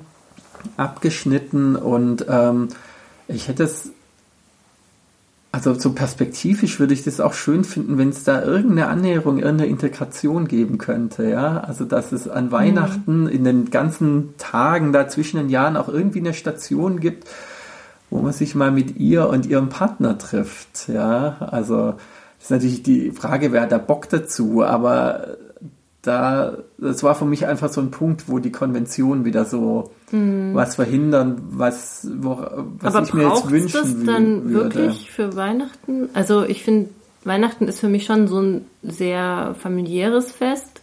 abgeschnitten 0.76 1.76
und 1.76 2.26
ähm, 2.28 2.68
ich 3.28 3.48
hätte 3.48 3.64
es 3.64 3.90
also 5.56 5.72
so 5.72 5.92
perspektivisch 5.92 6.78
würde 6.78 6.92
ich 6.92 7.02
das 7.02 7.18
auch 7.18 7.32
schön 7.32 7.64
finden, 7.64 7.96
wenn 7.96 8.10
es 8.10 8.24
da 8.24 8.42
irgendeine 8.42 8.88
Annäherung, 8.88 9.38
irgendeine 9.38 9.70
Integration 9.70 10.46
geben 10.46 10.76
könnte, 10.76 11.30
ja. 11.30 11.60
Also 11.60 11.86
dass 11.86 12.12
es 12.12 12.28
an 12.28 12.52
Weihnachten 12.52 13.22
mhm. 13.22 13.28
in 13.28 13.44
den 13.44 13.70
ganzen 13.70 14.34
Tagen 14.36 14.92
da 14.92 15.08
zwischen 15.08 15.38
den 15.38 15.48
Jahren 15.48 15.78
auch 15.78 15.88
irgendwie 15.88 16.20
eine 16.20 16.34
Station 16.34 17.00
gibt, 17.00 17.26
wo 18.10 18.20
man 18.20 18.34
sich 18.34 18.54
mal 18.54 18.70
mit 18.70 18.98
ihr 18.98 19.30
und 19.30 19.46
ihrem 19.46 19.70
Partner 19.70 20.18
trifft, 20.18 20.88
ja. 20.88 21.38
Also 21.40 21.92
das 21.92 22.44
ist 22.44 22.50
natürlich 22.50 22.82
die 22.82 23.10
Frage, 23.12 23.50
wer 23.50 23.62
hat 23.62 23.72
da 23.72 23.78
Bock 23.78 24.10
dazu, 24.10 24.62
aber 24.62 25.38
da, 26.02 26.58
das 26.76 27.02
war 27.02 27.14
für 27.14 27.24
mich 27.24 27.46
einfach 27.46 27.72
so 27.72 27.80
ein 27.80 27.90
Punkt, 27.90 28.28
wo 28.28 28.40
die 28.40 28.52
Konventionen 28.52 29.24
wieder 29.24 29.46
so 29.46 29.90
hm. 30.10 30.54
was 30.54 30.76
verhindern, 30.76 31.42
was, 31.50 32.08
wo, 32.18 32.38
was 32.80 32.94
Aber 32.94 33.06
ich 33.06 33.14
mir 33.14 33.28
jetzt 33.28 33.50
wünschen 33.50 33.80
das 33.80 34.04
dann 34.04 34.50
würde. 34.50 34.74
wirklich 34.74 35.10
für 35.10 35.36
Weihnachten? 35.36 36.08
Also 36.14 36.44
ich 36.44 36.62
finde, 36.62 36.90
Weihnachten 37.24 37.66
ist 37.68 37.80
für 37.80 37.88
mich 37.88 38.04
schon 38.04 38.28
so 38.28 38.40
ein 38.40 38.66
sehr 38.82 39.56
familiäres 39.58 40.30
Fest. 40.30 40.80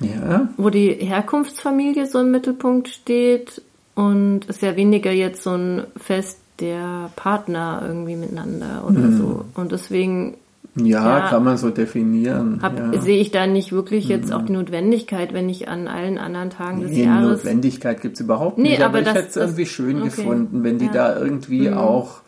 Ja. 0.00 0.48
Wo 0.56 0.70
die 0.70 0.90
Herkunftsfamilie 0.92 2.06
so 2.06 2.20
im 2.20 2.30
Mittelpunkt 2.30 2.88
steht 2.88 3.62
und 3.94 4.44
ist 4.44 4.62
ja 4.62 4.76
weniger 4.76 5.10
jetzt 5.10 5.42
so 5.42 5.54
ein 5.54 5.84
Fest 5.96 6.38
der 6.60 7.10
Partner 7.16 7.82
irgendwie 7.84 8.16
miteinander 8.16 8.84
oder 8.86 9.02
hm. 9.02 9.16
so. 9.16 9.44
Und 9.54 9.72
deswegen 9.72 10.36
ja, 10.84 11.18
ja, 11.18 11.28
kann 11.28 11.44
man 11.44 11.56
so 11.56 11.70
definieren. 11.70 12.60
Ja. 12.62 13.00
Sehe 13.00 13.20
ich 13.20 13.30
da 13.30 13.46
nicht 13.46 13.72
wirklich 13.72 14.08
jetzt 14.08 14.28
mhm. 14.28 14.32
auch 14.34 14.42
die 14.42 14.52
Notwendigkeit, 14.52 15.32
wenn 15.32 15.48
ich 15.48 15.68
an 15.68 15.88
allen 15.88 16.18
anderen 16.18 16.50
Tagen 16.50 16.80
des 16.80 16.90
nee, 16.90 17.04
Jahres. 17.04 17.44
Notwendigkeit 17.44 18.00
gibt 18.00 18.14
es 18.14 18.20
überhaupt 18.20 18.58
nicht. 18.58 18.78
Nee, 18.78 18.84
aber, 18.84 18.98
aber 18.98 19.08
ich 19.08 19.14
hätte 19.14 19.28
es 19.28 19.36
irgendwie 19.36 19.66
schön 19.66 19.96
okay. 19.98 20.04
gefunden, 20.04 20.64
wenn 20.64 20.78
die 20.78 20.86
ja. 20.86 20.92
da 20.92 21.18
irgendwie 21.18 21.68
mhm. 21.68 21.78
auch 21.78 22.20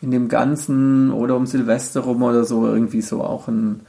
in 0.00 0.10
dem 0.10 0.28
Ganzen 0.28 1.10
oder 1.10 1.36
um 1.36 1.46
Silvester 1.46 2.00
rum 2.00 2.22
oder 2.22 2.44
so 2.44 2.66
irgendwie 2.66 3.02
so 3.02 3.22
auch 3.22 3.48
einen 3.48 3.80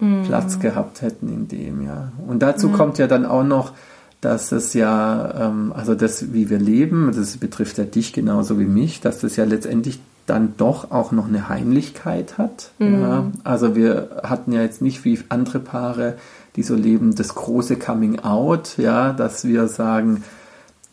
mhm. 0.00 0.22
Platz 0.24 0.58
gehabt 0.58 1.02
hätten 1.02 1.28
in 1.28 1.48
dem, 1.48 1.82
ja. 1.82 2.12
Und 2.26 2.40
dazu 2.42 2.68
mhm. 2.68 2.72
kommt 2.72 2.98
ja 2.98 3.06
dann 3.06 3.26
auch 3.26 3.44
noch, 3.44 3.72
dass 4.20 4.52
es 4.52 4.74
ja, 4.74 5.48
ähm, 5.48 5.72
also 5.74 5.94
das, 5.94 6.32
wie 6.32 6.50
wir 6.50 6.58
leben, 6.58 7.12
das 7.14 7.36
betrifft 7.36 7.78
ja 7.78 7.84
dich 7.84 8.12
genauso 8.12 8.58
wie 8.58 8.66
mich, 8.66 9.00
dass 9.00 9.20
das 9.20 9.36
ja 9.36 9.44
letztendlich 9.44 10.00
dann 10.30 10.54
doch 10.56 10.92
auch 10.92 11.10
noch 11.10 11.26
eine 11.26 11.48
Heimlichkeit 11.48 12.38
hat. 12.38 12.70
Mhm. 12.78 13.02
Ja. 13.02 13.24
Also 13.42 13.74
wir 13.74 14.22
hatten 14.22 14.52
ja 14.52 14.62
jetzt 14.62 14.80
nicht 14.80 15.04
wie 15.04 15.18
andere 15.28 15.58
Paare, 15.58 16.14
die 16.54 16.62
so 16.62 16.76
leben, 16.76 17.16
das 17.16 17.34
große 17.34 17.76
Coming 17.76 18.20
Out, 18.20 18.78
ja, 18.78 19.12
dass 19.12 19.44
wir 19.44 19.66
sagen, 19.66 20.22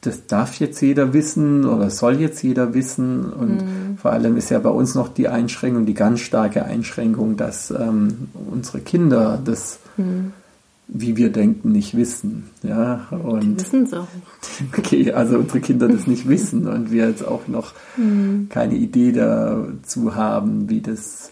das 0.01 0.25
darf 0.25 0.59
jetzt 0.59 0.81
jeder 0.81 1.13
wissen 1.13 1.65
oder 1.65 1.91
soll 1.91 2.19
jetzt 2.19 2.41
jeder 2.41 2.73
wissen. 2.73 3.31
Und 3.31 3.61
mhm. 3.61 3.97
vor 3.97 4.11
allem 4.11 4.38
ist 4.38 4.49
ja 4.49 4.57
bei 4.57 4.69
uns 4.69 4.95
noch 4.95 5.07
die 5.07 5.27
Einschränkung, 5.27 5.85
die 5.85 5.93
ganz 5.93 6.21
starke 6.21 6.65
Einschränkung, 6.65 7.38
dass 7.38 7.69
ähm, 7.69 8.29
unsere 8.49 8.79
Kinder 8.79 9.39
das 9.43 9.79
mhm 9.97 10.33
wie 10.88 11.17
wir 11.17 11.31
denken, 11.31 11.71
nicht 11.71 11.97
wissen. 11.97 12.49
Ja, 12.63 13.07
und 13.11 13.59
wissen 13.59 13.83
es 13.83 13.93
auch. 13.93 14.07
Okay, 14.77 15.11
also 15.11 15.38
unsere 15.38 15.59
Kinder 15.59 15.88
das 15.88 16.07
nicht 16.07 16.27
wissen 16.27 16.67
und 16.67 16.91
wir 16.91 17.07
jetzt 17.07 17.25
auch 17.27 17.47
noch 17.47 17.73
mhm. 17.97 18.47
keine 18.49 18.75
Idee 18.75 19.11
dazu 19.11 20.15
haben, 20.15 20.69
wie 20.69 20.81
das 20.81 21.31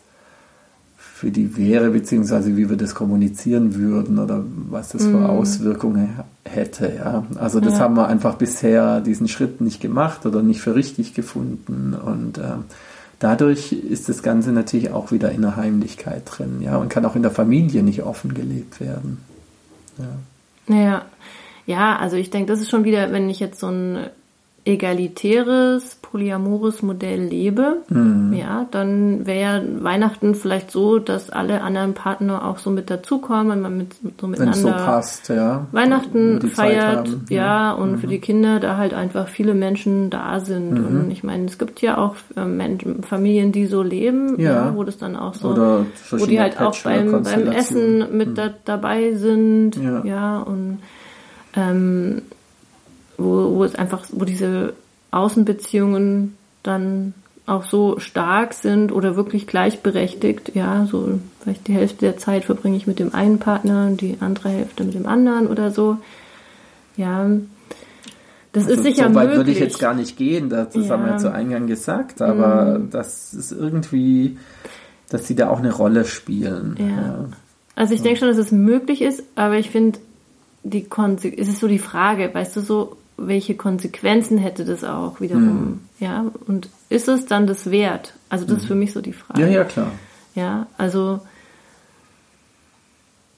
für 0.97 1.31
die 1.31 1.55
wäre, 1.55 1.91
beziehungsweise 1.91 2.57
wie 2.57 2.69
wir 2.69 2.75
das 2.75 2.93
kommunizieren 2.93 3.75
würden 3.75 4.19
oder 4.19 4.43
was 4.69 4.89
das 4.89 5.05
für 5.05 5.19
mhm. 5.19 5.25
Auswirkungen 5.25 6.19
hätte. 6.43 6.93
Ja. 6.93 7.25
Also 7.35 7.61
das 7.61 7.75
ja. 7.75 7.79
haben 7.79 7.95
wir 7.95 8.07
einfach 8.07 8.35
bisher 8.35 8.99
diesen 8.99 9.27
Schritt 9.29 9.61
nicht 9.61 9.79
gemacht 9.79 10.25
oder 10.25 10.43
nicht 10.43 10.61
für 10.61 10.75
richtig 10.75 11.13
gefunden 11.13 11.93
und 11.93 12.37
äh, 12.37 12.57
dadurch 13.19 13.71
ist 13.71 14.09
das 14.09 14.23
Ganze 14.23 14.51
natürlich 14.51 14.91
auch 14.91 15.11
wieder 15.11 15.31
in 15.31 15.41
der 15.41 15.55
Heimlichkeit 15.55 16.23
drin, 16.25 16.61
ja, 16.61 16.75
und 16.77 16.89
kann 16.89 17.05
auch 17.05 17.15
in 17.15 17.21
der 17.21 17.31
Familie 17.31 17.81
nicht 17.81 18.03
offen 18.03 18.33
gelebt 18.33 18.81
werden. 18.81 19.19
Ja. 19.97 20.75
Ja, 20.75 21.05
ja 21.65 21.95
also 21.97 22.15
ich 22.17 22.29
denke, 22.29 22.51
das 22.51 22.61
ist 22.61 22.69
schon 22.69 22.83
wieder, 22.83 23.11
wenn 23.11 23.29
ich 23.29 23.39
jetzt 23.39 23.59
so 23.59 23.67
ein 23.67 24.09
egalitäres, 24.65 25.95
polyamores 26.01 26.81
Modell 26.81 27.21
lebe, 27.21 27.83
mhm. 27.87 28.33
ja, 28.33 28.65
dann 28.71 29.27
wäre 29.27 29.63
Weihnachten 29.83 30.33
vielleicht 30.33 30.71
so, 30.71 30.97
dass 30.97 31.29
alle 31.29 31.61
anderen 31.61 31.93
Partner 31.93 32.43
auch 32.43 32.57
so 32.57 32.71
mit 32.71 32.89
dazukommen, 32.89 33.61
man 33.61 33.77
mit 33.77 33.93
so 34.19 34.27
miteinander 34.27 34.55
so 34.55 34.69
passt, 34.69 35.29
ja. 35.29 35.67
Weihnachten 35.71 36.41
feiert, 36.49 37.07
ja, 37.29 37.73
und 37.73 37.91
mhm. 37.91 37.97
für 37.99 38.07
die 38.07 38.19
Kinder 38.19 38.59
da 38.59 38.77
halt 38.77 38.95
einfach 38.95 39.27
viele 39.27 39.53
Menschen 39.53 40.09
da 40.09 40.39
sind. 40.39 40.71
Mhm. 40.71 41.01
Und 41.01 41.11
ich 41.11 41.23
meine, 41.23 41.45
es 41.45 41.59
gibt 41.59 41.81
ja 41.81 41.99
auch 41.99 42.15
ähm, 42.35 43.03
Familien, 43.03 43.51
die 43.51 43.67
so 43.67 43.83
leben, 43.83 44.39
ja. 44.39 44.51
ja. 44.51 44.75
wo 44.75 44.83
das 44.83 44.97
dann 44.97 45.15
auch 45.15 45.35
so, 45.35 45.55
wo 46.11 46.25
die 46.25 46.39
halt 46.39 46.59
auch 46.59 46.75
beim, 46.83 47.21
beim 47.21 47.51
Essen 47.51 48.17
mit 48.17 48.29
mhm. 48.29 48.35
da, 48.35 48.49
dabei 48.65 49.13
sind, 49.13 49.75
ja, 49.75 50.03
ja 50.03 50.39
und 50.39 50.79
ähm, 51.55 52.23
wo, 53.17 53.55
wo 53.55 53.63
es 53.63 53.75
einfach, 53.75 54.05
wo 54.11 54.25
diese 54.25 54.73
Außenbeziehungen 55.11 56.37
dann 56.63 57.13
auch 57.45 57.63
so 57.63 57.99
stark 57.99 58.53
sind 58.53 58.91
oder 58.91 59.15
wirklich 59.15 59.45
gleichberechtigt, 59.45 60.55
ja, 60.55 60.87
so 60.89 61.19
vielleicht 61.41 61.67
die 61.67 61.73
Hälfte 61.73 62.05
der 62.05 62.17
Zeit 62.17 62.45
verbringe 62.45 62.75
ich 62.75 62.87
mit 62.87 62.97
dem 62.99 63.13
einen 63.13 63.37
Partner 63.37 63.87
und 63.87 64.01
die 64.01 64.17
andere 64.19 64.49
Hälfte 64.49 64.83
mit 64.83 64.95
dem 64.95 65.05
anderen 65.05 65.47
oder 65.47 65.71
so. 65.71 65.97
Ja, 66.97 67.29
das 68.51 68.63
also 68.63 68.75
ist 68.75 68.83
sicher 68.83 69.09
so 69.09 69.15
weit 69.15 69.27
möglich. 69.27 69.37
würde 69.37 69.51
ich 69.51 69.59
jetzt 69.59 69.79
gar 69.79 69.93
nicht 69.93 70.17
gehen, 70.17 70.49
das, 70.49 70.69
das 70.69 70.87
ja. 70.87 70.93
haben 70.93 71.05
wir 71.05 71.11
ja 71.11 71.17
zu 71.17 71.31
Eingang 71.31 71.67
gesagt, 71.67 72.21
aber 72.21 72.79
mhm. 72.79 72.89
das 72.89 73.33
ist 73.33 73.51
irgendwie, 73.51 74.37
dass 75.09 75.27
sie 75.27 75.35
da 75.35 75.49
auch 75.49 75.59
eine 75.59 75.73
Rolle 75.73 76.05
spielen. 76.05 76.75
Ja. 76.79 76.85
ja. 76.85 77.25
Also 77.75 77.93
ich 77.93 78.01
denke 78.01 78.19
schon, 78.19 78.29
dass 78.29 78.37
es 78.37 78.51
möglich 78.51 79.01
ist, 79.01 79.23
aber 79.35 79.57
ich 79.57 79.69
finde, 79.69 79.99
die 80.63 80.85
Konse 80.85 81.27
es 81.27 81.47
ist 81.47 81.59
so 81.59 81.67
die 81.67 81.79
Frage, 81.79 82.33
weißt 82.33 82.55
du, 82.55 82.61
so 82.61 82.97
welche 83.17 83.55
Konsequenzen 83.55 84.37
hätte 84.37 84.65
das 84.65 84.83
auch 84.83 85.21
wiederum, 85.21 85.43
mhm. 85.43 85.79
ja? 85.99 86.25
Und 86.47 86.69
ist 86.89 87.07
es 87.07 87.25
dann 87.25 87.47
das 87.47 87.71
wert? 87.71 88.13
Also 88.29 88.45
das 88.45 88.55
mhm. 88.55 88.59
ist 88.59 88.67
für 88.67 88.75
mich 88.75 88.93
so 88.93 89.01
die 89.01 89.13
Frage. 89.13 89.41
Ja, 89.41 89.47
ja, 89.47 89.63
klar. 89.63 89.91
Ja, 90.35 90.67
also 90.77 91.21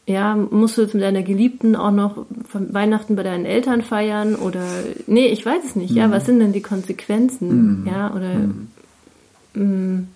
ja, 0.07 0.35
musst 0.35 0.77
du 0.77 0.83
jetzt 0.83 0.93
mit 0.93 1.03
deiner 1.03 1.21
Geliebten 1.21 1.75
auch 1.75 1.91
noch 1.91 2.25
Weihnachten 2.53 3.17
bei 3.17 3.23
deinen 3.23 3.45
Eltern 3.45 3.81
feiern 3.81 4.35
oder 4.35 4.65
nee, 5.05 5.27
ich 5.27 5.45
weiß 5.45 5.63
es 5.65 5.75
nicht. 5.75 5.91
Mhm. 5.91 5.97
Ja, 5.97 6.11
was 6.11 6.25
sind 6.25 6.39
denn 6.39 6.53
die 6.53 6.61
Konsequenzen? 6.61 7.81
Mhm. 7.81 7.87
Ja, 7.87 8.13
oder 8.13 8.33
mhm. 9.53 10.07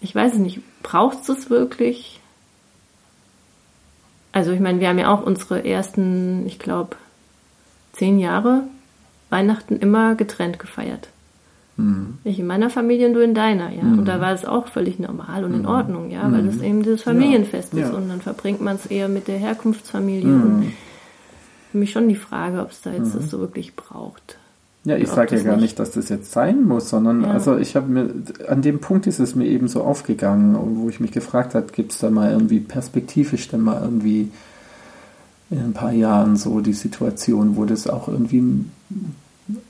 ich 0.00 0.14
weiß 0.14 0.34
es 0.34 0.38
nicht. 0.38 0.60
Brauchst 0.82 1.26
du 1.28 1.32
es 1.32 1.48
wirklich? 1.48 2.20
Also 4.32 4.52
ich 4.52 4.60
meine, 4.60 4.80
wir 4.80 4.88
haben 4.88 4.98
ja 4.98 5.08
auch 5.08 5.24
unsere 5.24 5.64
ersten, 5.64 6.44
ich 6.46 6.58
glaube, 6.58 6.96
zehn 7.96 8.18
Jahre 8.18 8.62
Weihnachten 9.30 9.76
immer 9.76 10.14
getrennt 10.14 10.58
gefeiert. 10.58 11.08
Mhm. 11.76 12.18
Ich 12.24 12.38
in 12.38 12.46
meiner 12.46 12.70
Familie 12.70 13.08
und 13.08 13.14
du 13.14 13.20
in 13.20 13.34
deiner, 13.34 13.70
ja. 13.70 13.82
Mhm. 13.82 14.00
Und 14.00 14.04
da 14.06 14.20
war 14.20 14.32
es 14.32 14.44
auch 14.44 14.68
völlig 14.68 14.98
normal 14.98 15.44
und 15.44 15.52
in 15.52 15.62
mhm. 15.62 15.68
Ordnung, 15.68 16.10
ja, 16.10 16.30
weil 16.30 16.44
das 16.44 16.56
mhm. 16.56 16.64
eben 16.64 16.82
dieses 16.82 17.02
Familienfest 17.02 17.74
ja. 17.74 17.84
ist 17.84 17.92
ja. 17.92 17.96
und 17.96 18.08
dann 18.08 18.20
verbringt 18.20 18.60
man 18.60 18.76
es 18.76 18.86
eher 18.86 19.08
mit 19.08 19.28
der 19.28 19.38
Herkunftsfamilie. 19.38 20.28
Mhm. 20.28 20.42
Und 20.42 20.72
für 21.72 21.78
mich 21.78 21.90
schon 21.90 22.08
die 22.08 22.16
Frage, 22.16 22.60
ob 22.60 22.70
es 22.70 22.80
da 22.80 22.92
jetzt 22.92 23.14
das 23.14 23.30
so 23.30 23.40
wirklich 23.40 23.76
braucht. 23.76 24.38
Ja, 24.84 24.96
ich 24.96 25.08
sage 25.08 25.36
ja 25.36 25.42
gar 25.42 25.54
nicht, 25.54 25.62
nicht, 25.62 25.78
dass 25.80 25.90
das 25.90 26.08
jetzt 26.08 26.30
sein 26.30 26.62
muss, 26.62 26.88
sondern 26.88 27.22
ja. 27.22 27.32
also 27.32 27.56
ich 27.56 27.74
habe 27.74 27.88
mir 27.88 28.08
an 28.46 28.62
dem 28.62 28.78
Punkt 28.78 29.08
ist 29.08 29.18
es 29.18 29.34
mir 29.34 29.46
eben 29.46 29.66
so 29.66 29.82
aufgegangen, 29.82 30.56
wo 30.76 30.88
ich 30.88 31.00
mich 31.00 31.10
gefragt 31.10 31.56
habe, 31.56 31.66
gibt 31.72 31.90
es 31.90 31.98
da 31.98 32.08
mal 32.08 32.30
irgendwie 32.30 32.60
perspektivisch 32.60 33.48
dann 33.48 33.62
mal 33.62 33.82
irgendwie 33.82 34.30
in 35.50 35.58
ein 35.58 35.72
paar 35.72 35.92
Jahren 35.92 36.36
so 36.36 36.60
die 36.60 36.72
Situation, 36.72 37.56
wo 37.56 37.64
das 37.64 37.86
auch 37.86 38.08
irgendwie 38.08 38.64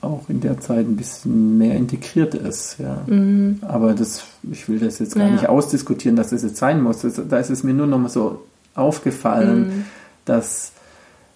auch 0.01 0.27
in 0.27 0.41
der 0.41 0.59
Zeit 0.59 0.87
ein 0.87 0.95
bisschen 0.95 1.57
mehr 1.57 1.75
integriert 1.75 2.33
ist. 2.33 2.77
Ja. 2.79 3.03
Mhm. 3.05 3.59
Aber 3.61 3.93
das, 3.93 4.23
ich 4.51 4.67
will 4.67 4.79
das 4.79 4.99
jetzt 4.99 5.15
gar 5.15 5.27
ja. 5.27 5.33
nicht 5.33 5.49
ausdiskutieren, 5.49 6.15
dass 6.15 6.31
das 6.31 6.43
jetzt 6.43 6.57
sein 6.57 6.81
muss. 6.81 7.01
Das, 7.01 7.21
da 7.29 7.37
ist 7.37 7.51
es 7.51 7.63
mir 7.63 7.73
nur 7.73 7.87
noch 7.87 7.99
mal 7.99 8.09
so 8.09 8.43
aufgefallen, 8.73 9.59
mhm. 9.59 9.85
dass 10.25 10.71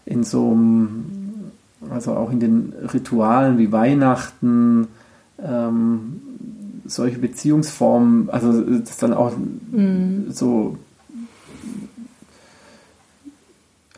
in 0.05 0.23
so 0.23 0.51
einem, 0.51 1.51
also 1.91 2.13
auch 2.13 2.31
in 2.31 2.39
den 2.39 2.73
Ritualen 2.93 3.59
wie 3.59 3.71
Weihnachten, 3.71 4.87
ähm, 5.43 6.21
solche 6.85 7.19
Beziehungsformen, 7.19 8.29
also 8.31 8.59
das 8.61 8.97
dann 8.97 9.13
auch 9.13 9.33
mhm. 9.71 10.25
so 10.29 10.77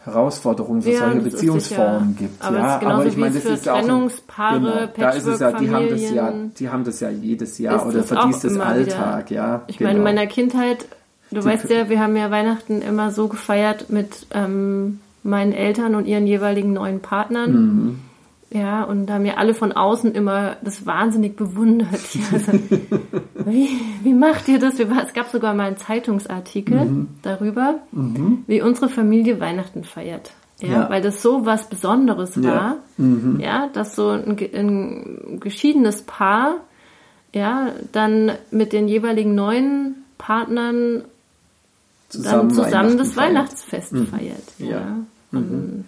Herausforderungen 0.04 0.82
für 0.82 0.92
ja, 0.92 1.00
solche 1.00 1.22
Beziehungsformen 1.22 2.16
gibt. 2.18 2.44
Aber, 2.44 2.58
ja, 2.58 2.82
aber 2.82 3.06
ich 3.06 3.16
meine, 3.16 3.36
das 3.36 3.46
ist 3.46 3.70
auch 3.70 3.80
Trennungspaare, 3.80 4.90
genau, 4.94 5.08
da 5.08 5.10
ist 5.12 5.26
es 5.26 5.40
ja, 5.40 5.52
die 5.54 5.72
haben 5.72 5.90
das 5.90 6.12
ja, 6.12 6.34
die 6.60 6.70
haben 6.70 6.84
das 6.84 7.00
ja 7.00 7.10
jedes 7.10 7.58
Jahr 7.58 7.88
oder 7.88 8.04
verdienstes 8.04 8.60
Alltag, 8.60 9.30
wieder. 9.30 9.42
ja. 9.42 9.62
Ich 9.68 9.78
genau. 9.78 9.90
meine, 9.90 10.00
in 10.00 10.04
meiner 10.04 10.28
Kindheit, 10.28 10.86
du 11.32 11.40
die 11.40 11.46
weißt 11.46 11.70
ja, 11.70 11.90
wir 11.90 12.02
haben 12.02 12.18
ja 12.18 12.32
Weihnachten 12.32 12.82
immer 12.82 13.12
so 13.12 13.30
gefeiert 13.30 13.90
mit 13.90 14.28
ähm, 14.32 15.00
meinen 15.24 15.54
Eltern 15.54 15.96
und 15.96 16.06
ihren 16.06 16.28
jeweiligen 16.28 16.74
neuen 16.74 17.00
Partnern. 17.00 17.52
Mhm. 17.52 18.00
Ja, 18.54 18.84
und 18.84 19.08
da 19.08 19.16
haben 19.16 19.26
ja 19.26 19.36
alle 19.36 19.56
von 19.56 19.72
außen 19.72 20.14
immer 20.14 20.58
das 20.64 20.86
wahnsinnig 20.86 21.36
bewundert. 21.36 21.90
Also, 22.32 22.54
wie, 23.46 23.70
wie 24.04 24.14
macht 24.14 24.48
ihr 24.48 24.60
das? 24.60 24.80
Es 24.80 25.14
gab 25.14 25.30
sogar 25.30 25.54
mal 25.54 25.68
einen 25.68 25.78
Zeitungsartikel 25.78 26.86
mhm. 26.86 27.08
darüber, 27.22 27.80
mhm. 27.92 28.44
wie 28.48 28.62
unsere 28.62 28.90
Familie 28.90 29.40
Weihnachten 29.40 29.84
feiert. 29.84 30.32
Ja, 30.60 30.68
ja, 30.68 30.90
weil 30.90 31.02
das 31.02 31.22
so 31.22 31.46
was 31.46 31.68
Besonderes 31.68 32.42
war. 32.42 32.54
Ja, 32.54 32.78
mhm. 32.98 33.40
ja 33.40 33.70
dass 33.74 33.96
so 33.96 34.10
ein, 34.10 34.38
ein, 34.40 35.40
geschiedenes 35.40 36.04
Paar, 36.04 36.56
ja, 37.34 37.70
dann 37.92 38.32
mit 38.52 38.72
den 38.72 38.88
jeweiligen 38.88 39.36
neuen 39.36 39.96
Partnern 40.18 41.04
zusammen 42.10 42.50
dann 42.50 42.66
zusammen 42.66 42.98
das 42.98 43.14
feiert. 43.14 43.30
Weihnachtsfest 43.30 43.94
mhm. 43.94 44.08
feiert. 44.08 44.44
Ja. 44.60 44.70
ja. 44.70 44.98
Mhm 45.32 45.86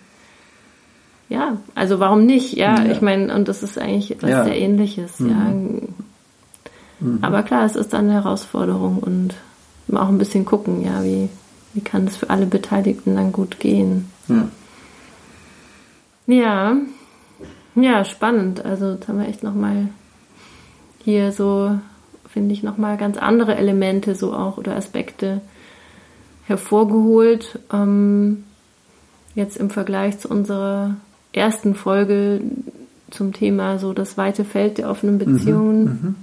ja, 1.29 1.57
also 1.73 1.99
warum 1.99 2.25
nicht? 2.25 2.53
Ja, 2.53 2.83
ja. 2.83 2.91
ich 2.91 3.01
meine, 3.01 3.33
und 3.33 3.47
das 3.47 3.63
ist 3.63 3.77
eigentlich 3.77 4.11
etwas 4.11 4.29
ja. 4.29 4.43
sehr 4.43 4.57
ähnliches, 4.57 5.19
mhm. 5.19 5.29
ja. 5.29 5.53
Mhm. 6.99 7.19
Aber 7.21 7.43
klar, 7.43 7.65
es 7.65 7.75
ist 7.75 7.93
dann 7.93 8.05
eine 8.05 8.13
Herausforderung 8.13 8.99
und 8.99 9.35
auch 9.93 10.07
ein 10.07 10.17
bisschen 10.17 10.45
gucken, 10.45 10.83
ja, 10.83 11.03
wie, 11.03 11.29
wie 11.73 11.81
kann 11.81 12.05
es 12.05 12.17
für 12.17 12.29
alle 12.29 12.45
Beteiligten 12.45 13.15
dann 13.15 13.31
gut 13.31 13.59
gehen. 13.59 14.11
Ja. 14.27 14.47
Ja, 16.27 16.77
ja 17.75 18.05
spannend. 18.05 18.63
Also 18.63 18.93
jetzt 18.93 19.07
haben 19.07 19.19
wir 19.19 19.27
echt 19.27 19.43
nochmal 19.43 19.89
hier 21.03 21.31
so, 21.31 21.77
finde 22.27 22.53
ich, 22.53 22.63
nochmal 22.63 22.97
ganz 22.97 23.17
andere 23.17 23.55
Elemente 23.55 24.15
so 24.15 24.33
auch 24.33 24.57
oder 24.57 24.75
Aspekte 24.75 25.41
hervorgeholt. 26.45 27.59
Ähm, 27.71 28.43
jetzt 29.35 29.57
im 29.57 29.69
Vergleich 29.69 30.17
zu 30.19 30.29
unserer 30.29 30.95
ersten 31.35 31.75
Folge 31.75 32.41
zum 33.11 33.33
Thema 33.33 33.79
so 33.79 33.93
das 33.93 34.17
weite 34.17 34.43
Feld 34.45 34.77
der 34.77 34.89
offenen 34.89 35.17
Beziehungen. 35.17 35.83
Mhm, 35.83 36.15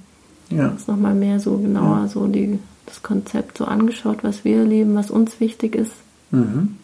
mhm. 0.51 0.59
Ja. 0.59 0.69
Uns 0.69 0.87
nochmal 0.87 1.15
mehr 1.15 1.41
so 1.41 1.57
genauer 1.57 2.03
ja. 2.03 2.09
so 2.09 2.27
die, 2.27 2.59
das 2.87 3.03
Konzept 3.03 3.59
so 3.59 3.65
angeschaut, 3.65 4.19
was 4.23 4.45
wir 4.45 4.59
erleben, 4.59 4.95
was 4.95 5.11
uns 5.11 5.41
wichtig 5.41 5.75
ist. 5.75 5.93
Mhm. 6.31 6.77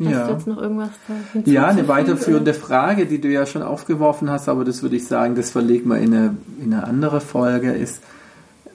Hast 0.00 0.10
ja. 0.10 0.26
du 0.26 0.32
jetzt 0.32 0.46
noch 0.46 0.60
irgendwas 0.60 0.90
Ja, 1.46 1.68
eine 1.68 1.88
weiterführende 1.88 2.52
Frage, 2.52 3.06
die 3.06 3.20
du 3.20 3.28
ja 3.28 3.46
schon 3.46 3.62
aufgeworfen 3.62 4.28
hast, 4.28 4.48
aber 4.48 4.64
das 4.64 4.82
würde 4.82 4.96
ich 4.96 5.06
sagen, 5.06 5.36
das 5.36 5.50
verlegen 5.50 5.88
wir 5.88 5.98
in 5.98 6.12
eine, 6.12 6.36
in 6.62 6.74
eine 6.74 6.84
andere 6.84 7.20
Folge, 7.20 7.72
ist, 7.72 8.02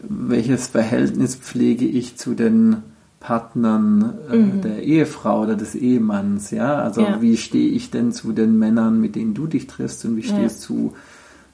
welches 0.01 0.67
Verhältnis 0.67 1.35
pflege 1.35 1.85
ich 1.85 2.17
zu 2.17 2.33
den 2.33 2.77
Partnern 3.21 4.15
äh, 4.29 4.35
mhm. 4.35 4.61
der 4.61 4.83
Ehefrau 4.83 5.43
oder 5.43 5.55
des 5.55 5.75
Ehemanns, 5.75 6.51
ja. 6.51 6.75
Also 6.75 7.01
ja. 7.01 7.21
wie 7.21 7.37
stehe 7.37 7.69
ich 7.69 7.91
denn 7.91 8.11
zu 8.11 8.33
den 8.33 8.59
Männern, 8.59 8.99
mit 8.99 9.15
denen 9.15 9.33
du 9.33 9.47
dich 9.47 9.67
triffst 9.67 10.03
und 10.03 10.17
wie 10.17 10.23
stehst 10.23 10.67
ja. 10.69 10.75
du 10.75 10.93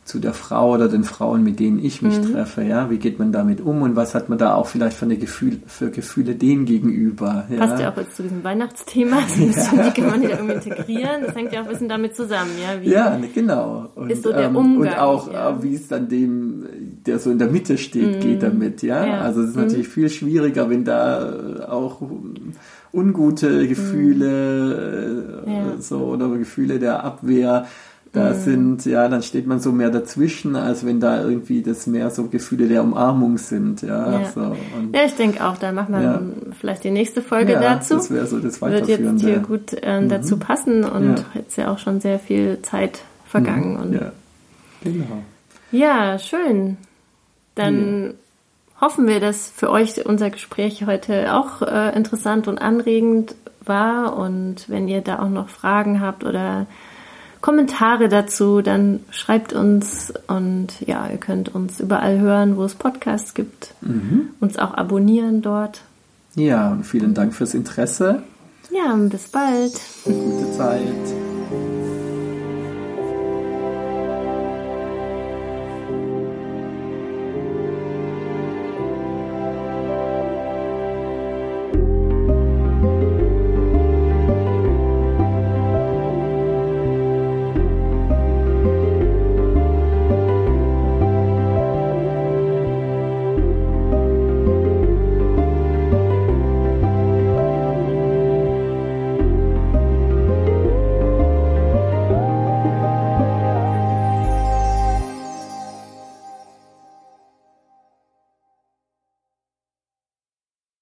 zu 0.08 0.20
der 0.20 0.34
Frau 0.34 0.72
oder 0.72 0.88
den 0.88 1.04
Frauen, 1.04 1.44
mit 1.44 1.60
denen 1.60 1.84
ich 1.84 2.02
mich 2.02 2.18
mhm. 2.18 2.32
treffe, 2.32 2.64
ja, 2.64 2.90
wie 2.90 2.98
geht 2.98 3.20
man 3.20 3.34
damit 3.34 3.60
um 3.60 3.82
und 3.82 3.98
was 3.98 4.16
hat 4.16 4.30
man 4.30 4.38
da 4.38 4.56
auch 4.56 4.68
vielleicht 4.68 4.96
für, 4.96 5.06
eine 5.06 5.18
Gefühl, 5.18 5.60
für 5.68 5.92
Gefühle 5.92 6.36
denen 6.36 6.66
gegenüber. 6.66 7.46
Ja? 7.50 7.58
Passt 7.58 7.82
ja 7.82 7.92
auch 7.92 7.98
jetzt 7.98 8.16
zu 8.16 8.24
diesem 8.24 8.44
Weihnachtsthema, 8.44 9.18
ja. 9.38 9.86
wie 9.86 9.92
kann 9.92 10.10
man 10.10 10.22
die 10.22 10.28
da 10.28 10.38
irgendwie 10.38 10.54
integrieren, 10.54 11.24
das 11.26 11.36
hängt 11.36 11.52
ja 11.52 11.60
auch 11.60 11.66
ein 11.66 11.72
bisschen 11.72 11.90
damit 11.90 12.16
zusammen, 12.16 12.52
ja. 12.62 12.82
Wie 12.82 12.90
ja, 12.90 13.20
genau. 13.34 13.90
Und, 13.96 14.10
ist 14.10 14.24
so 14.24 14.32
der 14.32 14.56
Umgang. 14.56 14.94
Und 14.94 14.98
auch, 14.98 15.32
ja. 15.32 15.62
wie 15.62 15.76
es 15.76 15.90
dann 15.90 16.08
dem, 16.08 16.57
der 17.08 17.20
so 17.20 17.32
in 17.32 17.40
der 17.40 17.50
Mitte 17.50 17.78
steht, 17.78 18.18
mhm. 18.18 18.20
geht 18.20 18.44
damit, 18.44 18.84
ja. 18.84 19.06
ja. 19.06 19.22
Also 19.22 19.42
es 19.42 19.50
ist 19.50 19.56
mhm. 19.56 19.64
natürlich 19.64 19.88
viel 19.88 20.10
schwieriger, 20.10 20.70
wenn 20.70 20.84
da 20.84 21.68
auch 21.70 22.02
ungute 22.94 23.68
Gefühle 23.68 25.44
mhm. 25.46 25.82
so 25.82 25.98
oder 26.00 26.30
Gefühle 26.30 26.80
der 26.80 27.04
Abwehr 27.04 27.68
da 28.14 28.30
mhm. 28.30 28.40
sind, 28.40 28.86
ja, 28.86 29.08
dann 29.08 29.22
steht 29.22 29.48
man 29.48 29.60
so 29.60 29.72
mehr 29.72 29.90
dazwischen, 29.90 30.56
als 30.56 30.86
wenn 30.86 31.00
da 31.00 31.22
irgendwie 31.24 31.62
das 31.62 31.88
mehr 31.88 32.10
so 32.10 32.26
Gefühle 32.28 32.68
der 32.68 32.84
Umarmung 32.84 33.38
sind, 33.38 33.82
ja. 33.82 34.22
Ja, 34.22 34.32
so, 34.34 34.42
und, 34.42 34.96
ja 34.96 35.06
ich 35.06 35.16
denke 35.16 35.46
auch, 35.46 35.58
da 35.58 35.72
machen 35.72 35.94
wir 35.94 36.02
ja. 36.02 36.22
vielleicht 36.60 36.84
die 36.84 36.92
nächste 36.92 37.22
Folge 37.22 37.54
ja, 37.54 37.60
dazu. 37.60 37.96
Das 37.96 38.12
wäre 38.12 38.26
so 38.26 38.40
das 38.40 38.62
Wird 38.62 38.88
jetzt 38.88 39.22
hier 39.22 39.40
gut 39.40 39.74
äh, 39.82 40.02
mhm. 40.02 40.10
dazu 40.10 40.38
passen 40.38 40.84
und 40.84 41.10
mhm. 41.10 41.26
jetzt 41.36 41.58
ja 41.58 41.72
auch 41.72 41.80
schon 41.80 42.00
sehr 42.00 42.20
viel 42.20 42.60
Zeit 42.62 43.02
vergangen. 43.26 43.74
Mhm. 43.74 43.82
Und 43.82 43.94
ja. 43.94 44.12
Genau. 44.84 45.24
Ja, 45.72 46.18
schön. 46.18 46.78
Dann 47.58 48.06
ja. 48.06 48.12
hoffen 48.82 49.08
wir, 49.08 49.20
dass 49.20 49.50
für 49.50 49.70
euch 49.70 50.06
unser 50.06 50.30
Gespräch 50.30 50.86
heute 50.86 51.34
auch 51.34 51.62
äh, 51.62 51.96
interessant 51.96 52.48
und 52.48 52.60
anregend 52.60 53.36
war. 53.66 54.18
Und 54.18 54.70
wenn 54.70 54.88
ihr 54.88 55.02
da 55.02 55.20
auch 55.20 55.30
noch 55.30 55.50
Fragen 55.50 56.02
habt 56.02 56.24
oder 56.24 56.68
Kommentare 57.42 58.10
dazu, 58.10 58.62
dann 58.62 59.02
schreibt 59.12 59.54
uns 59.54 60.14
und 60.28 60.82
ja, 60.82 61.08
ihr 61.10 61.18
könnt 61.18 61.54
uns 61.54 61.80
überall 61.80 62.20
hören, 62.20 62.58
wo 62.58 62.64
es 62.64 62.76
Podcasts 62.76 63.34
gibt. 63.34 63.74
Mhm. 63.82 64.30
Uns 64.40 64.58
auch 64.58 64.74
abonnieren 64.74 65.42
dort. 65.42 65.82
Ja, 66.36 66.72
und 66.72 66.84
vielen 66.84 67.14
Dank 67.14 67.34
fürs 67.34 67.54
Interesse. 67.54 68.24
Ja, 68.72 68.94
bis 68.96 69.30
bald. 69.30 69.74
Gute 70.04 70.52
Zeit. 70.52 71.27